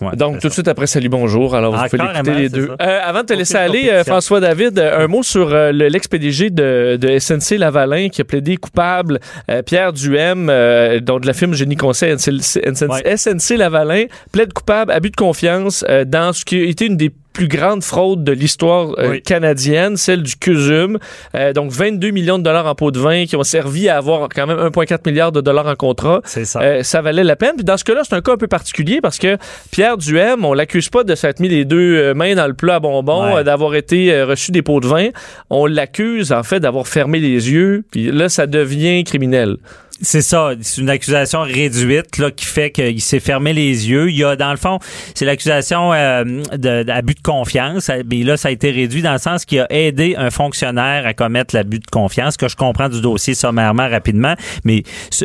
Ouais, 0.00 0.16
donc, 0.16 0.40
tout 0.40 0.48
de 0.48 0.52
suite 0.52 0.68
après 0.68 0.86
Salut 0.86 1.08
Bonjour. 1.08 1.54
Alors, 1.54 1.72
vous 1.72 1.78
Ah, 1.82 1.88
pouvez 1.88 2.02
l'écouter 2.02 2.22
carrément, 2.22 2.38
les 2.38 2.48
deux. 2.48 2.68
Euh, 2.80 3.00
avant 3.04 3.20
de 3.22 3.26
te 3.26 3.32
laisser 3.32 3.56
aller, 3.56 3.88
euh, 3.90 4.04
François 4.04 4.40
David, 4.40 4.78
euh, 4.78 5.04
un 5.04 5.06
mot 5.06 5.22
sur 5.22 5.52
euh, 5.52 5.72
le- 5.72 5.88
l'ex-PDG 5.88 6.50
de, 6.50 6.96
de 7.00 7.18
SNC 7.18 7.56
Lavalin 7.58 8.08
qui 8.08 8.20
a 8.20 8.24
plaidé 8.24 8.56
coupable. 8.56 9.20
Euh, 9.50 9.62
Pierre 9.62 9.92
Duhem, 9.92 10.48
euh, 10.50 11.00
dont 11.00 11.18
de 11.18 11.26
la 11.26 11.32
firme 11.32 11.54
Génie 11.54 11.76
Conseil 11.76 12.18
SNC, 12.18 12.60
Ouais. 12.88 13.16
SNC 13.16 13.56
Lavalin, 13.56 14.04
plaide 14.32 14.52
coupable, 14.52 14.92
abus 14.92 15.10
de 15.10 15.16
confiance 15.16 15.84
euh, 15.88 16.04
dans 16.04 16.32
ce 16.32 16.44
qui 16.44 16.56
a 16.60 16.64
été 16.64 16.86
une 16.86 16.96
des 16.96 17.10
plus 17.38 17.46
grandes 17.46 17.84
fraudes 17.84 18.24
de 18.24 18.32
l'histoire 18.32 18.98
euh, 18.98 19.10
Oui. 19.12 19.22
canadienne, 19.22 19.96
celle 19.96 20.24
du 20.24 20.34
CUSUM. 20.34 20.98
Euh, 21.36 21.52
donc 21.52 21.70
22 21.70 22.10
millions 22.10 22.36
de 22.36 22.42
dollars 22.42 22.66
en 22.66 22.74
pots 22.74 22.90
de 22.90 22.98
vin 22.98 23.26
qui 23.26 23.36
ont 23.36 23.44
servi 23.44 23.88
à 23.88 23.96
avoir 23.96 24.28
quand 24.28 24.48
même 24.48 24.58
1,4 24.58 25.06
milliard 25.08 25.30
de 25.30 25.40
dollars 25.40 25.68
en 25.68 25.76
contrat. 25.76 26.20
C'est 26.24 26.44
ça. 26.44 26.60
Euh, 26.60 26.82
ça 26.82 27.00
valait 27.00 27.22
la 27.22 27.36
peine. 27.36 27.52
Puis 27.54 27.64
dans 27.64 27.76
ce 27.76 27.84
cas-là, 27.84 28.00
c'est 28.02 28.16
un 28.16 28.22
cas 28.22 28.32
un 28.32 28.36
peu 28.36 28.48
particulier 28.48 29.00
parce 29.00 29.18
que 29.18 29.36
Pierre 29.70 29.96
Duhem, 29.98 30.44
on 30.44 30.52
l'accuse 30.52 30.88
pas 30.88 31.04
de 31.04 31.14
s'être 31.14 31.38
mis 31.38 31.48
les 31.48 31.64
deux 31.64 32.12
mains 32.12 32.34
dans 32.34 32.48
le 32.48 32.54
plat 32.54 32.74
à 32.74 32.80
bonbons, 32.80 33.36
Ouais. 33.36 33.44
d'avoir 33.44 33.76
été 33.76 34.20
reçu 34.24 34.50
des 34.50 34.62
pots 34.62 34.80
de 34.80 34.88
vin. 34.88 35.08
On 35.48 35.66
l'accuse 35.66 36.32
en 36.32 36.42
fait 36.42 36.58
d'avoir 36.58 36.88
fermé 36.88 37.20
les 37.20 37.52
yeux. 37.52 37.84
Puis 37.92 38.10
là, 38.10 38.28
ça 38.28 38.48
devient 38.48 39.04
criminel. 39.04 39.58
C'est 40.00 40.22
ça, 40.22 40.52
c'est 40.60 40.80
une 40.80 40.90
accusation 40.90 41.40
réduite 41.40 42.18
là 42.18 42.30
qui 42.30 42.44
fait 42.44 42.70
qu'il 42.70 43.00
s'est 43.00 43.18
fermé 43.18 43.52
les 43.52 43.90
yeux. 43.90 44.10
Il 44.10 44.16
y 44.16 44.22
a 44.22 44.36
dans 44.36 44.52
le 44.52 44.56
fond, 44.56 44.78
c'est 45.14 45.24
l'accusation 45.24 45.92
euh, 45.92 46.24
d'abus 46.54 47.14
de 47.14 47.20
confiance, 47.20 47.90
mais 48.08 48.22
là 48.22 48.36
ça 48.36 48.48
a 48.48 48.50
été 48.52 48.70
réduit 48.70 49.02
dans 49.02 49.12
le 49.12 49.18
sens 49.18 49.44
qu'il 49.44 49.58
a 49.58 49.66
aidé 49.70 50.14
un 50.16 50.30
fonctionnaire 50.30 51.04
à 51.04 51.14
commettre 51.14 51.52
l'abus 51.54 51.80
de 51.80 51.86
confiance. 51.90 52.34
Ce 52.34 52.38
que 52.38 52.46
je 52.48 52.54
comprends 52.54 52.88
du 52.88 53.00
dossier 53.00 53.34
sommairement 53.34 53.88
rapidement, 53.88 54.34
mais 54.64 54.84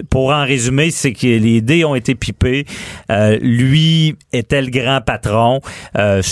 pour 0.09 0.31
en 0.31 0.43
résumer, 0.43 0.89
c'est 0.89 1.13
que 1.13 1.27
les 1.27 1.61
dés 1.61 1.85
ont 1.85 1.93
été 1.93 2.15
pipés. 2.15 2.65
Euh, 3.11 3.37
lui 3.41 4.15
était 4.31 4.61
le 4.61 4.71
grand 4.71 5.01
patron. 5.01 5.61
Euh, 5.97 6.23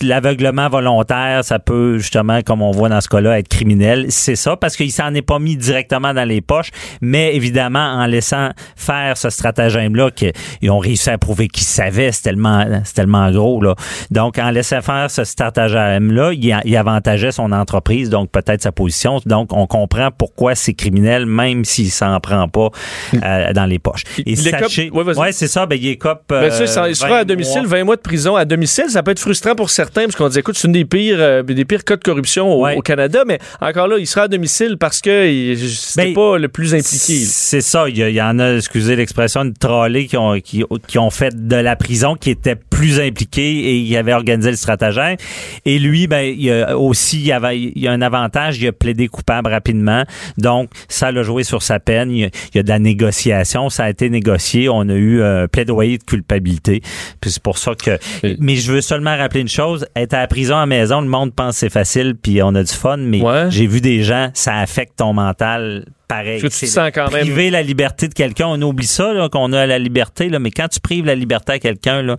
L'aveuglement 0.00 0.68
volontaire, 0.70 1.44
ça 1.44 1.58
peut 1.58 1.98
justement, 1.98 2.40
comme 2.40 2.62
on 2.62 2.70
voit 2.70 2.88
dans 2.88 3.00
ce 3.00 3.08
cas-là, 3.08 3.38
être 3.38 3.48
criminel. 3.48 4.06
C'est 4.08 4.36
ça 4.36 4.56
parce 4.56 4.76
qu'il 4.76 4.92
s'en 4.92 5.12
est 5.14 5.22
pas 5.22 5.38
mis 5.38 5.56
directement 5.56 6.14
dans 6.14 6.26
les 6.26 6.40
poches, 6.40 6.70
mais 7.02 7.34
évidemment 7.34 7.57
en 7.58 8.06
laissant 8.06 8.50
faire 8.76 9.16
ce 9.16 9.30
stratagème-là, 9.30 10.10
qu'ils 10.10 10.70
ont 10.70 10.78
réussi 10.78 11.10
à 11.10 11.18
prouver 11.18 11.48
qu'ils 11.48 11.66
savaient, 11.66 12.12
c'est 12.12 12.22
tellement, 12.22 12.64
c'est 12.84 12.94
tellement 12.94 13.30
gros 13.30 13.60
là. 13.62 13.74
Donc 14.10 14.38
en 14.38 14.50
laissant 14.50 14.82
faire 14.82 15.10
ce 15.10 15.24
stratagème-là, 15.24 16.32
il, 16.32 16.76
avantageait 16.76 17.32
son 17.32 17.52
entreprise, 17.52 18.10
donc 18.10 18.30
peut-être 18.30 18.62
sa 18.62 18.72
position. 18.72 19.20
Donc 19.26 19.52
on 19.52 19.66
comprend 19.66 20.10
pourquoi 20.10 20.54
c'est 20.54 20.74
criminel, 20.74 21.26
même 21.26 21.64
s'il 21.64 21.90
s'en 21.90 22.18
prend 22.20 22.48
pas 22.48 22.70
euh, 23.14 23.52
dans 23.52 23.66
les 23.66 23.78
poches. 23.78 24.02
Et 24.24 24.36
sachez, 24.36 24.90
ouais, 24.90 25.32
c'est 25.32 25.48
ça, 25.48 25.66
ben 25.66 25.78
il 25.80 25.88
écope. 25.88 26.22
Ben, 26.28 26.50
ça, 26.50 26.62
euh, 26.62 26.66
ça, 26.66 26.88
il 26.88 26.96
sera 26.96 27.08
20 27.10 27.16
à 27.16 27.24
domicile, 27.24 27.62
mois. 27.62 27.78
20 27.78 27.84
mois 27.84 27.96
de 27.96 28.00
prison 28.00 28.36
à 28.36 28.44
domicile. 28.44 28.84
Ça 28.88 29.02
peut 29.02 29.10
être 29.10 29.18
frustrant 29.18 29.54
pour 29.54 29.70
certains 29.70 30.04
parce 30.04 30.16
qu'on 30.16 30.28
dit, 30.28 30.38
écoute, 30.38 30.56
c'est 30.56 30.66
une 30.68 30.72
des 30.72 30.84
pires, 30.84 31.16
euh, 31.18 31.42
des 31.42 31.64
pires 31.64 31.84
cas 31.84 31.96
de 31.96 32.02
corruption 32.02 32.52
au, 32.52 32.64
Ouais. 32.64 32.76
au 32.76 32.82
Canada, 32.82 33.22
mais 33.26 33.38
encore 33.60 33.88
là, 33.88 33.96
il 33.98 34.06
sera 34.06 34.22
à 34.22 34.28
domicile 34.28 34.76
parce 34.78 35.00
que 35.00 35.54
c'était 35.56 36.06
Ben, 36.06 36.14
pas 36.14 36.38
le 36.38 36.48
plus 36.48 36.74
impliqué. 36.74 37.24
C'est 37.50 37.62
ça. 37.62 37.88
Il 37.88 37.96
y, 37.96 38.20
en 38.20 38.38
a, 38.40 38.56
excusez 38.56 38.94
l'expression, 38.94 39.46
de 39.46 39.54
trollés 39.58 40.06
qui 40.06 40.18
ont, 40.18 40.38
qui, 40.38 40.64
qui 40.86 40.98
ont 40.98 41.08
fait 41.08 41.34
de 41.48 41.56
la 41.56 41.76
prison, 41.76 42.14
qui 42.14 42.28
étaient 42.28 42.56
plus 42.56 43.00
impliqués 43.00 43.70
et 43.70 43.76
il 43.78 43.96
avait 43.96 44.12
organisé 44.12 44.50
le 44.50 44.56
stratagème. 44.56 45.16
Et 45.64 45.78
lui, 45.78 46.06
ben, 46.08 46.20
il 46.20 46.42
y 46.42 46.50
a 46.52 46.76
aussi, 46.78 47.16
il 47.20 47.26
y 47.26 47.32
avait, 47.32 47.58
il 47.58 47.78
y 47.78 47.88
a 47.88 47.92
un 47.92 48.02
avantage, 48.02 48.58
il 48.58 48.66
a 48.66 48.72
plaidé 48.72 49.08
coupable 49.08 49.48
rapidement. 49.48 50.04
Donc, 50.36 50.68
ça 50.88 51.10
l'a 51.10 51.22
joué 51.22 51.42
sur 51.42 51.62
sa 51.62 51.80
peine. 51.80 52.10
Il 52.10 52.18
y, 52.18 52.24
a, 52.24 52.28
il 52.52 52.56
y 52.56 52.58
a 52.58 52.62
de 52.62 52.68
la 52.68 52.78
négociation. 52.78 53.70
Ça 53.70 53.84
a 53.84 53.88
été 53.90 54.10
négocié. 54.10 54.68
On 54.68 54.86
a 54.88 54.94
eu 54.94 55.22
un 55.22 55.48
plaidoyer 55.48 55.96
de 55.96 56.04
culpabilité. 56.04 56.82
Puis 57.22 57.30
c'est 57.30 57.42
pour 57.42 57.56
ça 57.56 57.72
que, 57.74 57.98
Et- 58.22 58.36
mais 58.38 58.56
je 58.56 58.70
veux 58.72 58.82
seulement 58.82 59.16
rappeler 59.16 59.40
une 59.40 59.48
chose. 59.48 59.86
Être 59.96 60.12
à 60.12 60.20
la 60.20 60.26
prison 60.26 60.56
à 60.56 60.60
la 60.60 60.66
maison, 60.66 61.00
le 61.00 61.08
monde 61.08 61.32
pense 61.34 61.54
que 61.54 61.60
c'est 61.60 61.70
facile 61.70 62.14
puis 62.14 62.42
on 62.42 62.54
a 62.54 62.62
du 62.62 62.72
fun, 62.74 62.98
mais 62.98 63.22
Ouais. 63.22 63.46
j'ai 63.48 63.66
vu 63.66 63.80
des 63.80 64.02
gens, 64.02 64.28
ça 64.34 64.56
affecte 64.58 64.96
ton 64.98 65.14
mental 65.14 65.86
pareil. 66.08 66.38
Que 66.40 66.46
tu 66.46 66.50
te 66.50 66.54
C'est 66.54 66.66
sens 66.66 66.90
quand 66.94 67.10
même- 67.12 67.20
Priver 67.20 67.50
la 67.50 67.62
liberté 67.62 68.08
de 68.08 68.14
quelqu'un, 68.14 68.46
on 68.48 68.60
oublie 68.62 68.86
ça, 68.86 69.12
qu'on 69.30 69.52
a 69.52 69.66
la 69.66 69.78
liberté, 69.78 70.28
là, 70.28 70.38
mais 70.38 70.50
quand 70.50 70.68
tu 70.68 70.80
prives 70.80 71.04
la 71.04 71.14
liberté 71.14 71.52
à 71.52 71.58
quelqu'un, 71.58 72.02
là. 72.02 72.16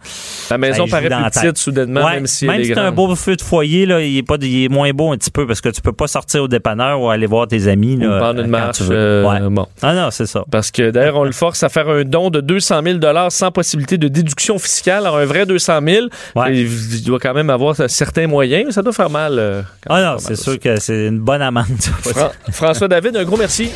La 0.52 0.58
maison 0.58 0.84
y 0.86 0.88
joue 0.88 0.92
paraît 0.92 1.10
plus 1.10 1.10
petite 1.42 1.58
soudainement, 1.58 2.06
Ouais, 2.06 2.14
même 2.16 2.28
si 2.28 2.46
elle 2.46 2.62
est 2.62 2.66
c'est 2.66 2.78
un 2.78 2.92
beau 2.92 3.14
feu 3.16 3.36
de 3.36 3.42
foyer, 3.42 3.86
là, 3.86 4.02
il 4.02 4.18
est 4.18 4.24
pas, 4.24 4.36
il 4.42 4.66
est 4.66 4.70
moins 4.70 4.92
beau 4.92 5.12
un 5.12 5.18
petit 5.18 5.32
peu 5.32 5.46
parce 5.48 5.60
que 5.62 5.70
tu 5.70 5.82
peux 5.82 5.92
pas 5.94 6.08
sortir 6.08 6.44
au 6.44 6.48
dépanneur 6.48 7.02
ou 7.02 7.10
aller 7.10 7.26
voir 7.26 7.48
tes 7.48 7.68
amis, 7.68 7.96
Ou 7.98 8.08
prendre 8.20 8.40
une 8.42 8.46
quand 8.46 8.60
marche. 8.60 8.78
tu 8.78 8.84
veux. 8.84 8.96
euh, 8.96 9.24
Ouais. 9.28 9.40
bon. 9.50 9.66
Ah 9.82 9.94
non, 9.94 10.12
c'est 10.12 10.26
ça. 10.28 10.44
Parce 10.52 10.72
que 10.72 10.92
d'ailleurs, 10.92 11.18
on 11.18 11.24
le 11.24 11.32
force 11.32 11.64
à 11.64 11.70
faire 11.70 11.90
un 11.90 12.04
don 12.04 12.30
de 12.30 12.42
200 12.42 12.82
000 12.84 13.00
sans 13.30 13.52
possibilité 13.52 13.98
de 13.98 14.08
déduction 14.08 14.60
fiscale. 14.60 15.06
Alors, 15.06 15.18
un 15.18 15.26
vrai 15.26 15.46
200 15.46 15.80
000, 15.84 16.08
Ouais. 16.36 16.56
il 16.58 17.04
doit 17.04 17.20
quand 17.20 17.34
même 17.34 17.50
avoir 17.50 17.76
certains 17.90 18.28
moyens, 18.28 18.66
mais 18.68 18.72
ça 18.72 18.82
doit 18.82 18.94
faire 18.94 19.10
mal. 19.10 19.40
euh, 19.40 19.62
Ah 19.88 19.96
même 19.96 20.06
non, 20.14 20.18
c'est 20.20 20.36
sûr 20.36 20.60
que 20.60 20.80
c'est 20.80 21.08
une 21.08 21.20
bonne 21.20 21.42
amende. 21.42 21.66
Fran- 22.04 22.32
François 22.52 22.88
David, 22.88 23.18
un 23.18 23.24
gros 23.24 23.38
merci. 23.38 23.70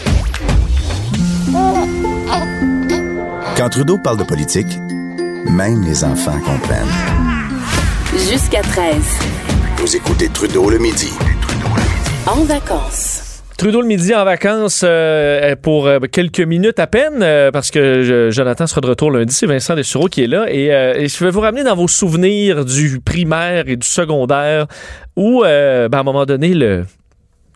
Quand 3.55 3.69
Trudeau 3.69 3.97
parle 3.97 4.17
de 4.17 4.23
politique, 4.23 4.67
même 5.49 5.83
les 5.85 6.03
enfants 6.03 6.39
comprennent. 6.39 6.87
Jusqu'à 8.29 8.61
13. 8.61 8.95
Vous 9.77 9.95
écoutez 9.95 10.29
Trudeau 10.29 10.69
le 10.69 10.79
midi. 10.79 11.11
En 12.27 12.43
vacances. 12.43 13.19
Trudeau 13.57 13.81
le 13.81 13.87
midi 13.87 14.13
en 14.15 14.25
vacances 14.25 14.81
euh, 14.83 15.55
pour 15.61 15.85
euh, 15.87 15.99
quelques 16.11 16.39
minutes 16.41 16.79
à 16.79 16.87
peine, 16.87 17.21
euh, 17.21 17.51
parce 17.51 17.69
que 17.71 18.01
je- 18.03 18.31
Jonathan 18.31 18.65
sera 18.67 18.81
de 18.81 18.87
retour 18.87 19.11
lundi. 19.11 19.33
C'est 19.33 19.45
Vincent 19.45 19.75
Dessureau 19.75 20.07
qui 20.07 20.23
est 20.23 20.27
là. 20.27 20.45
Et, 20.49 20.73
euh, 20.73 20.93
et 20.95 21.07
je 21.07 21.23
vais 21.23 21.29
vous 21.31 21.39
ramener 21.39 21.63
dans 21.63 21.75
vos 21.75 21.87
souvenirs 21.87 22.65
du 22.65 22.99
primaire 22.99 23.65
et 23.67 23.75
du 23.75 23.87
secondaire 23.87 24.65
où, 25.15 25.43
euh, 25.43 25.87
ben, 25.87 25.99
à 25.99 26.01
un 26.01 26.03
moment 26.03 26.25
donné, 26.25 26.53
le 26.53 26.85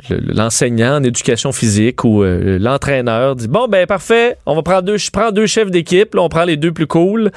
le- 0.09 0.33
l'enseignant 0.33 0.97
en 0.97 1.03
éducation 1.03 1.51
physique 1.51 2.03
ou 2.03 2.23
euh, 2.23 2.57
l'entraîneur 2.59 3.35
dit 3.35 3.47
bon 3.47 3.67
ben 3.67 3.85
parfait 3.87 4.37
on 4.45 4.55
va 4.55 4.61
prendre 4.61 4.83
deux 4.83 4.97
je 4.97 5.11
prends 5.11 5.31
deux 5.31 5.47
chefs 5.47 5.71
d'équipe 5.71 6.15
on 6.17 6.29
prend 6.29 6.43
les 6.43 6.57
deux 6.57 6.71
plus 6.71 6.87
cool 6.87 7.31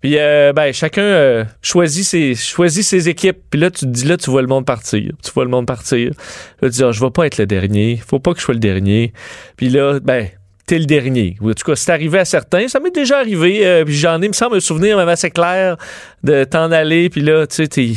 puis 0.00 0.16
euh, 0.18 0.52
ben 0.52 0.72
chacun 0.72 1.02
euh, 1.02 1.44
choisit 1.62 2.04
ses 2.04 2.34
choisit 2.34 2.84
ses 2.84 3.08
équipes 3.08 3.38
puis 3.50 3.60
là 3.60 3.70
tu 3.70 3.80
te 3.80 3.90
dis 3.90 4.04
là 4.04 4.16
tu 4.16 4.30
vois 4.30 4.42
le 4.42 4.48
monde 4.48 4.64
partir 4.64 5.12
tu 5.22 5.30
vois 5.32 5.44
le 5.44 5.50
monde 5.50 5.66
partir 5.66 6.10
là 6.62 6.68
tu 6.68 6.76
dis 6.76 6.84
ah, 6.84 6.92
je 6.92 7.00
vais 7.00 7.10
pas 7.10 7.26
être 7.26 7.38
le 7.38 7.46
dernier 7.46 8.00
faut 8.06 8.18
pas 8.18 8.32
que 8.32 8.38
je 8.40 8.44
sois 8.44 8.54
le 8.54 8.60
dernier 8.60 9.12
puis 9.56 9.68
là 9.68 9.98
ben 10.00 10.28
t'es 10.66 10.80
le 10.80 10.84
dernier. 10.84 11.36
En 11.40 11.52
tout 11.52 11.64
cas, 11.64 11.76
c'est 11.76 11.92
arrivé 11.92 12.18
à 12.18 12.24
certains. 12.24 12.66
Ça 12.66 12.80
m'est 12.80 12.92
déjà 12.92 13.18
arrivé. 13.18 13.84
puis 13.84 13.94
j'en 13.94 14.20
ai, 14.20 14.26
me 14.26 14.32
semble, 14.32 14.56
un 14.56 14.60
souvenir 14.60 14.96
même 14.96 15.08
assez 15.08 15.30
clair 15.30 15.76
de 16.24 16.42
t'en 16.42 16.72
aller. 16.72 17.08
Puis 17.08 17.20
là, 17.20 17.46
tu 17.46 17.54
sais, 17.54 17.68
t'es... 17.68 17.92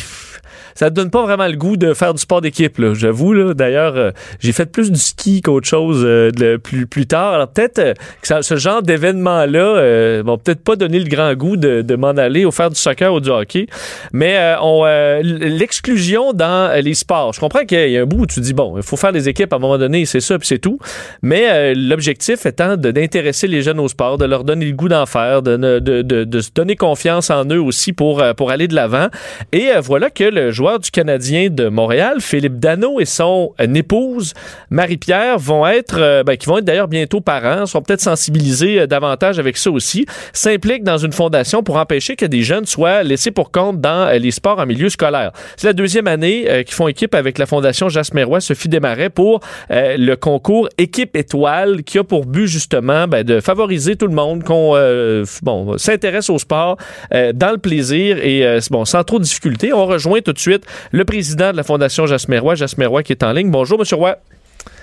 ça 0.80 0.90
donne 0.90 1.10
pas 1.10 1.24
vraiment 1.24 1.48
le 1.48 1.58
goût 1.58 1.76
de 1.76 1.94
faire 1.94 2.14
du 2.14 2.22
sport 2.22 2.40
d'équipe. 2.40 2.78
là. 2.78 2.94
J'avoue, 2.94 3.34
là. 3.34 3.54
D'ailleurs, 3.54 3.98
euh, 3.98 4.12
j'ai 4.40 4.54
fait 4.54 4.66
plus 4.72 4.92
du 4.92 5.00
ski 5.00 5.42
qu'autre 5.42 5.68
chose 5.68 6.04
euh, 6.06 6.58
plus, 6.58 6.88
plus 6.88 7.06
tard. 7.06 7.34
Alors 7.34 7.50
peut-être 7.50 7.80
euh, 7.80 7.94
que 8.22 8.28
ça- 8.28 8.42
ce 8.42 8.56
genre 8.56 8.82
d'événements-là 8.82 9.60
euh, 9.60 10.24
vont 10.26 10.38
peut-être 10.38 10.64
pas 10.64 10.78
donner 10.78 11.00
le 11.00 11.10
grand 11.10 11.34
goût 11.34 11.58
de, 11.58 11.82
de 11.82 11.96
m'en 11.98 12.12
aller 12.12 12.46
ou 12.46 12.52
faire 12.52 12.70
du 12.70 12.78
soccer 12.78 13.14
ou 13.14 13.20
du 13.20 13.30
hockey. 13.30 13.68
Mais 14.14 14.56
on, 14.62 14.86
l'exclusion 15.24 16.34
dans 16.34 16.72
les 16.82 16.94
sports. 16.94 17.34
Je 17.34 17.40
comprends 17.40 17.66
qu'il 17.66 17.90
y 17.90 17.98
a 17.98 18.02
un 18.02 18.06
bout 18.06 18.22
où 18.22 18.26
tu 18.26 18.40
dis, 18.40 18.54
bon, 18.54 18.78
il 18.78 18.84
faut 18.84 18.96
faire 18.98 19.12
des 19.12 19.28
équipes 19.28 19.52
à 19.52 19.56
un 19.58 19.60
moment 19.60 19.78
donné, 19.78 20.06
c'est 20.06 20.20
ça, 20.22 20.38
puis 20.38 20.48
c'est 20.48 20.60
tout. 20.60 20.80
Mais 21.22 21.74
l'objectif 21.76 22.46
étant 22.46 22.78
d'intéresser 22.78 23.48
les 23.48 23.62
jeunes 23.62 23.80
au 23.80 23.88
sport, 23.88 24.18
de 24.18 24.26
leur 24.26 24.44
donner 24.44 24.66
le 24.66 24.74
goût 24.74 24.88
d'en 24.90 25.06
faire, 25.06 25.42
de, 25.42 25.58
de, 25.58 25.80
de, 25.80 26.24
de 26.24 26.40
se 26.40 26.50
donner 26.54 26.76
confiance 26.76 27.30
en 27.30 27.46
eux 27.46 27.62
aussi 27.62 27.94
pour, 27.94 28.24
pour 28.38 28.52
aller 28.52 28.68
de 28.68 28.76
l'avant. 28.76 29.08
Et 29.52 29.70
voilà 29.82 30.10
que 30.10 30.24
le 30.24 30.52
joueur 30.52 30.69
du 30.78 30.92
Canadien 30.92 31.50
de 31.50 31.70
Montréal, 31.70 32.18
Philippe 32.20 32.60
Dano, 32.60 33.00
et 33.00 33.06
son 33.06 33.54
euh, 33.60 33.74
épouse, 33.74 34.34
Marie-Pierre, 34.70 35.40
vont 35.40 35.66
être, 35.66 35.98
euh, 35.98 36.24
ben, 36.24 36.38
qui 36.38 36.48
vont 36.48 36.60
être 36.60 36.66
d'ailleurs 36.66 36.88
bientôt 36.88 37.22
parents, 37.22 37.66
sont 37.66 37.82
peut-être 37.82 38.02
sensibilisés 38.02 38.82
euh, 38.82 38.88
davantage 38.88 39.40
avec 39.40 39.58
ça 39.58 39.72
aussi, 39.72 40.06
s'impliquent 40.34 40.84
dans 40.84 40.98
une 40.98 41.14
fondation 41.14 41.64
pour 41.64 41.78
empêcher 41.78 42.16
que 42.16 42.26
des 42.26 42.44
jeunes 42.44 42.66
soient 42.66 43.04
laissés 43.04 43.32
pour 43.32 43.52
compte 43.52 43.82
dans 43.82 44.12
les 44.20 44.32
sports 44.32 44.60
en 44.60 44.66
milieu 44.66 44.90
scolaire. 44.90 45.32
C'est 45.58 45.68
la 45.68 45.74
deuxième 45.74 46.08
année 46.08 46.64
qu'ils 46.66 46.76
font 46.76 46.88
équipe 46.88 47.16
avec 47.16 47.38
la 47.38 47.46
fondation 47.46 47.90
Jasmerois 47.90 48.42
Sophie 48.42 48.70
Desmarais 48.70 49.10
pour 49.10 49.40
le 49.70 50.16
concours 50.16 50.70
Équipe 50.78 51.16
Étoile 51.16 51.84
qui 51.84 51.98
a 51.98 52.04
pour 52.04 52.26
but 52.26 52.48
justement 52.48 53.08
ben, 53.08 53.24
de 53.24 53.40
favoriser 53.40 53.96
tout 53.96 54.08
le 54.08 54.14
monde 54.14 54.44
qu'on 54.44 54.74
euh, 54.76 55.26
bon, 55.42 55.78
s'intéresse 55.78 56.30
au 56.30 56.38
sport 56.38 56.78
euh, 57.14 57.32
dans 57.34 57.52
le 57.52 57.58
plaisir 57.58 58.18
et 58.18 58.46
euh, 58.46 58.60
bon, 58.72 58.86
sans 58.86 59.04
trop 59.04 59.20
de 59.20 59.24
difficultés. 59.24 59.74
On 59.74 59.86
rejoint 59.86 60.22
tout 60.22 60.34
de 60.34 60.40
suite 60.40 60.59
le 60.92 61.06
président 61.06 61.52
de 61.52 61.58
la 61.58 61.64
fondation 61.64 62.06
Jasmerois, 62.06 62.56
Jasmerois 62.56 63.04
qui 63.04 63.14
est 63.14 63.24
en 63.24 63.32
ligne. 63.32 63.52
Bonjour 63.52 63.80
Monsieur 63.80 63.98
Roy. 63.98 64.16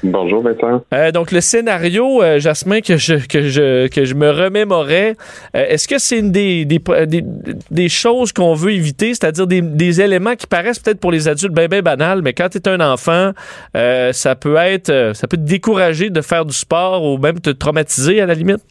Bonjour 0.03 0.43
Vincent. 0.43 0.83
Euh, 0.93 1.11
donc 1.11 1.33
le 1.33 1.41
scénario, 1.41 2.23
euh, 2.23 2.39
Jasmin, 2.39 2.81
que 2.81 2.97
je, 2.97 3.15
que 3.27 3.43
je, 3.43 3.89
que 3.89 4.05
je 4.05 4.15
me 4.15 4.31
remémorais, 4.31 5.17
euh, 5.55 5.65
est-ce 5.69 5.87
que 5.87 5.99
c'est 5.99 6.19
une 6.19 6.33
des, 6.33 6.65
des, 6.65 6.81
des, 7.07 7.23
des 7.71 7.89
choses 7.89 8.33
qu'on 8.33 8.55
veut 8.55 8.73
éviter, 8.73 9.15
c'est-à-dire 9.15 9.47
des, 9.47 9.61
des 9.61 10.01
éléments 10.01 10.35
qui 10.35 10.47
paraissent 10.47 10.79
peut-être 10.79 11.01
pour 11.01 11.13
les 11.13 11.29
adultes 11.29 11.53
bien, 11.53 11.69
bien 11.69 11.83
banals, 11.83 12.23
mais 12.23 12.33
quand 12.33 12.49
tu 12.49 12.59
es 12.59 12.69
un 12.69 12.81
enfant, 12.81 13.33
ça 13.75 14.35
peut 14.35 14.57
être, 14.57 15.13
ça 15.15 15.29
peut 15.29 15.37
te 15.37 15.43
décourager 15.43 16.11
de 16.11 16.21
faire 16.21 16.45
du 16.45 16.55
sport 16.55 17.05
ou 17.05 17.19
même 17.19 17.41
te 17.41 17.51
traumatiser 17.51 18.21
à 18.21 18.27
la 18.27 18.35
limite? 18.35 18.65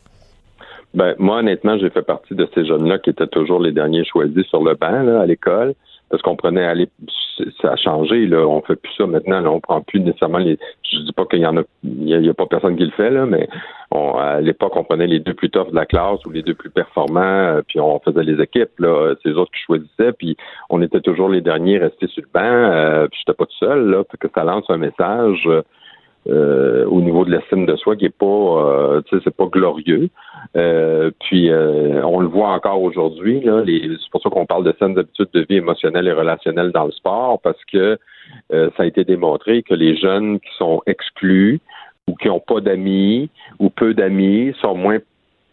Ben, 0.95 1.13
moi, 1.19 1.39
honnêtement, 1.39 1.77
j'ai 1.77 1.89
fait 1.89 2.03
partie 2.03 2.35
de 2.35 2.47
ces 2.55 2.65
jeunes-là 2.65 2.99
qui 2.99 3.09
étaient 3.09 3.27
toujours 3.27 3.59
les 3.59 3.73
derniers 3.73 4.05
choisis 4.05 4.45
sur 4.45 4.63
le 4.63 4.75
banc 4.75 5.03
là, 5.03 5.21
à 5.21 5.25
l'école. 5.25 5.73
Parce 6.15 6.21
qu'on 6.21 6.37
prenait 6.37 6.63
aller 6.63 6.87
ça 7.61 7.73
a 7.73 7.75
changé, 7.75 8.25
là. 8.25 8.47
On 8.47 8.61
fait 8.61 8.77
plus 8.77 8.93
ça 8.93 9.05
maintenant, 9.05 9.41
là. 9.41 9.51
On 9.51 9.59
prend 9.59 9.81
plus 9.81 9.99
nécessairement 9.99 10.37
les. 10.37 10.57
Je 10.89 10.99
dis 10.99 11.11
pas 11.11 11.25
qu'il 11.25 11.39
y 11.39 11.45
en 11.45 11.57
a 11.57 12.33
pas 12.33 12.45
personne 12.45 12.77
qui 12.77 12.85
le 12.85 12.91
fait, 12.91 13.09
là, 13.09 13.25
mais 13.25 13.49
on, 13.91 14.13
à 14.13 14.39
l'époque, 14.39 14.73
on 14.77 14.85
prenait 14.85 15.07
les 15.07 15.19
deux 15.19 15.33
plus 15.33 15.49
toughs 15.49 15.71
de 15.71 15.75
la 15.75 15.85
classe 15.85 16.25
ou 16.25 16.31
les 16.31 16.41
deux 16.41 16.53
plus 16.53 16.69
performants, 16.69 17.19
euh, 17.21 17.61
puis 17.67 17.81
on 17.81 17.99
faisait 17.99 18.23
les 18.23 18.41
équipes, 18.41 18.79
là. 18.79 19.15
C'est 19.21 19.29
les 19.29 19.35
autres 19.35 19.51
qui 19.51 19.63
choisissaient, 19.63 20.13
puis 20.13 20.37
on 20.69 20.81
était 20.81 21.01
toujours 21.01 21.27
les 21.27 21.41
derniers 21.41 21.77
restés 21.77 22.07
sur 22.07 22.23
le 22.23 22.29
banc, 22.33 22.41
euh, 22.41 23.07
puis 23.09 23.19
j'étais 23.19 23.35
pas 23.35 23.45
tout 23.45 23.57
seul, 23.59 23.89
là. 23.89 24.03
Que 24.17 24.29
ça 24.33 24.45
lance 24.45 24.65
un 24.69 24.77
message. 24.77 25.49
Euh, 26.27 26.85
au 26.87 27.01
niveau 27.01 27.23
de 27.23 27.29
l'estime 27.29 27.67
de 27.67 27.75
soi 27.75 27.95
qui 27.95 28.05
est 28.05 28.09
pas 28.09 28.25
euh, 28.25 29.01
c'est 29.11 29.35
pas 29.35 29.45
glorieux 29.45 30.09
euh, 30.55 31.11
puis 31.19 31.51
euh, 31.51 32.03
on 32.03 32.19
le 32.19 32.25
voit 32.25 32.49
encore 32.49 32.81
aujourd'hui 32.81 33.41
là 33.41 33.63
c'est 33.67 34.09
pour 34.09 34.23
ça 34.23 34.31
qu'on 34.31 34.47
parle 34.47 34.63
de 34.63 34.73
saines 34.79 34.97
habitudes 34.97 35.29
de 35.35 35.45
vie 35.47 35.57
émotionnelles 35.57 36.07
et 36.07 36.11
relationnelles 36.11 36.71
dans 36.71 36.85
le 36.85 36.91
sport 36.91 37.39
parce 37.41 37.63
que 37.65 37.99
euh, 38.51 38.69
ça 38.75 38.83
a 38.83 38.85
été 38.87 39.03
démontré 39.03 39.61
que 39.61 39.75
les 39.75 39.95
jeunes 39.97 40.39
qui 40.39 40.49
sont 40.57 40.81
exclus 40.87 41.59
ou 42.07 42.15
qui 42.15 42.27
n'ont 42.27 42.39
pas 42.39 42.59
d'amis 42.59 43.29
ou 43.59 43.69
peu 43.69 43.93
d'amis 43.93 44.55
sont 44.61 44.73
moins 44.73 44.97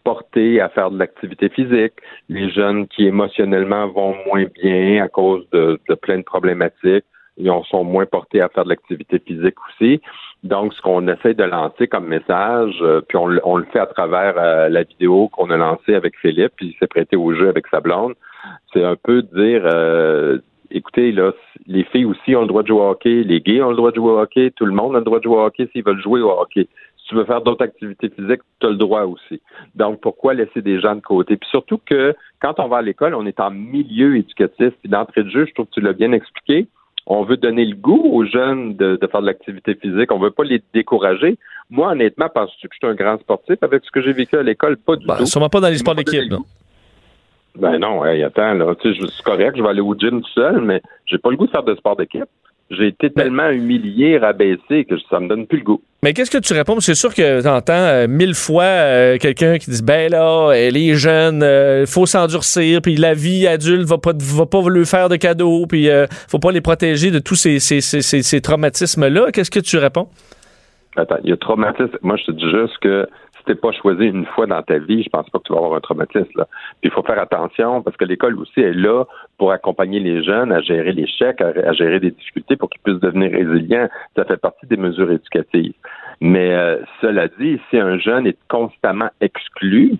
portés 0.03 0.59
à 0.59 0.69
faire 0.69 0.89
de 0.89 0.97
l'activité 0.97 1.49
physique, 1.49 1.93
les 2.29 2.49
jeunes 2.49 2.87
qui 2.87 3.05
émotionnellement 3.05 3.87
vont 3.87 4.15
moins 4.25 4.45
bien 4.61 5.03
à 5.03 5.07
cause 5.07 5.47
de, 5.51 5.79
de 5.87 5.95
plein 5.95 6.17
de 6.17 6.23
problématiques, 6.23 7.05
ils 7.37 7.49
en 7.49 7.63
sont 7.63 7.83
moins 7.83 8.05
portés 8.05 8.41
à 8.41 8.49
faire 8.49 8.65
de 8.65 8.69
l'activité 8.69 9.19
physique 9.19 9.55
aussi. 9.69 10.01
Donc, 10.43 10.73
ce 10.73 10.81
qu'on 10.81 11.07
essaie 11.07 11.33
de 11.33 11.43
lancer 11.43 11.87
comme 11.87 12.07
message, 12.07 12.75
euh, 12.81 12.99
puis 13.07 13.17
on, 13.17 13.29
on, 13.45 13.57
le 13.57 13.65
fait 13.71 13.79
à 13.79 13.85
travers 13.85 14.33
euh, 14.37 14.67
la 14.67 14.83
vidéo 14.83 15.29
qu'on 15.29 15.49
a 15.49 15.57
lancée 15.57 15.95
avec 15.95 16.17
Philippe, 16.19 16.51
puis 16.57 16.67
il 16.67 16.75
s'est 16.79 16.87
prêté 16.87 17.15
au 17.15 17.33
jeu 17.33 17.47
avec 17.47 17.65
sa 17.67 17.79
blonde, 17.79 18.13
c'est 18.73 18.83
un 18.83 18.97
peu 18.97 19.21
de 19.21 19.41
dire, 19.41 19.61
euh, 19.65 20.39
écoutez, 20.69 21.13
là, 21.13 21.31
les 21.65 21.85
filles 21.85 22.03
aussi 22.03 22.35
ont 22.35 22.41
le 22.41 22.47
droit 22.47 22.61
de 22.61 22.67
jouer 22.67 22.81
au 22.81 22.89
hockey, 22.89 23.23
les 23.23 23.39
gays 23.39 23.61
ont 23.61 23.69
le 23.69 23.77
droit 23.77 23.91
de 23.91 23.95
jouer 23.95 24.11
au 24.11 24.19
hockey, 24.19 24.51
tout 24.51 24.65
le 24.65 24.73
monde 24.73 24.95
a 24.95 24.99
le 24.99 25.05
droit 25.05 25.19
de 25.19 25.23
jouer 25.23 25.37
au 25.37 25.45
hockey 25.45 25.69
s'ils 25.71 25.83
veulent 25.83 26.01
jouer 26.01 26.19
au 26.19 26.31
hockey. 26.31 26.67
Si 26.97 27.09
tu 27.09 27.15
veux 27.15 27.25
faire 27.25 27.41
d'autres 27.41 27.63
activités 27.63 28.09
physiques, 28.09 28.41
tu 28.59 28.67
as 28.67 28.69
le 28.69 28.75
droit 28.75 29.03
aussi. 29.03 29.41
Donc, 29.75 30.01
pourquoi 30.01 30.33
laisser 30.33 30.61
des 30.61 30.79
gens 30.81 30.95
de 30.95 31.01
côté? 31.01 31.37
Puis 31.37 31.49
surtout 31.49 31.79
que 31.85 32.15
quand 32.41 32.59
on 32.59 32.67
va 32.67 32.77
à 32.77 32.81
l'école, 32.81 33.15
on 33.15 33.25
est 33.25 33.39
en 33.39 33.51
milieu 33.51 34.17
éducatif, 34.17 34.73
puis 34.81 34.89
d'entrée 34.89 35.23
de 35.23 35.29
jeu, 35.29 35.45
je 35.45 35.53
trouve 35.53 35.67
que 35.67 35.73
tu 35.73 35.81
l'as 35.81 35.93
bien 35.93 36.11
expliqué, 36.11 36.67
on 37.07 37.23
veut 37.23 37.37
donner 37.37 37.65
le 37.65 37.75
goût 37.75 38.01
aux 38.11 38.25
jeunes 38.25 38.75
de, 38.75 38.97
de 39.01 39.07
faire 39.07 39.21
de 39.21 39.25
l'activité 39.27 39.75
physique. 39.75 40.11
On 40.11 40.19
veut 40.19 40.31
pas 40.31 40.43
les 40.43 40.61
décourager. 40.73 41.37
Moi, 41.69 41.89
honnêtement, 41.91 42.29
penses-tu 42.33 42.67
que 42.69 42.75
je 42.75 42.85
suis 42.85 42.91
un 42.91 42.95
grand 42.95 43.19
sportif 43.19 43.57
avec 43.61 43.83
ce 43.83 43.91
que 43.91 44.01
j'ai 44.01 44.13
vécu 44.13 44.37
à 44.37 44.43
l'école? 44.43 44.77
Pas 44.77 44.95
du 44.95 45.05
Ben, 45.05 45.17
tout. 45.17 45.25
sûrement 45.25 45.49
pas 45.49 45.59
dans 45.59 45.67
les 45.69 45.77
sports 45.77 45.95
d'équipe. 45.95 46.33
Ben 47.55 47.77
non, 47.77 48.03
hey, 48.03 48.23
attends, 48.23 48.53
là, 48.55 48.73
tu 48.75 48.93
sais, 48.93 48.99
je 48.99 49.05
suis 49.07 49.23
correct, 49.23 49.55
je 49.55 49.61
vais 49.61 49.69
aller 49.69 49.81
au 49.81 49.93
gym 49.95 50.21
tout 50.21 50.29
seul, 50.29 50.61
mais 50.61 50.81
j'ai 51.05 51.19
pas 51.19 51.29
le 51.29 51.35
goût 51.37 51.45
de 51.45 51.51
faire 51.51 51.61
de 51.63 51.75
sport 51.75 51.95
d'équipe. 51.95 52.25
J'ai 52.71 52.87
été 52.87 53.11
tellement 53.11 53.49
humilié, 53.49 54.17
rabaissé 54.17 54.85
que 54.85 54.95
ça 55.09 55.19
me 55.19 55.27
donne 55.27 55.45
plus 55.45 55.59
le 55.59 55.63
goût. 55.63 55.81
Mais 56.03 56.11
qu'est-ce 56.11 56.29
que 56.29 56.37
tu 56.37 56.51
réponds? 56.51 56.81
C'est 56.81 56.95
sûr 56.95 57.13
que 57.13 57.41
tu 57.41 57.47
entends 57.47 58.09
mille 58.09 58.35
fois 58.35 58.65
euh, 58.65 59.17
quelqu'un 59.17 59.57
qui 59.57 59.71
dit 59.71 59.81
Ben 59.81 60.11
là, 60.11 60.49
euh, 60.49 60.69
les 60.69 60.95
jeunes, 60.95 61.45
il 61.79 61.87
faut 61.87 62.05
s'endurcir, 62.05 62.81
puis 62.81 62.97
la 62.97 63.13
vie 63.13 63.47
adulte 63.47 63.87
va 63.87 63.97
pas, 63.97 64.11
va 64.13 64.45
pas 64.45 64.59
leur 64.67 64.85
faire 64.85 65.07
de 65.07 65.15
cadeaux, 65.15 65.65
puis 65.65 65.89
euh, 65.89 66.05
faut 66.27 66.39
pas 66.39 66.51
les 66.51 66.59
protéger 66.59 67.09
de 67.09 67.19
tous 67.19 67.35
ces, 67.35 67.59
ces, 67.59 67.79
ces, 67.79 68.01
ces 68.01 68.41
traumatismes-là. 68.41 69.31
Qu'est-ce 69.31 69.49
que 69.49 69.61
tu 69.61 69.77
réponds? 69.77 70.09
Attends, 70.97 71.19
il 71.23 71.29
y 71.29 71.33
a 71.33 71.37
traumatisme. 71.37 71.97
Moi, 72.01 72.17
je 72.17 72.25
te 72.25 72.31
dis 72.31 72.51
juste 72.51 72.77
que 72.81 73.07
si 73.43 73.53
t'es 73.53 73.55
pas 73.55 73.71
choisi 73.71 74.05
une 74.05 74.25
fois 74.25 74.47
dans 74.47 74.61
ta 74.61 74.77
vie, 74.77 75.03
je 75.03 75.09
pense 75.09 75.29
pas 75.29 75.39
que 75.39 75.43
tu 75.43 75.53
vas 75.53 75.59
avoir 75.59 75.75
un 75.75 75.81
traumatisme. 75.81 76.45
Puis 76.81 76.89
il 76.89 76.91
faut 76.91 77.03
faire 77.03 77.19
attention 77.19 77.81
parce 77.81 77.97
que 77.97 78.05
l'école 78.05 78.39
aussi 78.39 78.61
est 78.61 78.73
là 78.73 79.05
pour 79.37 79.51
accompagner 79.51 79.99
les 79.99 80.23
jeunes 80.23 80.51
à 80.51 80.61
gérer 80.61 80.93
l'échec, 80.93 81.41
à, 81.41 81.47
à 81.47 81.73
gérer 81.73 81.99
des 81.99 82.11
difficultés 82.11 82.55
pour 82.55 82.69
qu'ils 82.69 82.81
puissent 82.81 83.01
devenir 83.01 83.31
résilients. 83.31 83.89
Ça 84.15 84.25
fait 84.25 84.37
partie 84.37 84.65
des 84.67 84.77
mesures 84.77 85.11
éducatives. 85.11 85.73
Mais 86.21 86.53
euh, 86.53 86.77
cela 87.01 87.27
dit, 87.39 87.59
si 87.69 87.77
un 87.77 87.97
jeune 87.97 88.27
est 88.27 88.37
constamment 88.47 89.09
exclu, 89.19 89.97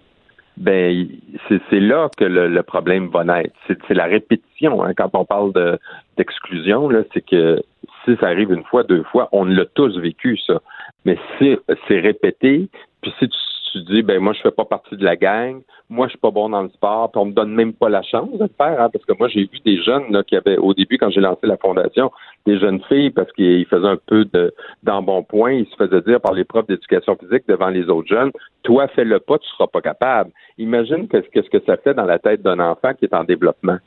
ben 0.58 1.08
c'est 1.48 1.80
là 1.80 2.10
que 2.16 2.26
le, 2.26 2.62
problème 2.64 3.08
va 3.08 3.24
naître. 3.24 3.56
C'est 3.68 3.94
la 3.94 4.06
répétition. 4.06 4.84
Hein, 4.84 4.94
quand 4.96 5.10
on 5.14 5.26
parle 5.26 5.52
de 5.54 5.80
d'exclusion, 6.18 6.90
c'est 7.14 7.26
que 7.26 7.62
si 8.06 8.16
ça 8.18 8.28
arrive 8.28 8.52
une 8.52 8.64
fois, 8.64 8.84
deux 8.84 9.04
fois, 9.04 9.30
on 9.32 9.46
l'a 9.46 9.66
tous 9.66 9.98
vécu 9.98 10.38
ça. 10.38 10.62
Mais 11.06 11.18
si 11.38 11.58
c'est 11.88 12.00
répété, 12.00 12.70
puis 13.04 13.14
si 13.20 13.30
tu, 13.30 13.38
tu, 13.74 13.82
dis 13.84 14.02
ben 14.02 14.20
moi 14.20 14.34
je 14.34 14.42
fais 14.42 14.52
pas 14.52 14.66
partie 14.66 14.96
de 14.96 15.04
la 15.04 15.16
gang, 15.16 15.62
moi 15.90 16.08
je 16.08 16.12
suis 16.12 16.20
pas 16.20 16.32
bon 16.32 16.50
dans 16.50 16.64
le 16.64 16.70
sport, 16.70 17.12
puis 17.12 17.22
on 17.22 17.26
me 17.26 17.34
donne 17.34 17.54
même 17.54 17.74
pas 17.74 17.90
la 17.90 18.02
chance 18.02 18.32
de 18.32 18.44
le 18.44 18.50
faire, 18.58 18.82
hein, 18.82 18.90
parce 18.92 19.06
que 19.06 19.14
moi 19.20 19.28
j'ai 19.28 19.42
vu 19.42 19.60
des 19.66 19.82
jeunes 19.84 20.12
là, 20.12 20.24
qui 20.24 20.36
avaient 20.36 20.58
au 20.58 20.74
début 20.74 20.98
quand 20.98 21.10
j'ai 21.10 21.22
lancé 21.22 21.46
la 21.46 21.58
fondation, 21.58 22.12
des 22.46 22.58
jeunes 22.60 22.82
filles 22.88 23.12
parce 23.12 23.32
qu'ils 23.34 23.66
faisaient 23.66 23.88
un 23.88 24.00
peu 24.08 24.26
de 24.26 24.54
d'embonpoint, 24.84 25.52
ils 25.52 25.68
se 25.68 25.76
faisaient 25.76 26.02
dire 26.02 26.22
par 26.22 26.34
les 26.34 26.44
profs 26.44 26.68
d'éducation 26.68 27.16
physique 27.16 27.44
devant 27.48 27.70
les 27.70 27.90
autres 27.90 28.08
jeunes, 28.08 28.32
toi 28.64 28.88
fais-le 28.88 29.20
pas, 29.20 29.38
tu 29.38 29.50
seras 29.50 29.68
pas 29.68 29.82
capable. 29.82 30.32
Imagine 30.58 31.08
qu'est-ce 31.08 31.50
que 31.50 31.64
ça 31.66 31.78
fait 31.78 31.94
dans 31.94 32.06
la 32.06 32.20
tête 32.20 32.42
d'un 32.42 32.60
enfant 32.60 32.94
qui 32.94 33.06
est 33.06 33.14
en 33.14 33.24
développement. 33.24 33.78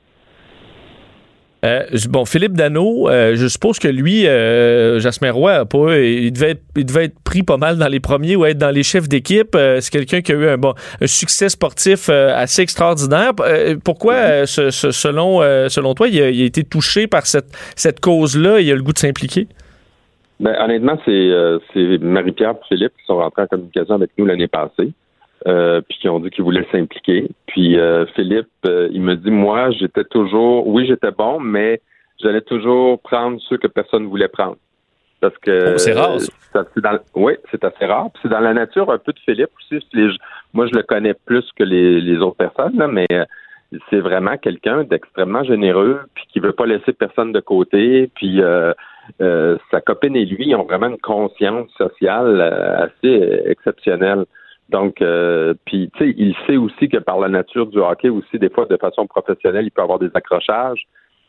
Euh, 1.66 1.82
bon, 2.08 2.24
Philippe 2.24 2.52
Dano, 2.52 3.08
euh, 3.08 3.34
je 3.34 3.46
suppose 3.48 3.78
que 3.78 3.88
lui, 3.88 4.26
euh, 4.26 5.00
Jasmin 5.00 5.32
Roy, 5.32 5.64
pas, 5.64 5.98
il, 5.98 6.32
devait 6.32 6.50
être, 6.50 6.62
il 6.76 6.86
devait 6.86 7.06
être 7.06 7.18
pris 7.24 7.42
pas 7.42 7.56
mal 7.56 7.76
dans 7.76 7.88
les 7.88 7.98
premiers 7.98 8.36
ou 8.36 8.44
être 8.44 8.58
dans 8.58 8.70
les 8.70 8.84
chefs 8.84 9.08
d'équipe. 9.08 9.56
C'est 9.56 9.90
quelqu'un 9.90 10.20
qui 10.20 10.32
a 10.32 10.34
eu 10.36 10.48
un, 10.48 10.58
bon, 10.58 10.74
un 11.00 11.06
succès 11.06 11.48
sportif 11.48 12.08
assez 12.08 12.62
extraordinaire. 12.62 13.32
pourquoi, 13.84 14.46
ce, 14.46 14.70
ce, 14.70 14.90
selon, 14.90 15.40
selon 15.68 15.94
toi, 15.94 16.08
il 16.08 16.22
a, 16.22 16.30
il 16.30 16.42
a, 16.42 16.44
été 16.44 16.62
touché 16.62 17.06
par 17.06 17.26
cette, 17.26 17.56
cette 17.74 18.00
cause-là? 18.00 18.60
Et 18.60 18.64
il 18.64 18.72
a 18.72 18.76
le 18.76 18.82
goût 18.82 18.92
de 18.92 18.98
s'impliquer? 18.98 19.48
Ben, 20.38 20.54
honnêtement, 20.60 20.98
c'est 21.04 21.98
Marie-Pierre 22.00 22.50
et 22.50 22.68
Philippe 22.68 22.92
qui 22.98 23.06
sont 23.06 23.16
rentrés 23.16 23.42
en 23.42 23.46
communication 23.46 23.94
avec 23.94 24.10
nous 24.16 24.26
l'année 24.26 24.48
passée. 24.48 24.92
Euh, 25.46 25.80
puis 25.88 25.98
qui 25.98 26.08
ont 26.08 26.18
dit 26.18 26.30
qu'ils 26.30 26.42
voulaient 26.42 26.66
s'impliquer. 26.72 27.28
Puis 27.46 27.78
euh, 27.78 28.04
Philippe, 28.16 28.48
euh, 28.66 28.88
il 28.90 29.00
me 29.00 29.14
dit, 29.14 29.30
moi, 29.30 29.70
j'étais 29.70 30.02
toujours, 30.02 30.66
oui, 30.66 30.86
j'étais 30.88 31.12
bon, 31.12 31.38
mais 31.38 31.80
j'allais 32.20 32.40
toujours 32.40 33.00
prendre 33.00 33.40
ceux 33.48 33.56
que 33.56 33.68
personne 33.68 34.04
ne 34.04 34.08
voulait 34.08 34.26
prendre. 34.28 34.56
Parce 35.20 35.38
que 35.38 35.74
oh, 35.74 35.78
c'est 35.78 35.92
rare. 35.92 36.18
Ça. 36.52 36.64
Dans, 36.76 36.98
oui, 37.14 37.34
c'est 37.50 37.62
assez 37.64 37.86
rare. 37.86 38.08
C'est 38.22 38.28
dans 38.28 38.40
la 38.40 38.54
nature 38.54 38.90
un 38.90 38.98
peu 38.98 39.12
de 39.12 39.18
Philippe 39.20 39.50
aussi. 39.58 39.86
Les, 39.92 40.08
moi, 40.52 40.66
je 40.66 40.74
le 40.74 40.82
connais 40.82 41.14
plus 41.14 41.44
que 41.56 41.62
les, 41.62 42.00
les 42.00 42.18
autres 42.18 42.36
personnes, 42.36 42.76
là, 42.76 42.88
mais 42.88 43.06
c'est 43.90 44.00
vraiment 44.00 44.36
quelqu'un 44.36 44.84
d'extrêmement 44.84 45.44
généreux, 45.44 46.00
puis 46.14 46.24
qui 46.32 46.40
veut 46.40 46.52
pas 46.52 46.66
laisser 46.66 46.92
personne 46.92 47.32
de 47.32 47.40
côté, 47.40 48.10
puis 48.14 48.40
euh, 48.40 48.72
euh, 49.20 49.56
sa 49.70 49.80
copine 49.80 50.16
et 50.16 50.24
lui 50.24 50.54
ont 50.54 50.64
vraiment 50.64 50.88
une 50.88 50.98
conscience 50.98 51.70
sociale 51.76 52.40
euh, 52.40 52.86
assez 52.86 53.42
exceptionnelle. 53.46 54.24
Donc, 54.68 55.00
euh, 55.00 55.54
puis 55.64 55.90
tu 55.96 56.04
sais, 56.04 56.14
il 56.16 56.34
sait 56.46 56.56
aussi 56.56 56.88
que 56.88 56.98
par 56.98 57.18
la 57.20 57.28
nature 57.28 57.66
du 57.66 57.78
hockey 57.78 58.08
aussi, 58.08 58.38
des 58.38 58.48
fois 58.48 58.66
de 58.66 58.76
façon 58.76 59.06
professionnelle, 59.06 59.66
il 59.66 59.70
peut 59.70 59.82
avoir 59.82 59.98
des 59.98 60.10
accrochages. 60.14 60.86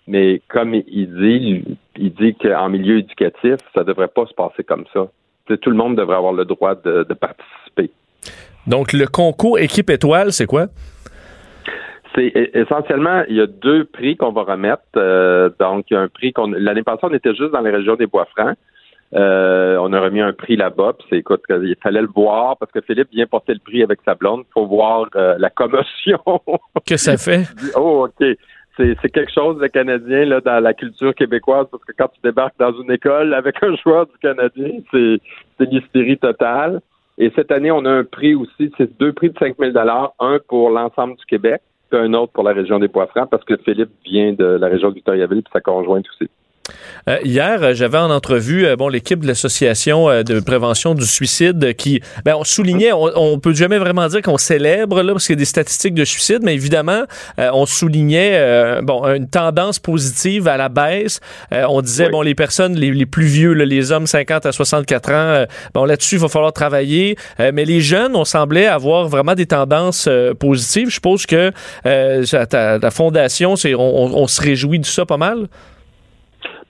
Mais 0.08 0.42
comme 0.48 0.74
il 0.74 1.14
dit, 1.16 1.78
il 1.98 2.14
dit 2.14 2.34
qu'en 2.36 2.70
milieu 2.70 3.00
éducatif, 3.00 3.58
ça 3.76 3.84
devrait 3.84 4.08
pas 4.08 4.26
se 4.26 4.34
passer 4.34 4.64
comme 4.64 4.86
ça. 4.94 5.08
T'sais, 5.46 5.58
tout 5.58 5.70
le 5.70 5.76
monde 5.76 5.96
devrait 5.96 6.16
avoir 6.16 6.34
le 6.34 6.46
droit 6.46 6.76
de, 6.76 7.04
de 7.04 7.14
participer. 7.14 7.92
Donc, 8.66 8.94
le 8.94 9.06
concours 9.06 9.60
équipe 9.60 9.90
étoile, 9.90 10.32
c'est 10.32 10.46
quoi? 10.46 10.68
C'est 12.16 12.32
essentiellement, 12.54 13.24
il 13.30 13.36
y 13.36 13.42
a 13.42 13.48
deux 13.48 13.86
prix 13.86 14.18
qu'on 14.18 14.32
va 14.32 14.44
remettre. 14.44 14.82
Euh, 14.96 15.50
donc, 15.60 15.86
il 15.92 15.94
y 15.94 15.98
a 15.98 16.02
un 16.02 16.08
prix 16.08 16.34
qu'on 16.34 16.48
l'année 16.48 16.84
passée, 16.84 17.02
on 17.04 17.14
était 17.14 17.36
juste 17.36 17.52
dans 17.52 17.62
les 17.62 17.70
régions 17.70 17.96
des 17.96 18.08
Bois-Francs. 18.08 18.58
Euh, 19.14 19.78
on 19.78 19.94
a 19.94 20.00
remis 20.00 20.22
un 20.22 20.34
prix 20.34 20.56
là-bas. 20.56 20.94
Puis 20.98 21.08
c'est 21.10 21.18
écoute, 21.18 21.44
il 21.50 21.76
fallait 21.82 22.02
le 22.02 22.10
voir 22.14 22.58
parce 22.58 22.72
que 22.72 22.82
Philippe 22.82 23.10
vient 23.12 23.26
porter 23.26 23.54
le 23.54 23.60
prix 23.60 23.84
avec 23.84 24.00
sa 24.06 24.16
blonde. 24.16 24.44
Il 24.50 24.54
faut 24.54 24.66
voir 24.66 25.08
euh, 25.16 25.36
la 25.38 25.50
commotion. 25.50 26.20
que 26.86 26.98
ça 26.98 27.18
fait? 27.18 27.44
oh, 27.76 28.08
OK. 28.08 28.28
C'est 28.78 29.10
quelque 29.10 29.34
chose 29.34 29.58
de 29.58 29.66
canadien 29.66 30.26
là, 30.26 30.40
dans 30.40 30.60
la 30.60 30.72
culture 30.76 31.16
québécoise 31.16 31.66
parce 31.72 31.84
que 31.84 31.94
quand 31.98 32.10
tu 32.10 32.22
débarques 32.24 32.60
dans 32.60 32.74
une 32.80 32.92
école 32.92 33.34
avec 33.34 33.56
un 33.64 33.76
joueur 33.76 34.06
du 34.06 34.18
Canadien, 34.22 34.82
c'est 34.92 35.20
une 35.60 35.74
hystérie 35.74 36.18
totale. 36.18 36.82
Et 37.18 37.32
cette 37.36 37.52
année, 37.52 37.72
on 37.72 37.84
a 37.86 37.90
un 37.90 38.04
prix 38.04 38.36
aussi, 38.36 38.72
c'est 38.78 39.00
deux 39.00 39.12
prix 39.12 39.32
de 39.32 39.40
5 39.40 39.56
000 39.58 39.76
un 40.20 40.40
pour 40.48 40.70
l'ensemble 40.70 41.16
du 41.16 41.26
Québec, 41.26 41.62
puis 41.90 42.00
un 42.00 42.14
autre 42.14 42.32
pour 42.32 42.44
la 42.44 42.54
région 42.54 42.78
des 42.78 42.88
Bois-Francs, 42.88 43.28
parce 43.32 43.44
que 43.44 43.58
Philippe 43.58 43.90
vient 44.06 44.34
de 44.34 44.46
la 44.46 44.68
région 44.68 44.90
de 44.90 44.94
Victoriaville, 44.94 45.42
puis 45.42 45.52
sa 45.52 45.60
conjointe 45.60 46.06
aussi. 46.10 46.30
Euh, 47.10 47.18
hier, 47.24 47.64
euh, 47.64 47.74
j'avais 47.74 47.98
en 47.98 48.10
entrevue 48.10 48.66
euh, 48.66 48.76
bon 48.76 48.90
l'équipe 48.90 49.22
de 49.22 49.28
l'association 49.28 50.10
euh, 50.10 50.24
de 50.24 50.40
prévention 50.40 50.94
du 50.94 51.06
suicide 51.06 51.74
qui, 51.76 52.02
ben, 52.26 52.36
on 52.36 52.44
soulignait, 52.44 52.92
on, 52.92 53.10
on 53.16 53.40
peut 53.40 53.54
jamais 53.54 53.78
vraiment 53.78 54.08
dire 54.08 54.22
qu'on 54.22 54.38
célèbre 54.38 55.02
là 55.02 55.14
parce 55.14 55.26
qu'il 55.26 55.36
y 55.36 55.38
a 55.38 55.40
des 55.40 55.46
statistiques 55.46 55.94
de 55.94 56.04
suicide, 56.06 56.40
mais 56.42 56.54
évidemment, 56.54 57.04
on 57.38 57.66
soulignait 57.66 58.82
bon 58.82 59.04
une 59.06 59.28
tendance 59.30 59.80
positive 59.80 60.48
à 60.48 60.58
la 60.58 60.70
baisse. 60.70 61.20
on 61.52 61.82
disait 61.82 62.06
Oui. 62.06 62.12
bon 62.12 62.22
les 62.22 62.36
personnes 62.36 62.76
les, 62.76 62.92
les 62.92 63.06
plus 63.06 63.26
vieux, 63.26 63.54
là, 63.54 63.66
les 63.66 63.92
hommes 63.92 64.08
50 64.08 64.46
à 64.46 64.52
64 64.52 65.12
ans, 65.12 65.46
bon 65.74 65.86
là-dessus 65.86 66.16
il 66.16 66.22
va 66.22 66.28
falloir 66.28 66.54
travailler, 66.54 67.16
mais 67.40 67.66
les 67.66 67.82
jeunes, 67.82 68.16
on 68.16 68.26
semblait 68.26 68.66
avoir 68.68 69.08
vraiment 69.08 69.36
des 69.36 69.46
tendances 69.46 70.10
positives. 70.40 70.90
Je 70.90 70.96
suppose 70.96 71.26
que 71.26 71.52
ta, 71.84 72.78
la 72.78 72.92
fondation, 72.92 73.56
c'est 73.56 73.76
on, 73.76 74.04
on, 74.04 74.24
on 74.24 74.28
se 74.28 74.42
réjouit 74.42 74.80
de 74.80 74.86
ça 74.86 75.06
pas 75.06 75.18
mal? 75.18 75.48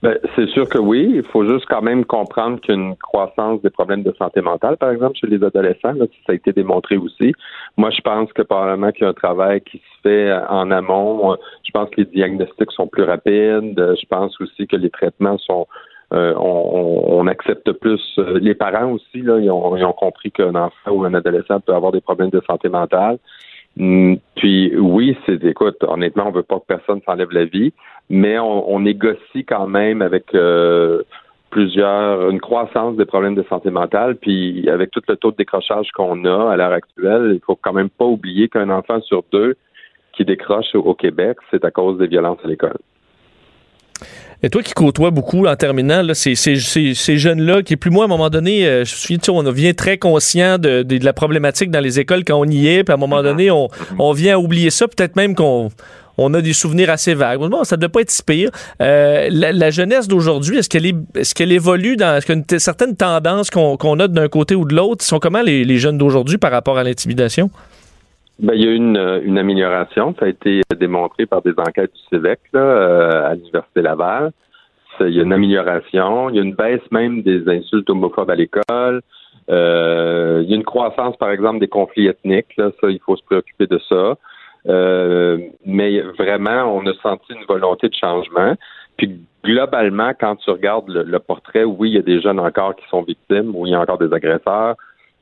Ben, 0.04 0.18
c'est 0.36 0.48
sûr 0.50 0.70
que 0.70 0.78
oui. 0.78 1.12
Il 1.16 1.24
faut 1.24 1.46
juste 1.46 1.66
quand 1.68 1.82
même 1.82 2.06
comprendre 2.06 2.60
qu'il 2.62 2.76
y 2.76 2.78
a 2.78 2.82
une 2.82 2.96
croissance 2.96 3.62
des 3.64 3.72
problèmes 3.72 4.04
de 4.04 4.14
santé 4.18 4.42
mentale, 4.42 4.78
par 4.78 4.92
exemple, 4.92 5.18
chez 5.18 5.28
les 5.28 5.44
adolescents. 5.44 5.94
Là, 5.94 6.06
ça 6.26 6.34
a 6.34 6.36
été 6.36 6.54
démontré 6.54 6.98
aussi. 6.98 7.34
Moi, 7.78 7.90
je 7.90 8.02
pense 8.02 8.32
que 8.34 8.44
probablement 8.44 8.92
qu'il 8.92 9.04
y 9.04 9.06
a 9.06 9.10
un 9.10 9.14
travail 9.14 9.62
qui 9.62 9.78
se 9.78 10.02
fait 10.04 10.32
en 10.50 10.70
amont. 10.70 11.36
Je 11.66 11.72
pense 11.72 11.90
que 11.90 12.02
les 12.02 12.06
diagnostics 12.06 12.72
sont 12.72 12.88
plus 12.88 13.04
rapides. 13.04 13.76
Je 13.76 14.06
pense 14.08 14.40
aussi 14.40 14.68
que 14.68 14.76
les 14.76 14.92
traitements 14.92 15.38
sont 15.40 15.68
euh, 16.14 16.34
on, 16.38 17.20
on, 17.20 17.28
accepte 17.28 17.70
plus. 17.74 18.02
Les 18.40 18.56
parents 18.56 18.92
aussi, 18.92 19.22
là, 19.22 19.40
ils 19.40 19.52
ont, 19.52 19.76
ils 19.76 19.84
ont 19.84 19.92
compris 19.92 20.32
qu'un 20.32 20.56
enfant 20.56 20.92
ou 20.92 21.04
un 21.04 21.14
adolescent 21.14 21.60
peut 21.60 21.74
avoir 21.74 21.92
des 21.92 22.00
problèmes 22.00 22.30
de 22.30 22.42
santé 22.48 22.70
mentale. 22.70 23.18
Puis 23.78 24.76
oui, 24.76 25.18
c'est 25.26 25.44
écoute, 25.44 25.78
honnêtement, 25.84 26.28
on 26.28 26.32
veut 26.32 26.44
pas 26.44 26.60
que 26.60 26.66
personne 26.68 27.00
s'enlève 27.06 27.32
la 27.32 27.46
vie, 27.46 27.74
mais 28.10 28.40
on, 28.40 28.80
négocie 28.80 29.46
quand 29.46 29.68
même 29.68 30.02
avec 30.02 30.34
euh, 30.34 31.04
plusieurs 31.52 32.30
une 32.30 32.40
croissance 32.40 32.96
des 32.98 33.06
problèmes 33.06 33.36
de 33.36 33.44
santé 33.44 33.70
mentale, 33.70 34.16
puis 34.16 34.68
avec 34.70 34.92
tout 34.92 35.02
le 35.08 35.16
taux 35.16 35.32
de 35.32 35.38
décrochage 35.38 35.92
qu'on 35.92 36.26
a 36.26 36.52
à 36.52 36.56
l'heure 36.56 36.72
actuelle, 36.72 37.34
il 37.36 37.42
faut 37.46 37.56
quand 37.56 37.74
même 37.74 37.90
pas 37.90 38.06
oublier 38.06 38.48
qu'un 38.50 38.70
enfant 38.70 39.00
sur 39.02 39.24
deux 39.32 39.56
qui 40.14 40.26
décroche 40.26 40.74
au 40.74 40.96
Québec, 40.96 41.38
c'est 41.52 41.64
à 41.64 41.70
cause 41.70 42.00
des 42.00 42.08
violences 42.08 42.40
à 42.44 42.48
l'école. 42.48 42.78
Et 44.44 44.50
toi 44.50 44.62
qui 44.62 44.74
côtoies 44.74 45.10
beaucoup 45.10 45.48
en 45.48 45.56
terminant, 45.56 46.04
ces, 46.14 46.36
jeunes-là, 46.36 47.64
qui 47.64 47.76
plus 47.76 47.90
moi, 47.90 48.04
à 48.04 48.06
un 48.06 48.10
moment 48.10 48.30
donné, 48.30 48.68
euh, 48.68 48.86
je 48.86 48.94
me 48.94 49.20
souviens, 49.20 49.20
on 49.30 49.44
devient 49.44 49.74
très 49.74 49.98
conscient 49.98 50.60
de, 50.60 50.86
la 51.04 51.14
problématique 51.14 51.72
dans 51.72 51.80
les 51.80 52.00
écoles 52.00 52.24
quand 52.24 52.36
on 52.36 52.46
y 52.46 52.68
est, 52.68 52.84
puis 52.84 52.92
à 52.92 52.96
un 52.96 53.00
moment 53.00 53.24
donné, 53.24 53.50
on, 53.50 54.12
vient 54.12 54.38
oublier 54.38 54.70
ça, 54.70 54.88
peut-être 54.88 55.16
même 55.16 55.34
qu'on 55.34 55.70
on 56.20 56.34
a 56.34 56.42
des 56.42 56.54
souvenirs 56.54 56.90
assez 56.90 57.14
vagues. 57.14 57.40
Bon, 57.40 57.64
ça 57.64 57.78
ne 57.78 57.82
doit 57.82 57.90
pas 57.90 58.02
être 58.02 58.12
si 58.12 58.24
pire. 58.24 58.50
Euh, 58.82 59.28
la, 59.32 59.70
jeunesse 59.72 60.08
d'aujourd'hui, 60.08 60.58
est-ce 60.58 60.70
qu'elle 60.70 60.86
est, 60.86 60.96
est-ce 61.16 61.44
évolue 61.44 61.96
dans, 61.96 62.20
a 62.20 62.32
une 62.32 62.44
certaine 62.60 62.96
tendance 62.96 63.50
qu'on, 63.50 64.00
a 64.00 64.08
d'un 64.08 64.28
côté 64.28 64.54
ou 64.56 64.66
de 64.66 64.76
l'autre? 64.76 65.04
Sont 65.04 65.20
comment 65.20 65.42
les 65.42 65.78
jeunes 65.78 65.98
d'aujourd'hui 65.98 66.38
par 66.38 66.52
rapport 66.52 66.78
à 66.78 66.84
l'intimidation? 66.84 67.50
Ben, 68.40 68.54
il 68.54 68.64
y 68.64 68.68
a 68.68 68.72
une, 68.72 69.22
une 69.24 69.38
amélioration. 69.38 70.14
Ça 70.20 70.26
a 70.26 70.30
été 70.30 70.62
démontré 70.78 71.26
par 71.26 71.42
des 71.42 71.54
enquêtes 71.58 71.94
du 71.94 72.02
CIVEC 72.10 72.40
là, 72.54 72.60
euh, 72.60 73.32
à 73.32 73.36
l'Université 73.36 73.82
Laval. 73.82 74.32
Il 75.00 75.10
y 75.10 75.20
a 75.20 75.24
une 75.24 75.34
amélioration. 75.34 76.30
Il 76.30 76.36
y 76.36 76.40
a 76.40 76.44
une 76.44 76.54
baisse 76.54 76.82
même 76.92 77.24
des 77.24 77.48
insultes 77.50 77.90
homophobes 77.90 78.30
à 78.30 78.36
l'école. 78.36 79.02
Euh, 79.50 80.42
il 80.44 80.50
y 80.50 80.54
a 80.54 80.56
une 80.56 80.64
croissance, 80.64 81.16
par 81.18 81.32
exemple, 81.32 81.60
des 81.60 81.68
conflits 81.68 82.08
ethniques. 82.08 82.56
Là. 82.58 82.72
Ça, 82.82 82.90
il 82.90 83.00
faut 83.00 83.16
se 83.16 83.24
préoccuper 83.24 83.68
de 83.68 83.80
ça. 83.90 84.18
Euh, 84.68 85.38
mais 85.66 86.02
vraiment, 86.02 86.76
on 86.76 86.86
a 86.86 86.94
senti 87.02 87.34
une 87.34 87.46
volonté 87.48 87.90
de 87.90 87.96
changement. 87.96 88.56
Puis 88.98 89.20
globalement, 89.44 90.12
quand 90.20 90.36
tu 90.38 90.50
regardes 90.50 90.90
le, 90.90 91.04
le 91.04 91.20
portrait, 91.20 91.64
oui, 91.64 91.92
il 91.92 91.96
y 91.96 92.00
a 92.00 92.02
des 92.02 92.22
jeunes 92.22 92.40
encore 92.40 92.76
qui 92.76 92.88
sont 92.90 93.04
victimes, 93.04 93.52
oui, 93.56 93.70
il 93.70 93.72
y 93.72 93.76
a 93.76 93.80
encore 93.80 94.00
des 94.00 94.12
agresseurs, 94.12 94.76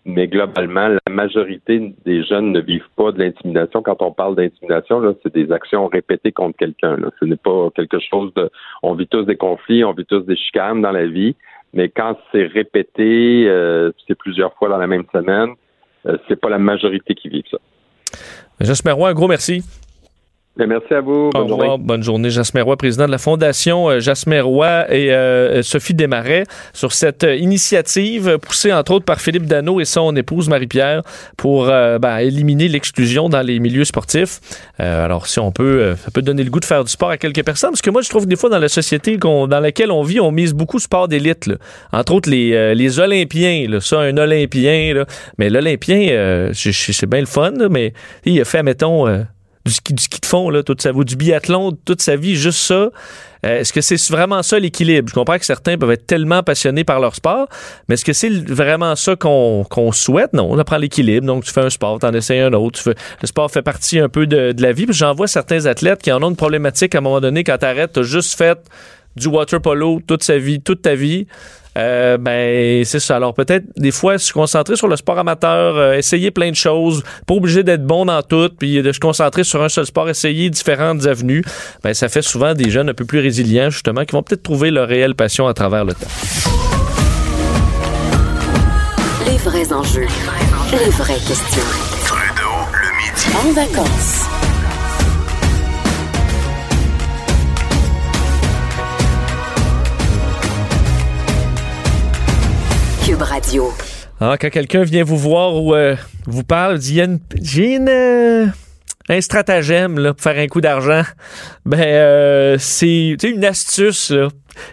mais 0.06 0.28
globalement, 0.28 0.88
la 0.88 1.12
majorité 1.12 1.96
des 2.06 2.24
jeunes 2.24 2.52
ne 2.52 2.62
vivent 2.62 2.90
pas 2.96 3.12
de 3.12 3.20
l'intimidation. 3.20 3.82
Quand 3.82 4.04
on 4.04 4.12
parle 4.12 4.36
d'intimidation, 4.36 5.00
là, 5.00 5.14
c'est 5.24 5.34
des 5.34 5.52
actions 5.52 5.88
répétées 5.88 6.32
contre 6.32 6.58
quelqu'un. 6.58 6.96
Là. 6.98 7.10
Ce 7.20 7.26
n'est 7.26 7.36
pas 7.36 7.70
quelque 7.76 7.98
chose 8.00 8.32
de. 8.36 8.52
On 8.84 8.94
vit 8.94 9.08
tous 9.08 9.24
des 9.24 9.36
conflits, 9.36 9.84
on 9.84 9.94
vit 9.94 10.06
tous 10.06 10.22
des 10.22 10.38
chicanes 10.38 10.84
dans 10.84 10.92
la 10.92 11.08
vie, 11.08 11.36
mais 11.74 11.90
quand 11.90 12.18
c'est 12.32 12.46
répété, 12.46 13.46
euh, 13.48 13.92
c'est 14.08 14.16
plusieurs 14.16 14.54
fois 14.54 14.70
dans 14.70 14.78
la 14.78 14.88
même 14.88 15.06
semaine, 15.12 15.50
euh, 16.06 16.18
c'est 16.28 16.40
pas 16.40 16.50
la 16.50 16.60
majorité 16.60 17.16
qui 17.16 17.30
vit 17.30 17.44
ça. 17.50 17.58
Jasmer 18.60 18.92
Roy, 18.92 19.10
un 19.10 19.14
gros 19.14 19.28
merci. 19.28 19.64
Bien, 20.58 20.68
merci 20.68 20.94
à 20.94 21.02
vous. 21.02 21.32
Bonne 21.32 21.50
journée. 21.50 21.76
Bonne 21.80 22.04
journée. 22.04 22.30
Jasmer 22.30 22.62
Roy, 22.62 22.78
président 22.78 23.08
de 23.08 23.12
la 23.12 23.18
Fondation 23.18 23.90
euh, 23.90 24.00
Jasmer 24.00 24.40
Roy 24.40 24.86
et 24.90 25.12
euh, 25.12 25.62
Sophie 25.64 25.94
Desmarais 25.94 26.46
sur 26.72 26.94
cette 26.94 27.26
euh, 27.26 27.36
initiative 27.36 28.38
poussée 28.38 28.72
entre 28.72 28.94
autres 28.94 29.04
par 29.04 29.20
Philippe 29.20 29.48
Dano 29.48 29.82
et 29.82 29.86
son 29.86 30.16
épouse 30.16 30.48
Marie-Pierre 30.48 31.02
pour 31.36 31.68
euh, 31.68 32.00
ben, 32.00 32.20
éliminer 32.20 32.70
l'exclusion 32.70 33.28
dans 33.28 33.42
les 33.42 33.60
milieux 33.60 33.84
sportifs. 33.84 34.40
Euh, 34.80 35.04
alors, 35.04 35.28
si 35.28 35.40
on 35.40 35.52
peut, 35.52 35.94
ça 35.98 36.10
peut 36.12 36.22
donner 36.22 36.46
le 36.46 36.50
goût 36.50 36.62
de 36.62 36.66
faire 36.66 36.86
du 36.86 36.92
sport 36.92 37.10
à 37.10 37.18
quelques 37.18 37.44
personnes, 37.44 37.72
parce 37.72 37.82
que 37.82 37.90
moi, 37.90 38.02
je 38.02 38.10
trouve 38.10 38.24
que 38.24 38.30
des 38.30 38.38
fois 38.38 38.50
dans 38.50 38.60
la 38.60 38.70
société 38.70 39.18
dans 39.18 39.48
laquelle 39.48 39.92
on 39.92 40.04
vit, 40.04 40.22
on 40.22 40.32
mise 40.32 40.54
beaucoup 40.54 40.80
sport 40.80 41.10
d'élite. 41.10 41.50
Entre 41.92 42.14
autres, 42.14 42.30
les, 42.30 42.76
les 42.76 43.00
Olympiens. 43.00 43.68
Là. 43.68 43.82
Ça, 43.82 44.00
un 44.00 44.18
Olympien. 44.18 44.94
Là. 44.94 45.06
Mais 45.38 45.50
l'Olympien, 45.50 46.52
c'est 46.54 47.10
bien 47.10 47.20
le 47.20 47.26
fun, 47.26 47.52
là, 47.52 47.68
mais 47.70 47.94
il 48.24 48.40
a 48.40 48.46
fait, 48.46 48.64
mettons 48.64 49.26
du 49.66 49.72
ski, 49.74 49.94
du 49.94 50.04
ski 50.04 50.20
de 50.22 50.26
fond, 50.26 50.50
là, 50.50 50.64
toute 50.64 50.82
sa 50.82 50.92
vie, 50.92 51.06
du 51.06 51.16
biathlon, 51.16 51.78
toute 51.86 52.02
sa 52.02 52.16
vie, 52.16 52.36
juste 52.36 52.60
ça. 52.60 52.90
Euh, 53.46 53.60
est-ce 53.60 53.74
que 53.74 53.82
c'est 53.82 54.00
vraiment 54.12 54.44
ça 54.44 54.60
l'équilibre? 54.60 55.10
Je 55.10 55.14
comprends 55.14 55.38
que 55.38 55.46
certains 55.46 55.78
peuvent 55.78 55.92
être 55.92 56.06
tellement 56.06 56.44
passionnés 56.44 56.84
par 56.84 57.00
leur 57.00 57.16
sport, 57.16 57.48
mais 57.88 57.94
est-ce 57.94 58.06
que 58.06 58.14
c'est 58.14 58.30
vraiment 58.30 58.96
ça 58.96 59.16
qu'on 59.16 59.64
qu'on 59.70 59.92
souhaite? 59.92 60.34
Non, 60.34 60.48
on 60.52 60.58
apprend 60.58 60.78
l'équilibre. 60.78 61.26
Donc, 61.26 61.44
tu 61.44 61.52
fais 61.52 61.62
un 61.62 61.70
sport, 61.70 62.00
tu 62.00 62.06
en 62.06 62.14
essayes 62.14 62.42
un 62.42 62.54
autre. 62.54 62.80
Le 62.86 63.28
sport 63.28 63.52
fait 63.52 63.62
partie 63.62 64.00
un 64.00 64.10
peu 64.10 64.28
de, 64.28 64.52
de 64.52 64.62
la 64.62 64.72
vie. 64.72 64.86
J'en 64.90 65.14
vois 65.14 65.28
certains 65.28 65.66
athlètes 65.66 66.02
qui 66.02 66.12
en 66.12 66.22
ont 66.24 66.30
une 66.30 66.36
problématique 66.36 66.96
à 66.96 67.00
un 67.00 67.02
moment 67.02 67.22
donné 67.22 67.44
quand 67.44 67.58
tu 67.58 67.66
arrêtes, 67.66 67.94
tu 67.94 68.00
as 68.00 68.04
juste 68.04 68.38
fait 68.38 68.60
du 69.16 69.28
water 69.28 69.62
polo 69.62 70.02
toute 70.06 70.24
sa 70.24 70.38
vie, 70.38 70.62
toute 70.62 70.82
ta 70.82 70.96
vie. 70.96 71.28
Euh, 71.78 72.18
ben 72.18 72.84
c'est 72.86 73.00
ça. 73.00 73.18
Alors 73.18 73.34
peut-être 73.34 73.66
des 73.76 73.92
fois 73.92 74.18
se 74.18 74.32
concentrer 74.32 74.76
sur 74.76 74.88
le 74.88 74.96
sport 74.96 75.20
amateur, 75.20 75.76
euh, 75.76 75.94
essayer 75.94 76.32
plein 76.32 76.50
de 76.50 76.56
choses, 76.56 77.04
pas 77.28 77.34
obligé 77.34 77.64
d'être 77.64 77.86
bon 77.86 78.06
dans 78.06 78.22
tout, 78.22 78.50
puis 78.58 78.82
de 78.82 78.92
se 78.92 79.00
concentrer 79.00 79.44
sur 79.44 79.62
un 79.62 79.70
seul 79.70 79.86
sport, 79.86 80.10
essayer 80.10 80.50
différentes 80.50 81.06
avenues. 81.06 81.44
Ben 81.84 81.94
ça 81.94 82.08
fait 82.08 82.22
souvent 82.22 82.54
des 82.54 82.70
jeunes 82.70 82.90
un 82.90 82.94
peu 82.94 83.06
plus 83.06 83.20
résilients 83.20 83.70
justement 83.70 84.06
qui 84.06 84.14
vont 84.14 84.24
peut-être 84.24 84.44
trouver 84.44 84.72
leur 84.72 84.88
réelle 84.88 85.16
passion 85.16 85.48
à 85.48 85.54
travers 85.54 85.84
le 85.84 85.94
temps. 85.94 86.08
Les 89.26 89.38
vrais 89.38 89.74
enjeux, 89.74 90.08
les 90.72 90.90
vraies 90.92 91.14
questions. 91.16 91.62
Trudeau 92.06 92.56
le 92.74 92.90
midi. 92.98 93.26
En 93.36 93.54
vacances. 93.54 94.35
Radio. 103.24 103.72
Ah, 104.20 104.38
quand 104.40 104.50
quelqu'un 104.50 104.84
vient 104.84 105.04
vous 105.04 105.18
voir 105.18 105.56
ou 105.56 105.74
euh, 105.76 105.96
vous 106.26 106.44
parle, 106.44 106.78
dit 106.78 107.02
j'ai 107.42 107.76
une, 107.76 107.90
euh, 107.90 108.48
un 109.10 109.22
stratagème 109.22 110.00
là, 110.00 110.14
pour 110.14 110.24
faire 110.24 110.38
un 110.38 110.48
coup 110.48 110.62
d'argent, 110.62 111.04
ben 111.66 111.80
euh, 111.80 112.58
c'est 112.60 113.18
une 113.24 113.46
astuce. 113.46 114.12
Là. 114.12 114.30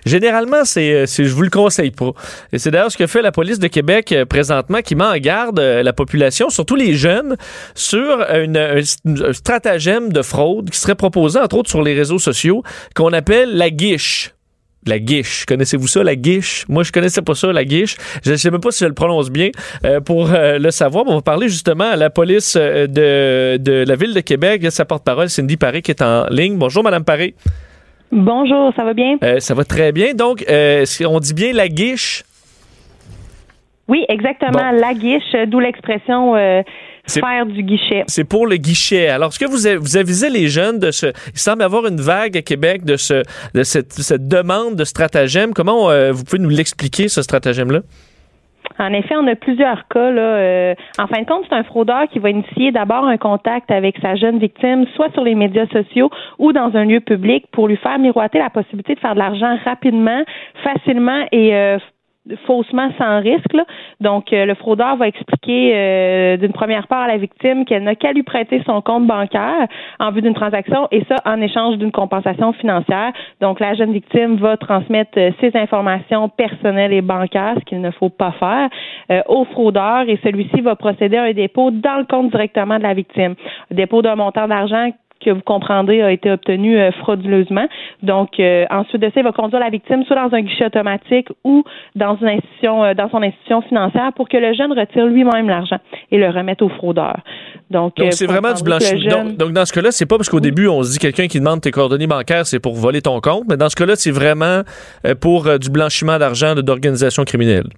Généralement, 0.06 0.64
c'est, 0.64 1.06
c'est 1.06 1.24
je 1.24 1.34
vous 1.34 1.42
le 1.42 1.50
conseille 1.50 1.90
pas. 1.90 2.12
Et 2.52 2.58
c'est 2.58 2.70
d'ailleurs 2.70 2.92
ce 2.92 2.96
que 2.96 3.06
fait 3.06 3.22
la 3.22 3.32
police 3.32 3.58
de 3.58 3.68
Québec 3.68 4.12
euh, 4.12 4.24
présentement, 4.24 4.80
qui 4.80 4.94
met 4.94 5.04
en 5.04 5.16
garde 5.16 5.58
euh, 5.58 5.82
la 5.82 5.92
population, 5.92 6.50
surtout 6.50 6.76
les 6.76 6.94
jeunes, 6.94 7.36
sur 7.74 8.24
une, 8.32 8.56
un, 8.56 8.78
un 8.78 9.32
stratagème 9.32 10.12
de 10.12 10.22
fraude 10.22 10.70
qui 10.70 10.78
serait 10.78 10.94
proposé 10.94 11.38
entre 11.38 11.56
autres 11.56 11.70
sur 11.70 11.82
les 11.82 11.94
réseaux 11.94 12.18
sociaux, 12.18 12.62
qu'on 12.94 13.12
appelle 13.12 13.56
la 13.56 13.70
guiche. 13.70 14.34
La 14.84 14.98
guiche. 14.98 15.44
Connaissez-vous 15.46 15.86
ça, 15.86 16.02
la 16.02 16.16
guiche? 16.16 16.64
Moi, 16.68 16.82
je 16.82 16.90
connaissais 16.90 17.22
pas 17.22 17.36
ça, 17.36 17.52
la 17.52 17.64
guiche. 17.64 17.96
Je 18.24 18.32
ne 18.32 18.36
sais 18.36 18.50
même 18.50 18.60
pas 18.60 18.72
si 18.72 18.82
je 18.82 18.88
le 18.88 18.94
prononce 18.94 19.30
bien. 19.30 19.50
Euh, 19.84 20.00
pour 20.00 20.32
euh, 20.32 20.58
le 20.58 20.70
savoir, 20.72 21.04
on 21.06 21.14
va 21.14 21.22
parler 21.22 21.48
justement 21.48 21.84
à 21.84 21.94
la 21.94 22.10
police 22.10 22.56
euh, 22.58 22.88
de, 22.88 23.62
de 23.62 23.84
la 23.86 23.94
Ville 23.94 24.12
de 24.12 24.20
Québec. 24.20 24.66
Sa 24.70 24.84
porte-parole, 24.84 25.28
Cindy 25.28 25.56
Paré, 25.56 25.82
qui 25.82 25.92
est 25.92 26.02
en 26.02 26.26
ligne. 26.30 26.56
Bonjour, 26.56 26.82
Madame 26.82 27.04
Paré. 27.04 27.34
Bonjour, 28.10 28.72
ça 28.74 28.82
va 28.82 28.92
bien? 28.92 29.18
Euh, 29.22 29.38
ça 29.38 29.54
va 29.54 29.64
très 29.64 29.92
bien. 29.92 30.14
Donc, 30.14 30.44
on 30.48 31.20
dit 31.20 31.34
bien 31.34 31.52
la 31.52 31.68
guiche? 31.68 32.24
Oui, 33.86 34.04
exactement. 34.08 34.72
Bon. 34.72 34.80
La 34.80 34.94
guiche, 34.94 35.46
d'où 35.46 35.60
l'expression 35.60 36.34
faire 37.06 37.46
du 37.46 37.62
guichet. 37.62 38.04
C'est 38.06 38.28
pour 38.28 38.46
le 38.46 38.56
guichet. 38.56 39.08
Alors, 39.08 39.28
est-ce 39.28 39.38
que 39.38 39.46
vous, 39.46 39.80
vous 39.80 39.96
avisez 39.96 40.30
les 40.30 40.48
jeunes 40.48 40.78
de 40.78 40.90
ce... 40.90 41.06
Il 41.06 41.38
semble 41.38 41.62
avoir 41.62 41.86
une 41.86 42.00
vague 42.00 42.36
à 42.36 42.42
Québec 42.42 42.84
de, 42.84 42.96
ce, 42.96 43.22
de 43.54 43.62
cette, 43.62 43.92
cette 43.92 44.28
demande 44.28 44.76
de 44.76 44.84
stratagème. 44.84 45.52
Comment 45.52 45.90
euh, 45.90 46.12
vous 46.12 46.24
pouvez 46.24 46.42
nous 46.42 46.48
l'expliquer, 46.48 47.08
ce 47.08 47.22
stratagème-là? 47.22 47.80
En 48.78 48.92
effet, 48.92 49.14
on 49.16 49.26
a 49.26 49.34
plusieurs 49.34 49.86
cas. 49.88 50.10
Là. 50.10 50.22
Euh, 50.22 50.74
en 50.98 51.06
fin 51.06 51.20
de 51.20 51.26
compte, 51.26 51.44
c'est 51.48 51.54
un 51.54 51.64
fraudeur 51.64 52.04
qui 52.10 52.18
va 52.18 52.30
initier 52.30 52.72
d'abord 52.72 53.04
un 53.04 53.18
contact 53.18 53.70
avec 53.70 53.96
sa 54.00 54.14
jeune 54.14 54.38
victime, 54.38 54.86
soit 54.94 55.12
sur 55.12 55.24
les 55.24 55.34
médias 55.34 55.66
sociaux 55.66 56.10
ou 56.38 56.52
dans 56.52 56.74
un 56.74 56.84
lieu 56.84 57.00
public, 57.00 57.44
pour 57.52 57.68
lui 57.68 57.76
faire 57.76 57.98
miroiter 57.98 58.38
la 58.38 58.50
possibilité 58.50 58.94
de 58.94 59.00
faire 59.00 59.14
de 59.14 59.18
l'argent 59.18 59.58
rapidement, 59.64 60.22
facilement 60.64 61.26
et 61.32 61.54
euh, 61.54 61.78
faussement 62.46 62.90
sans 62.98 63.20
risque. 63.20 63.56
Donc, 64.00 64.32
euh, 64.32 64.44
le 64.44 64.54
fraudeur 64.54 64.96
va 64.96 65.08
expliquer 65.08 65.72
euh, 65.74 66.36
d'une 66.36 66.52
première 66.52 66.86
part 66.86 67.02
à 67.02 67.08
la 67.08 67.16
victime 67.16 67.64
qu'elle 67.64 67.82
n'a 67.82 67.96
qu'à 67.96 68.12
lui 68.12 68.22
prêter 68.22 68.62
son 68.64 68.80
compte 68.80 69.06
bancaire 69.06 69.66
en 69.98 70.10
vue 70.12 70.22
d'une 70.22 70.34
transaction 70.34 70.86
et 70.92 71.04
ça 71.08 71.16
en 71.24 71.40
échange 71.40 71.78
d'une 71.78 71.90
compensation 71.90 72.52
financière. 72.52 73.12
Donc, 73.40 73.58
la 73.58 73.74
jeune 73.74 73.92
victime 73.92 74.36
va 74.36 74.56
transmettre 74.56 75.18
euh, 75.18 75.30
ses 75.40 75.56
informations 75.56 76.28
personnelles 76.28 76.92
et 76.92 77.02
bancaires, 77.02 77.54
ce 77.58 77.64
qu'il 77.64 77.80
ne 77.80 77.90
faut 77.90 78.10
pas 78.10 78.32
faire, 78.32 78.68
au 79.28 79.44
fraudeur 79.44 80.08
et 80.08 80.18
celui-ci 80.22 80.60
va 80.60 80.76
procéder 80.76 81.16
à 81.16 81.24
un 81.24 81.32
dépôt 81.32 81.70
dans 81.70 81.98
le 81.98 82.04
compte 82.04 82.30
directement 82.30 82.78
de 82.78 82.82
la 82.82 82.94
victime. 82.94 83.34
Un 83.70 83.74
dépôt 83.74 84.00
d'un 84.00 84.14
montant 84.14 84.48
d'argent 84.48 84.90
que 85.24 85.30
vous 85.30 85.42
comprendrez 85.42 86.02
a 86.02 86.10
été 86.12 86.30
obtenu 86.30 86.78
euh, 86.78 86.90
frauduleusement. 86.92 87.66
Donc, 88.02 88.38
euh, 88.38 88.64
ensuite 88.70 89.00
de 89.00 89.06
ça, 89.06 89.20
il 89.20 89.24
va 89.24 89.32
conduire 89.32 89.60
la 89.60 89.70
victime 89.70 90.04
soit 90.04 90.16
dans 90.16 90.34
un 90.34 90.40
guichet 90.40 90.66
automatique 90.66 91.28
ou 91.44 91.64
dans 91.94 92.16
une 92.20 92.28
institution, 92.28 92.84
euh, 92.84 92.94
dans 92.94 93.10
son 93.10 93.22
institution 93.22 93.62
financière 93.62 94.12
pour 94.14 94.28
que 94.28 94.36
le 94.36 94.54
jeune 94.54 94.72
retire 94.72 95.06
lui-même 95.06 95.48
l'argent 95.48 95.78
et 96.10 96.18
le 96.18 96.28
remette 96.28 96.62
au 96.62 96.68
fraudeur. 96.68 97.16
Donc, 97.70 97.96
donc 97.96 98.12
c'est 98.12 98.26
vraiment 98.26 98.52
du 98.52 98.62
blanchiment. 98.62 99.00
Jeune... 99.00 99.28
Donc, 99.28 99.36
donc, 99.36 99.52
dans 99.52 99.64
ce 99.64 99.72
cas-là, 99.72 99.90
c'est 99.92 100.06
pas 100.06 100.16
parce 100.16 100.28
qu'au 100.28 100.36
oui. 100.36 100.42
début, 100.42 100.68
on 100.68 100.82
se 100.82 100.92
dit 100.92 100.98
quelqu'un 100.98 101.26
qui 101.26 101.38
demande 101.38 101.60
tes 101.60 101.70
coordonnées 101.70 102.06
bancaires, 102.06 102.46
c'est 102.46 102.60
pour 102.60 102.74
voler 102.74 103.00
ton 103.00 103.20
compte, 103.20 103.44
mais 103.48 103.56
dans 103.56 103.68
ce 103.68 103.76
cas-là, 103.76 103.96
c'est 103.96 104.10
vraiment 104.10 104.62
pour 105.20 105.58
du 105.58 105.70
blanchiment 105.70 106.18
d'argent 106.18 106.54
d'organisation 106.54 107.24
criminelle. 107.24 107.68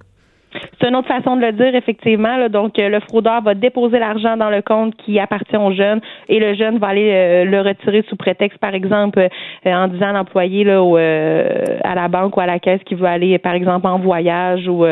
C'est 0.84 0.90
une 0.90 0.96
autre 0.96 1.08
façon 1.08 1.36
de 1.36 1.40
le 1.40 1.52
dire, 1.52 1.74
effectivement. 1.74 2.46
Donc, 2.50 2.78
euh, 2.78 2.90
le 2.90 3.00
fraudeur 3.00 3.40
va 3.40 3.54
déposer 3.54 3.98
l'argent 3.98 4.36
dans 4.36 4.50
le 4.50 4.60
compte 4.60 4.94
qui 4.96 5.18
appartient 5.18 5.56
au 5.56 5.72
jeune 5.72 6.02
et 6.28 6.38
le 6.38 6.54
jeune 6.56 6.76
va 6.76 6.88
aller 6.88 7.10
euh, 7.10 7.44
le 7.46 7.62
retirer 7.62 8.04
sous 8.06 8.16
prétexte, 8.16 8.58
par 8.58 8.74
exemple, 8.74 9.18
euh, 9.18 9.72
en 9.72 9.88
disant 9.88 10.08
à 10.08 10.12
l'employé 10.12 10.62
là, 10.62 10.82
à 11.84 11.94
la 11.94 12.08
banque 12.08 12.36
ou 12.36 12.40
à 12.40 12.44
la 12.44 12.58
caisse 12.58 12.82
qu'il 12.84 12.98
veut 12.98 13.06
aller, 13.06 13.38
par 13.38 13.54
exemple, 13.54 13.86
en 13.86 13.98
voyage 13.98 14.68
ou 14.68 14.84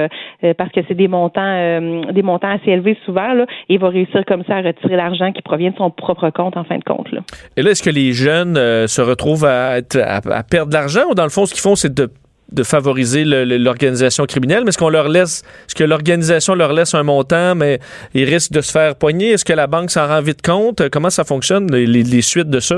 parce 0.56 0.72
que 0.72 0.80
c'est 0.88 0.94
des 0.94 1.08
montants 1.08 1.80
des 2.10 2.22
montants 2.22 2.48
assez 2.48 2.70
élevés 2.70 2.96
souvent. 3.04 3.30
Et 3.68 3.74
il 3.74 3.78
va 3.78 3.90
réussir 3.90 4.24
comme 4.26 4.44
ça 4.44 4.56
à 4.56 4.62
retirer 4.62 4.96
l'argent 4.96 5.30
qui 5.32 5.42
provient 5.42 5.72
de 5.72 5.76
son 5.76 5.90
propre 5.90 6.30
compte 6.30 6.56
en 6.56 6.64
fin 6.64 6.78
de 6.78 6.84
compte. 6.84 7.10
Là. 7.12 7.20
Et 7.56 7.62
là, 7.62 7.72
est-ce 7.72 7.82
que 7.82 7.90
les 7.90 8.12
jeunes 8.12 8.54
se 8.86 9.02
retrouvent 9.02 9.44
à, 9.44 9.72
à 9.74 10.42
perdre 10.42 10.68
de 10.68 10.74
l'argent 10.74 11.02
ou 11.10 11.14
dans 11.14 11.24
le 11.24 11.30
fond, 11.30 11.44
ce 11.44 11.52
qu'ils 11.52 11.62
font, 11.62 11.76
c'est 11.76 11.92
de 11.92 12.08
de 12.52 12.62
favoriser 12.62 13.24
l'organisation 13.24 14.26
criminelle, 14.26 14.62
mais 14.64 14.68
est-ce 14.68 14.78
qu'on 14.78 14.88
leur 14.88 15.08
laisse, 15.08 15.42
est-ce 15.66 15.74
que 15.74 15.84
l'organisation 15.84 16.54
leur 16.54 16.72
laisse 16.72 16.94
un 16.94 17.02
montant, 17.02 17.54
mais 17.54 17.80
ils 18.14 18.24
risquent 18.24 18.52
de 18.52 18.60
se 18.60 18.70
faire 18.70 18.94
poigner? 18.96 19.30
Est-ce 19.30 19.44
que 19.44 19.52
la 19.52 19.66
banque 19.66 19.90
s'en 19.90 20.06
rend 20.06 20.20
vite 20.20 20.42
compte? 20.42 20.88
Comment 20.90 21.10
ça 21.10 21.24
fonctionne, 21.24 21.70
les, 21.74 21.86
les 21.86 22.22
suites 22.22 22.50
de 22.50 22.60
ça? 22.60 22.76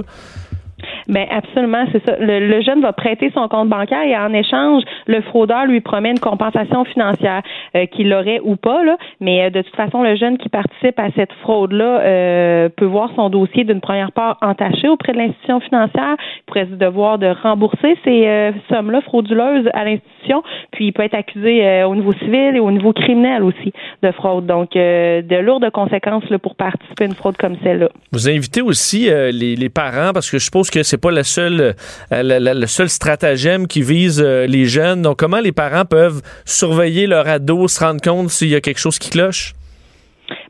Ben 1.09 1.27
absolument, 1.31 1.85
c'est 1.93 2.05
ça. 2.05 2.17
Le, 2.19 2.47
le, 2.47 2.63
jeune 2.63 2.81
va 2.81 2.93
prêter 2.93 3.31
son 3.35 3.47
compte 3.49 3.69
bancaire 3.69 4.03
et 4.05 4.17
en 4.17 4.33
échange, 4.33 4.83
le 5.07 5.21
fraudeur 5.21 5.67
lui 5.67 5.81
promet 5.81 6.11
une 6.11 6.19
compensation 6.19 6.85
financière 6.85 7.43
euh, 7.77 7.87
qu'il 7.87 8.13
aurait 8.13 8.41
ou 8.43 8.57
pas 8.57 8.83
là. 8.85 8.97
Mais 9.21 9.45
euh, 9.45 9.51
de 9.51 9.63
toute 9.63 9.77
façon, 9.77 10.03
le 10.03 10.17
jeune 10.17 10.39
qui 10.39 10.49
participe 10.49 10.99
à 10.99 11.09
cette 11.15 11.33
fraude 11.43 11.73
là 11.73 12.01
euh, 12.01 12.69
peut 12.75 12.87
voir 12.87 13.11
son 13.17 13.29
dossier 13.29 13.65
d'une 13.65 13.81
première 13.81 14.13
part 14.13 14.39
entaché 14.41 14.89
auprès 14.89 15.13
de 15.13 15.19
l'institution 15.19 15.61
financière. 15.61 16.17
Il 16.19 16.43
pourrait 16.47 16.67
se 16.67 16.77
devoir 16.77 17.19
de 17.19 17.27
rembourser 17.43 17.97
ces 18.05 18.27
euh, 18.27 18.53
sommes 18.71 18.91
là 18.91 19.01
frauduleuses 19.03 19.69
à 19.75 19.85
l'institution. 19.85 20.43
Puis 20.73 20.87
il 20.87 20.93
peut 20.93 21.03
être 21.03 21.15
accusé 21.15 21.67
euh, 21.67 21.87
au 21.87 21.95
niveau 21.95 22.13
civil 22.15 22.53
et 22.55 22.61
au 22.61 22.71
niveau 22.71 22.93
criminel 22.93 23.43
aussi 23.43 23.73
de 24.03 24.11
fraude. 24.13 24.47
Donc 24.47 24.71
de 24.75 25.41
lourdes 25.41 25.69
conséquences 25.71 26.29
là, 26.31 26.39
pour 26.39 26.55
participer 26.55 27.05
à 27.05 27.07
une 27.09 27.15
fraude 27.15 27.37
comme 27.37 27.57
celle-là. 27.63 27.89
Vous 28.13 28.29
invitez 28.29 28.63
aussi 28.63 29.11
les, 29.11 29.57
les 29.57 29.69
parents 29.69 30.13
parce 30.13 30.31
que 30.31 30.39
je 30.39 30.45
suppose 30.45 30.71
que 30.71 30.83
c'est 30.83 30.94
pas 30.99 31.11
le 31.11 31.23
seul, 31.23 31.75
la, 32.11 32.23
la, 32.23 32.55
le 32.55 32.67
seul 32.67 32.89
stratagème 32.89 33.67
qui 33.67 33.83
vise 33.83 34.23
euh, 34.25 34.47
les 34.47 34.67
jeunes. 34.67 35.03
Donc, 35.03 35.19
comment 35.19 35.41
les 35.41 35.53
parents 35.53 35.85
peuvent 35.85 36.23
surveiller 36.45 37.07
leur 37.07 37.29
ado, 37.29 37.69
se 37.69 37.81
rendre 37.81 38.01
compte 38.01 38.31
s'il 38.31 38.49
y 38.49 38.55
a 38.55 38.61
quelque 38.61 38.81
chose 38.81 38.99
qui 38.99 39.11
cloche? 39.11 39.55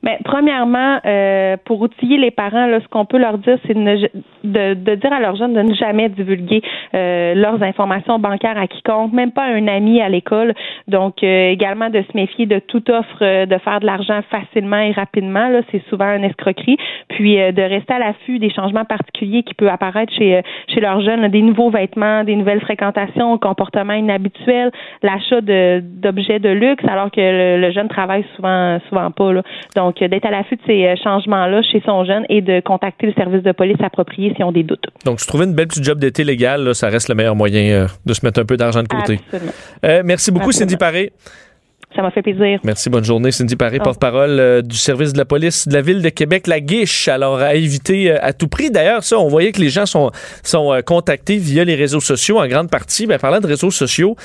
Mais 0.05 0.18
premièrement, 0.22 0.98
euh, 1.07 1.57
pour 1.64 1.80
outiller 1.80 2.18
les 2.18 2.30
parents, 2.30 2.66
là, 2.66 2.78
ce 2.80 2.88
qu'on 2.88 3.07
peut 3.07 3.16
leur 3.16 3.38
dire, 3.38 3.57
c'est 3.66 3.72
de, 3.72 4.11
de, 4.44 4.74
de, 4.74 4.94
dire 4.96 5.12
à 5.12 5.18
leurs 5.18 5.36
jeunes 5.36 5.55
de 5.55 5.62
ne 5.62 5.72
jamais 5.72 6.11
divulguer 6.11 6.62
euh, 6.94 7.34
leurs 7.34 7.62
informations 7.62 8.18
bancaires 8.18 8.59
à 8.59 8.66
quiconque, 8.66 9.14
même 9.14 9.32
pas 9.32 9.44
à 9.44 9.55
un 9.55 9.66
ami 9.66 10.02
à 10.02 10.11
l'école. 10.11 10.52
Donc, 10.88 11.22
euh, 11.22 11.48
également 11.48 11.88
de 11.88 12.02
se 12.02 12.14
méfier 12.14 12.44
de 12.44 12.59
toute 12.59 12.90
offre 12.90 13.16
euh, 13.22 13.46
de 13.46 13.57
faire 13.57 13.80
de 13.80 13.86
l'argent 13.86 14.20
facilement 14.30 14.76
et 14.76 14.92
rapidement. 14.92 15.48
Là, 15.48 15.62
c'est 15.72 15.82
souvent 15.88 16.14
une 16.14 16.24
escroquerie. 16.24 16.76
Puis 17.09 17.40
euh, 17.40 17.52
de 17.52 17.62
rester 17.62 17.94
à 17.94 17.98
l'affût 17.98 18.38
des 18.38 18.50
changements 18.50 18.84
particuliers 18.84 19.42
qui 19.42 19.55
peuvent 19.55 19.68
apparaître 19.68 20.12
chez 20.12 20.42
chez 20.68 20.80
leurs 20.80 21.00
jeunes, 21.00 21.22
là, 21.22 21.28
des 21.30 21.40
nouveaux 21.40 21.70
vêtements, 21.70 22.24
des 22.24 22.36
nouvelles 22.36 22.61
fréquentations, 22.61 23.38
comportements 23.38 23.94
inhabituels, 23.94 24.70
l'achat 25.02 25.40
d'objets 25.40 26.38
de, 26.40 26.48
de, 26.48 26.55
luxe, 26.55 26.84
alors 26.88 27.11
que 27.11 27.20
le, 27.20 27.61
le, 27.61 27.72
jeune 27.72 27.88
travaille 27.88 28.24
souvent 28.36 28.78
souvent 28.88 29.11
pas. 29.11 29.32
Là. 29.32 29.42
Donc 29.76 29.93
donc, 30.01 30.11
d'être 30.11 30.24
à 30.24 30.30
l'affût 30.30 30.57
de 30.57 30.61
ces 30.66 30.95
changements-là 31.03 31.62
chez 31.62 31.82
son 31.84 32.05
jeune 32.05 32.24
et 32.28 32.40
de 32.40 32.61
contacter 32.61 33.07
le 33.07 33.12
service 33.14 33.42
de 33.42 33.53
police 33.53 33.76
approprié 33.82 34.32
s'ils 34.34 34.45
ont 34.45 34.53
des 34.53 34.62
doutes. 34.62 34.84
Donc, 35.05 35.20
se 35.20 35.26
trouver 35.26 35.45
une 35.45 35.55
belle 35.55 35.68
petite 35.68 35.84
job 35.84 35.99
d'été 35.99 36.24
légale, 36.24 36.64
là, 36.64 36.74
ça 36.74 36.88
reste 36.88 37.09
le 37.09 37.14
meilleur 37.14 37.36
moyen 37.36 37.62
euh, 37.62 37.86
de 38.07 38.14
se 38.14 38.24
mettre 38.24 38.40
un 38.40 38.45
peu 38.45 38.57
d'argent 38.57 38.82
de 38.82 38.88
côté. 38.88 39.20
Euh, 39.84 40.03
merci 40.05 40.30
beaucoup, 40.30 40.49
Absolument. 40.49 40.70
Cindy 40.70 40.76
Paré. 40.76 41.12
Ça 41.95 42.03
m'a 42.03 42.11
fait 42.11 42.22
plaisir. 42.22 42.59
Merci, 42.64 42.90
bonne 42.90 43.05
journée. 43.05 43.30
Cindy 43.30 43.55
Paré, 43.55 43.78
oh. 43.80 43.84
porte-parole 43.84 44.40
euh, 44.40 44.62
du 44.62 44.76
service 44.76 45.12
de 45.12 45.18
la 45.18 45.24
police 45.24 45.68
de 45.68 45.74
la 45.74 45.80
ville 45.80 46.03
de 46.03 46.09
Québec, 46.09 46.49
la 46.49 46.59
guiche. 46.59 47.07
Alors, 47.07 47.38
à 47.38 47.55
éviter 47.55 48.11
euh, 48.11 48.18
à 48.20 48.32
tout 48.32 48.49
prix. 48.49 48.70
D'ailleurs, 48.70 49.05
ça, 49.05 49.18
on 49.18 49.28
voyait 49.28 49.53
que 49.53 49.61
les 49.61 49.68
gens 49.68 49.86
sont, 49.86 50.11
sont 50.42 50.72
euh, 50.72 50.80
contactés 50.80 51.36
via 51.36 51.62
les 51.62 51.76
réseaux 51.76 52.01
sociaux 52.01 52.40
en 52.40 52.49
grande 52.49 52.68
partie. 52.68 53.07
Ben, 53.07 53.18
parlant 53.18 53.40
de 53.40 53.47
réseaux 53.47 53.70
sociaux, 53.70 54.16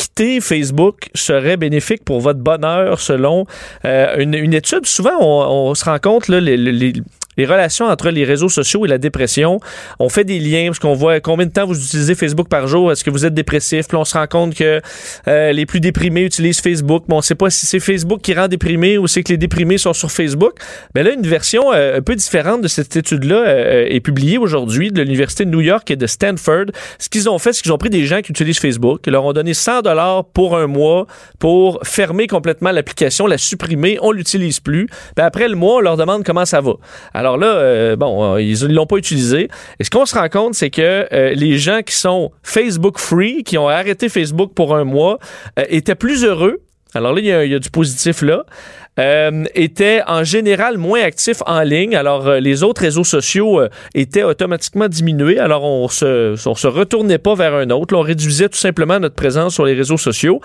quitter 0.00 0.40
Facebook 0.40 1.10
serait 1.14 1.58
bénéfique 1.58 2.04
pour 2.04 2.20
votre 2.20 2.38
bonheur 2.40 3.00
selon 3.00 3.46
euh, 3.84 4.16
une, 4.18 4.54
étude. 4.54 4.86
Souvent, 4.86 5.18
on, 5.20 5.74
se 5.74 5.84
rend 5.84 5.98
compte, 5.98 6.28
là, 6.28 6.40
les, 6.40 6.92
les 7.40 7.46
relations 7.46 7.86
entre 7.86 8.10
les 8.10 8.24
réseaux 8.24 8.50
sociaux 8.50 8.84
et 8.84 8.88
la 8.88 8.98
dépression. 8.98 9.60
On 9.98 10.10
fait 10.10 10.24
des 10.24 10.38
liens 10.38 10.66
parce 10.66 10.78
qu'on 10.78 10.94
voit 10.94 11.20
combien 11.20 11.46
de 11.46 11.52
temps 11.52 11.64
vous 11.64 11.78
utilisez 11.82 12.14
Facebook 12.14 12.48
par 12.48 12.66
jour. 12.66 12.92
Est-ce 12.92 13.02
que 13.02 13.10
vous 13.10 13.24
êtes 13.24 13.32
dépressif? 13.32 13.88
Puis 13.88 13.96
on 13.96 14.04
se 14.04 14.16
rend 14.16 14.26
compte 14.26 14.54
que 14.54 14.82
euh, 15.26 15.52
les 15.52 15.64
plus 15.64 15.80
déprimés 15.80 16.22
utilisent 16.22 16.60
Facebook. 16.60 17.04
Mais 17.08 17.14
on 17.14 17.18
ne 17.18 17.22
sait 17.22 17.34
pas 17.34 17.48
si 17.48 17.64
c'est 17.64 17.80
Facebook 17.80 18.20
qui 18.20 18.34
rend 18.34 18.48
déprimé 18.48 18.98
ou 18.98 19.06
c'est 19.06 19.22
que 19.22 19.32
les 19.32 19.38
déprimés 19.38 19.78
sont 19.78 19.94
sur 19.94 20.10
Facebook. 20.10 20.52
Mais 20.94 21.02
là, 21.02 21.12
une 21.14 21.26
version 21.26 21.72
euh, 21.72 21.98
un 21.98 22.02
peu 22.02 22.14
différente 22.14 22.60
de 22.60 22.68
cette 22.68 22.94
étude-là 22.94 23.36
euh, 23.36 23.86
est 23.88 24.00
publiée 24.00 24.36
aujourd'hui 24.36 24.92
de 24.92 25.00
l'Université 25.00 25.46
de 25.46 25.50
New 25.50 25.62
York 25.62 25.90
et 25.90 25.96
de 25.96 26.06
Stanford. 26.06 26.66
Ce 26.98 27.08
qu'ils 27.08 27.30
ont 27.30 27.38
fait, 27.38 27.54
c'est 27.54 27.62
qu'ils 27.62 27.72
ont 27.72 27.78
pris 27.78 27.90
des 27.90 28.04
gens 28.04 28.20
qui 28.20 28.32
utilisent 28.32 28.58
Facebook, 28.58 29.00
ils 29.06 29.12
leur 29.12 29.24
ont 29.24 29.32
donné 29.32 29.54
100 29.54 29.82
dollars 29.82 30.26
pour 30.26 30.58
un 30.58 30.66
mois 30.66 31.06
pour 31.38 31.80
fermer 31.84 32.26
complètement 32.26 32.70
l'application, 32.70 33.26
la 33.26 33.38
supprimer. 33.38 33.98
On 34.02 34.12
l'utilise 34.12 34.60
plus. 34.60 34.86
Puis 34.86 35.24
après 35.24 35.48
le 35.48 35.56
mois, 35.56 35.76
on 35.76 35.80
leur 35.80 35.96
demande 35.96 36.22
comment 36.22 36.44
ça 36.44 36.60
va. 36.60 36.72
Alors 37.14 37.29
là, 37.38 37.46
euh, 37.46 37.96
bon, 37.96 38.34
euh, 38.34 38.42
ils 38.42 38.66
l'ont 38.66 38.86
pas 38.86 38.96
utilisé. 38.96 39.48
Et 39.78 39.84
ce 39.84 39.90
qu'on 39.90 40.06
se 40.06 40.14
rend 40.14 40.28
compte, 40.28 40.54
c'est 40.54 40.70
que 40.70 41.06
euh, 41.12 41.34
les 41.34 41.58
gens 41.58 41.80
qui 41.84 41.94
sont 41.94 42.30
Facebook 42.42 42.98
free, 42.98 43.42
qui 43.44 43.58
ont 43.58 43.68
arrêté 43.68 44.08
Facebook 44.08 44.52
pour 44.54 44.74
un 44.74 44.84
mois, 44.84 45.18
étaient 45.68 45.94
plus 45.94 46.24
heureux 46.24 46.60
alors 46.94 47.12
là, 47.12 47.20
il 47.20 47.26
y 47.26 47.32
a, 47.32 47.44
il 47.44 47.52
y 47.52 47.54
a 47.54 47.58
du 47.58 47.70
positif 47.70 48.22
là, 48.22 48.44
euh, 48.98 49.44
étaient 49.54 50.02
en 50.06 50.24
général 50.24 50.76
moins 50.76 51.02
actifs 51.02 51.42
en 51.46 51.60
ligne. 51.62 51.94
Alors, 51.94 52.26
euh, 52.26 52.40
les 52.40 52.62
autres 52.62 52.82
réseaux 52.82 53.04
sociaux 53.04 53.60
euh, 53.60 53.68
étaient 53.94 54.24
automatiquement 54.24 54.88
diminués. 54.88 55.38
Alors, 55.38 55.64
on 55.64 55.88
se, 55.88 56.36
on 56.48 56.54
se 56.54 56.66
retournait 56.66 57.18
pas 57.18 57.34
vers 57.34 57.54
un 57.54 57.70
autre. 57.70 57.94
Là, 57.94 58.00
on 58.00 58.02
réduisait 58.02 58.48
tout 58.48 58.58
simplement 58.58 58.98
notre 58.98 59.14
présence 59.14 59.54
sur 59.54 59.64
les 59.64 59.74
réseaux 59.74 59.96
sociaux. 59.96 60.40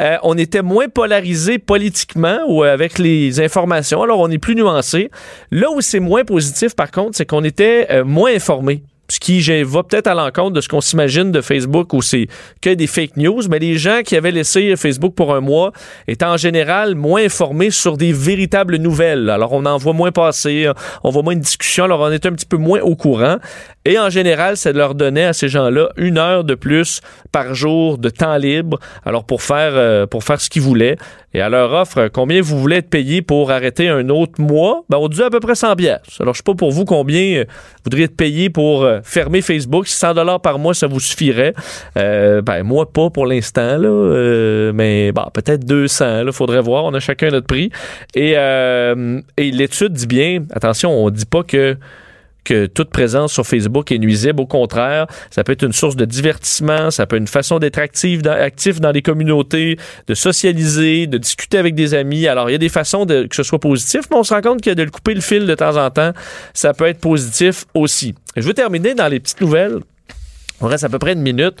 Euh, 0.00 0.16
on 0.22 0.38
était 0.38 0.62
moins 0.62 0.88
polarisé 0.88 1.58
politiquement 1.58 2.40
ou 2.48 2.62
avec 2.62 2.98
les 2.98 3.40
informations. 3.40 4.02
Alors, 4.02 4.20
on 4.20 4.30
est 4.30 4.38
plus 4.38 4.54
nuancé. 4.54 5.10
Là 5.50 5.70
où 5.70 5.80
c'est 5.80 6.00
moins 6.00 6.24
positif, 6.24 6.74
par 6.74 6.90
contre, 6.90 7.16
c'est 7.16 7.26
qu'on 7.26 7.44
était 7.44 7.86
euh, 7.90 8.04
moins 8.04 8.34
informé 8.34 8.82
ce 9.10 9.18
qui 9.20 9.40
va 9.62 9.82
peut-être 9.82 10.06
à 10.06 10.14
l'encontre 10.14 10.52
de 10.52 10.60
ce 10.60 10.68
qu'on 10.68 10.80
s'imagine 10.80 11.32
de 11.32 11.40
Facebook 11.40 11.92
où 11.92 12.02
c'est 12.02 12.28
que 12.60 12.70
des 12.70 12.86
fake 12.86 13.16
news, 13.16 13.42
mais 13.50 13.58
les 13.58 13.76
gens 13.76 14.02
qui 14.04 14.16
avaient 14.16 14.30
laissé 14.30 14.76
Facebook 14.76 15.14
pour 15.14 15.34
un 15.34 15.40
mois 15.40 15.72
étaient 16.06 16.24
en 16.24 16.36
général 16.36 16.94
moins 16.94 17.24
informés 17.24 17.70
sur 17.70 17.96
des 17.96 18.12
véritables 18.12 18.76
nouvelles. 18.76 19.28
Alors 19.28 19.52
on 19.52 19.66
en 19.66 19.76
voit 19.76 19.92
moins 19.92 20.12
passer, 20.12 20.70
on 21.02 21.10
voit 21.10 21.22
moins 21.22 21.34
de 21.34 21.40
discussions, 21.40 21.84
alors 21.84 22.00
on 22.00 22.10
est 22.10 22.24
un 22.24 22.32
petit 22.32 22.46
peu 22.46 22.56
moins 22.56 22.80
au 22.80 22.94
courant. 22.94 23.38
Et 23.84 23.98
en 23.98 24.10
général, 24.10 24.56
ça 24.56 24.72
leur 24.72 24.94
donnait 24.94 25.24
à 25.24 25.32
ces 25.32 25.48
gens-là 25.48 25.88
une 25.96 26.18
heure 26.18 26.44
de 26.44 26.54
plus 26.54 27.00
par 27.32 27.54
jour 27.54 27.98
de 27.98 28.10
temps 28.10 28.36
libre, 28.36 28.78
alors 29.04 29.24
pour 29.24 29.42
faire 29.42 29.72
euh, 29.74 30.06
pour 30.06 30.22
faire 30.22 30.40
ce 30.40 30.50
qu'ils 30.50 30.62
voulaient. 30.62 30.96
Et 31.32 31.40
à 31.40 31.48
leur 31.48 31.72
offre, 31.72 32.08
combien 32.08 32.42
vous 32.42 32.58
voulez 32.58 32.76
être 32.76 32.90
payé 32.90 33.22
pour 33.22 33.52
arrêter 33.52 33.88
un 33.88 34.08
autre 34.08 34.40
mois? 34.40 34.84
Ben, 34.88 34.98
on 34.98 35.06
dit 35.06 35.22
à 35.22 35.30
peu 35.30 35.38
près 35.38 35.54
100 35.54 35.74
bières. 35.76 36.00
Alors, 36.18 36.34
je 36.34 36.38
sais 36.38 36.44
pas 36.44 36.54
pour 36.54 36.72
vous 36.72 36.84
combien 36.84 37.38
euh, 37.38 37.44
vous 37.48 37.84
voudriez 37.84 38.06
être 38.06 38.16
payé 38.16 38.50
pour 38.50 38.82
euh, 38.82 38.98
fermer 39.04 39.40
Facebook. 39.40 39.86
Si 39.86 39.96
100 39.96 40.14
dollars 40.14 40.40
par 40.40 40.58
mois, 40.58 40.74
ça 40.74 40.88
vous 40.88 40.98
suffirait. 40.98 41.54
Euh, 41.96 42.42
ben, 42.42 42.64
moi, 42.64 42.90
pas 42.90 43.10
pour 43.10 43.26
l'instant, 43.26 43.78
là. 43.78 43.88
Euh, 43.88 44.72
mais, 44.74 45.12
bon, 45.12 45.24
peut-être 45.32 45.64
200, 45.64 46.24
là. 46.24 46.32
Faudrait 46.32 46.62
voir. 46.62 46.84
On 46.84 46.94
a 46.94 47.00
chacun 47.00 47.30
notre 47.30 47.46
prix. 47.46 47.70
Et, 48.16 48.34
euh, 48.36 49.20
et 49.36 49.52
l'étude 49.52 49.92
dit 49.92 50.06
bien, 50.08 50.44
attention, 50.52 50.90
on 50.90 51.10
dit 51.10 51.26
pas 51.26 51.44
que 51.44 51.76
que 52.44 52.66
toute 52.66 52.90
présence 52.90 53.32
sur 53.32 53.46
Facebook 53.46 53.92
est 53.92 53.98
nuisible. 53.98 54.40
Au 54.40 54.46
contraire, 54.46 55.06
ça 55.30 55.44
peut 55.44 55.52
être 55.52 55.64
une 55.64 55.72
source 55.72 55.96
de 55.96 56.04
divertissement, 56.04 56.90
ça 56.90 57.06
peut 57.06 57.16
être 57.16 57.22
une 57.22 57.26
façon 57.26 57.58
d'être 57.58 57.78
actif 57.78 58.22
dans, 58.22 58.90
les 58.92 59.02
communautés, 59.02 59.78
de 60.06 60.14
socialiser, 60.14 61.06
de 61.06 61.18
discuter 61.18 61.58
avec 61.58 61.74
des 61.74 61.94
amis. 61.94 62.26
Alors, 62.26 62.48
il 62.48 62.52
y 62.52 62.56
a 62.56 62.58
des 62.58 62.68
façons 62.68 63.06
que 63.06 63.34
ce 63.34 63.42
soit 63.42 63.58
positif, 63.58 64.02
mais 64.10 64.16
on 64.16 64.24
se 64.24 64.34
rend 64.34 64.40
compte 64.40 64.62
que 64.62 64.70
de 64.70 64.82
le 64.82 64.90
couper 64.90 65.14
le 65.14 65.20
fil 65.20 65.46
de 65.46 65.54
temps 65.54 65.76
en 65.76 65.90
temps, 65.90 66.12
ça 66.54 66.74
peut 66.74 66.86
être 66.86 67.00
positif 67.00 67.64
aussi. 67.74 68.14
Je 68.36 68.42
veux 68.42 68.54
terminer 68.54 68.94
dans 68.94 69.08
les 69.08 69.20
petites 69.20 69.40
nouvelles. 69.40 69.80
On 70.60 70.66
reste 70.66 70.84
à 70.84 70.88
peu 70.88 70.98
près 70.98 71.14
une 71.14 71.22
minute. 71.22 71.58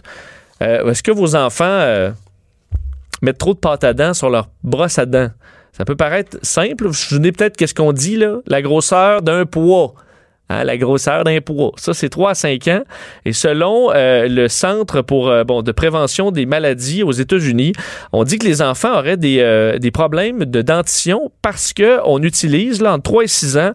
Euh, 0.62 0.90
Est-ce 0.90 1.02
que 1.02 1.10
vos 1.10 1.34
enfants 1.34 1.64
euh, 1.64 2.10
mettent 3.22 3.38
trop 3.38 3.54
de 3.54 3.58
pâte 3.58 3.84
à 3.84 3.94
dents 3.94 4.14
sur 4.14 4.30
leur 4.30 4.50
brosse 4.62 4.98
à 4.98 5.06
dents? 5.06 5.30
Ça 5.72 5.84
peut 5.84 5.96
paraître 5.96 6.38
simple. 6.42 6.84
Vous 6.84 6.90
vous 6.90 6.94
souvenez 6.94 7.32
peut-être 7.32 7.56
qu'est-ce 7.56 7.74
qu'on 7.74 7.92
dit, 7.92 8.16
là? 8.16 8.38
La 8.46 8.60
grosseur 8.60 9.22
d'un 9.22 9.46
poids. 9.46 9.94
Hein, 10.50 10.64
la 10.64 10.76
grosseur 10.76 11.22
d'un 11.22 11.40
poids. 11.40 11.70
Ça, 11.76 11.94
c'est 11.94 12.08
3 12.08 12.30
à 12.30 12.34
5 12.34 12.66
ans. 12.66 12.82
Et 13.24 13.32
selon 13.32 13.92
euh, 13.94 14.26
le 14.26 14.48
Centre 14.48 15.00
pour 15.00 15.28
euh, 15.28 15.44
bon 15.44 15.62
de 15.62 15.70
prévention 15.70 16.32
des 16.32 16.44
maladies 16.44 17.04
aux 17.04 17.12
États-Unis, 17.12 17.72
on 18.12 18.24
dit 18.24 18.36
que 18.36 18.46
les 18.46 18.60
enfants 18.60 18.98
auraient 18.98 19.16
des, 19.16 19.38
euh, 19.38 19.78
des 19.78 19.92
problèmes 19.92 20.44
de 20.44 20.60
dentition 20.60 21.30
parce 21.40 21.72
que 21.72 22.00
on 22.04 22.20
utilise 22.24 22.82
là, 22.82 22.94
entre 22.94 23.04
3 23.04 23.22
et 23.22 23.28
6 23.28 23.58
ans 23.58 23.72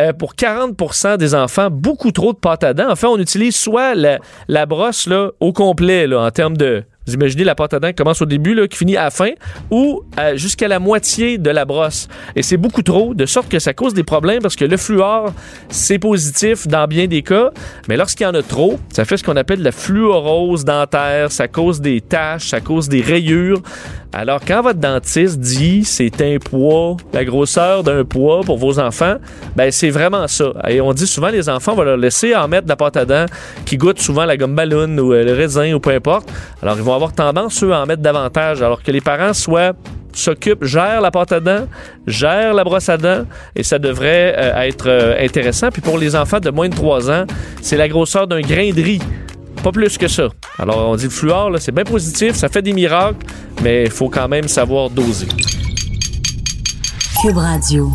euh, 0.00 0.12
pour 0.12 0.34
40% 0.34 1.16
des 1.16 1.34
enfants 1.34 1.70
beaucoup 1.70 2.12
trop 2.12 2.32
de 2.32 2.38
pâte 2.38 2.62
à 2.62 2.72
dents. 2.72 2.90
En 2.92 2.94
fait, 2.94 3.08
on 3.08 3.18
utilise 3.18 3.56
soit 3.56 3.96
la, 3.96 4.20
la 4.46 4.64
brosse 4.64 5.08
là, 5.08 5.30
au 5.40 5.52
complet 5.52 6.06
là, 6.06 6.20
en 6.20 6.30
termes 6.30 6.56
de 6.56 6.84
vous 7.06 7.14
imaginez 7.14 7.44
la 7.44 7.54
pâte 7.54 7.74
à 7.74 7.80
dents 7.80 7.88
qui 7.88 7.94
commence 7.94 8.22
au 8.22 8.26
début, 8.26 8.54
là, 8.54 8.68
qui 8.68 8.78
finit 8.78 8.96
à 8.96 9.04
la 9.04 9.10
fin, 9.10 9.30
ou 9.70 10.02
euh, 10.18 10.36
jusqu'à 10.36 10.68
la 10.68 10.78
moitié 10.78 11.38
de 11.38 11.50
la 11.50 11.64
brosse. 11.64 12.08
Et 12.36 12.42
c'est 12.42 12.56
beaucoup 12.56 12.82
trop, 12.82 13.14
de 13.14 13.26
sorte 13.26 13.48
que 13.48 13.58
ça 13.58 13.74
cause 13.74 13.94
des 13.94 14.04
problèmes 14.04 14.40
parce 14.40 14.56
que 14.56 14.64
le 14.64 14.76
fluor, 14.76 15.32
c'est 15.68 15.98
positif 15.98 16.66
dans 16.68 16.86
bien 16.86 17.06
des 17.06 17.22
cas, 17.22 17.50
mais 17.88 17.96
lorsqu'il 17.96 18.24
y 18.24 18.26
en 18.26 18.34
a 18.34 18.42
trop, 18.42 18.78
ça 18.92 19.04
fait 19.04 19.16
ce 19.16 19.24
qu'on 19.24 19.36
appelle 19.36 19.62
la 19.62 19.72
fluorose 19.72 20.64
dentaire, 20.64 21.32
ça 21.32 21.48
cause 21.48 21.80
des 21.80 22.00
taches, 22.00 22.48
ça 22.48 22.60
cause 22.60 22.88
des 22.88 23.00
rayures. 23.00 23.62
Alors, 24.14 24.40
quand 24.46 24.60
votre 24.60 24.78
dentiste 24.78 25.40
dit 25.40 25.84
c'est 25.84 26.20
un 26.20 26.36
poids, 26.38 26.98
la 27.14 27.24
grosseur 27.24 27.82
d'un 27.82 28.04
poids 28.04 28.42
pour 28.44 28.58
vos 28.58 28.78
enfants, 28.78 29.16
ben 29.56 29.70
c'est 29.70 29.88
vraiment 29.88 30.28
ça. 30.28 30.52
Et 30.68 30.82
on 30.82 30.92
dit 30.92 31.06
souvent 31.06 31.28
les 31.28 31.48
enfants, 31.48 31.74
on 31.78 31.82
leur 31.82 31.96
laisser 31.96 32.36
en 32.36 32.46
mettre 32.46 32.64
de 32.64 32.68
la 32.68 32.76
pâte 32.76 32.98
à 32.98 33.06
dents 33.06 33.24
qui 33.64 33.78
goûte 33.78 34.00
souvent 34.00 34.26
la 34.26 34.36
gomme 34.36 34.54
ballon 34.54 34.98
ou 34.98 35.14
euh, 35.14 35.24
le 35.24 35.32
raisin 35.32 35.72
ou 35.72 35.80
peu 35.80 35.90
importe. 35.90 36.30
Alors, 36.62 36.76
ils 36.76 36.82
vont 36.82 36.94
avoir 36.94 37.14
tendance, 37.14 37.62
eux, 37.62 37.72
à 37.72 37.80
en 37.80 37.86
mettre 37.86 38.02
davantage, 38.02 38.60
alors 38.60 38.82
que 38.82 38.90
les 38.90 39.00
parents 39.00 39.32
soient 39.32 39.72
s'occupent, 40.14 40.64
gèrent 40.64 41.00
la 41.00 41.10
pâte 41.10 41.32
à 41.32 41.40
dents, 41.40 41.66
gèrent 42.06 42.52
la 42.52 42.64
brosse 42.64 42.90
à 42.90 42.98
dents, 42.98 43.24
et 43.56 43.62
ça 43.62 43.78
devrait 43.78 44.34
euh, 44.36 44.60
être 44.60 44.88
euh, 44.88 45.24
intéressant. 45.24 45.70
Puis 45.70 45.80
pour 45.80 45.96
les 45.96 46.14
enfants 46.14 46.38
de 46.38 46.50
moins 46.50 46.68
de 46.68 46.74
3 46.74 47.10
ans, 47.10 47.24
c'est 47.62 47.78
la 47.78 47.88
grosseur 47.88 48.26
d'un 48.26 48.42
grain 48.42 48.70
de 48.72 48.82
riz. 48.82 49.00
Pas 49.62 49.70
plus 49.70 49.96
que 49.96 50.08
ça. 50.08 50.28
Alors, 50.58 50.88
on 50.90 50.96
dit 50.96 51.04
le 51.04 51.10
fluor, 51.10 51.52
c'est 51.60 51.72
bien 51.72 51.84
positif, 51.84 52.34
ça 52.34 52.48
fait 52.48 52.62
des 52.62 52.72
miracles, 52.72 53.24
mais 53.62 53.84
il 53.84 53.90
faut 53.90 54.08
quand 54.08 54.28
même 54.28 54.48
savoir 54.48 54.90
doser. 54.90 55.28
Cube 57.22 57.36
Radio. 57.36 57.92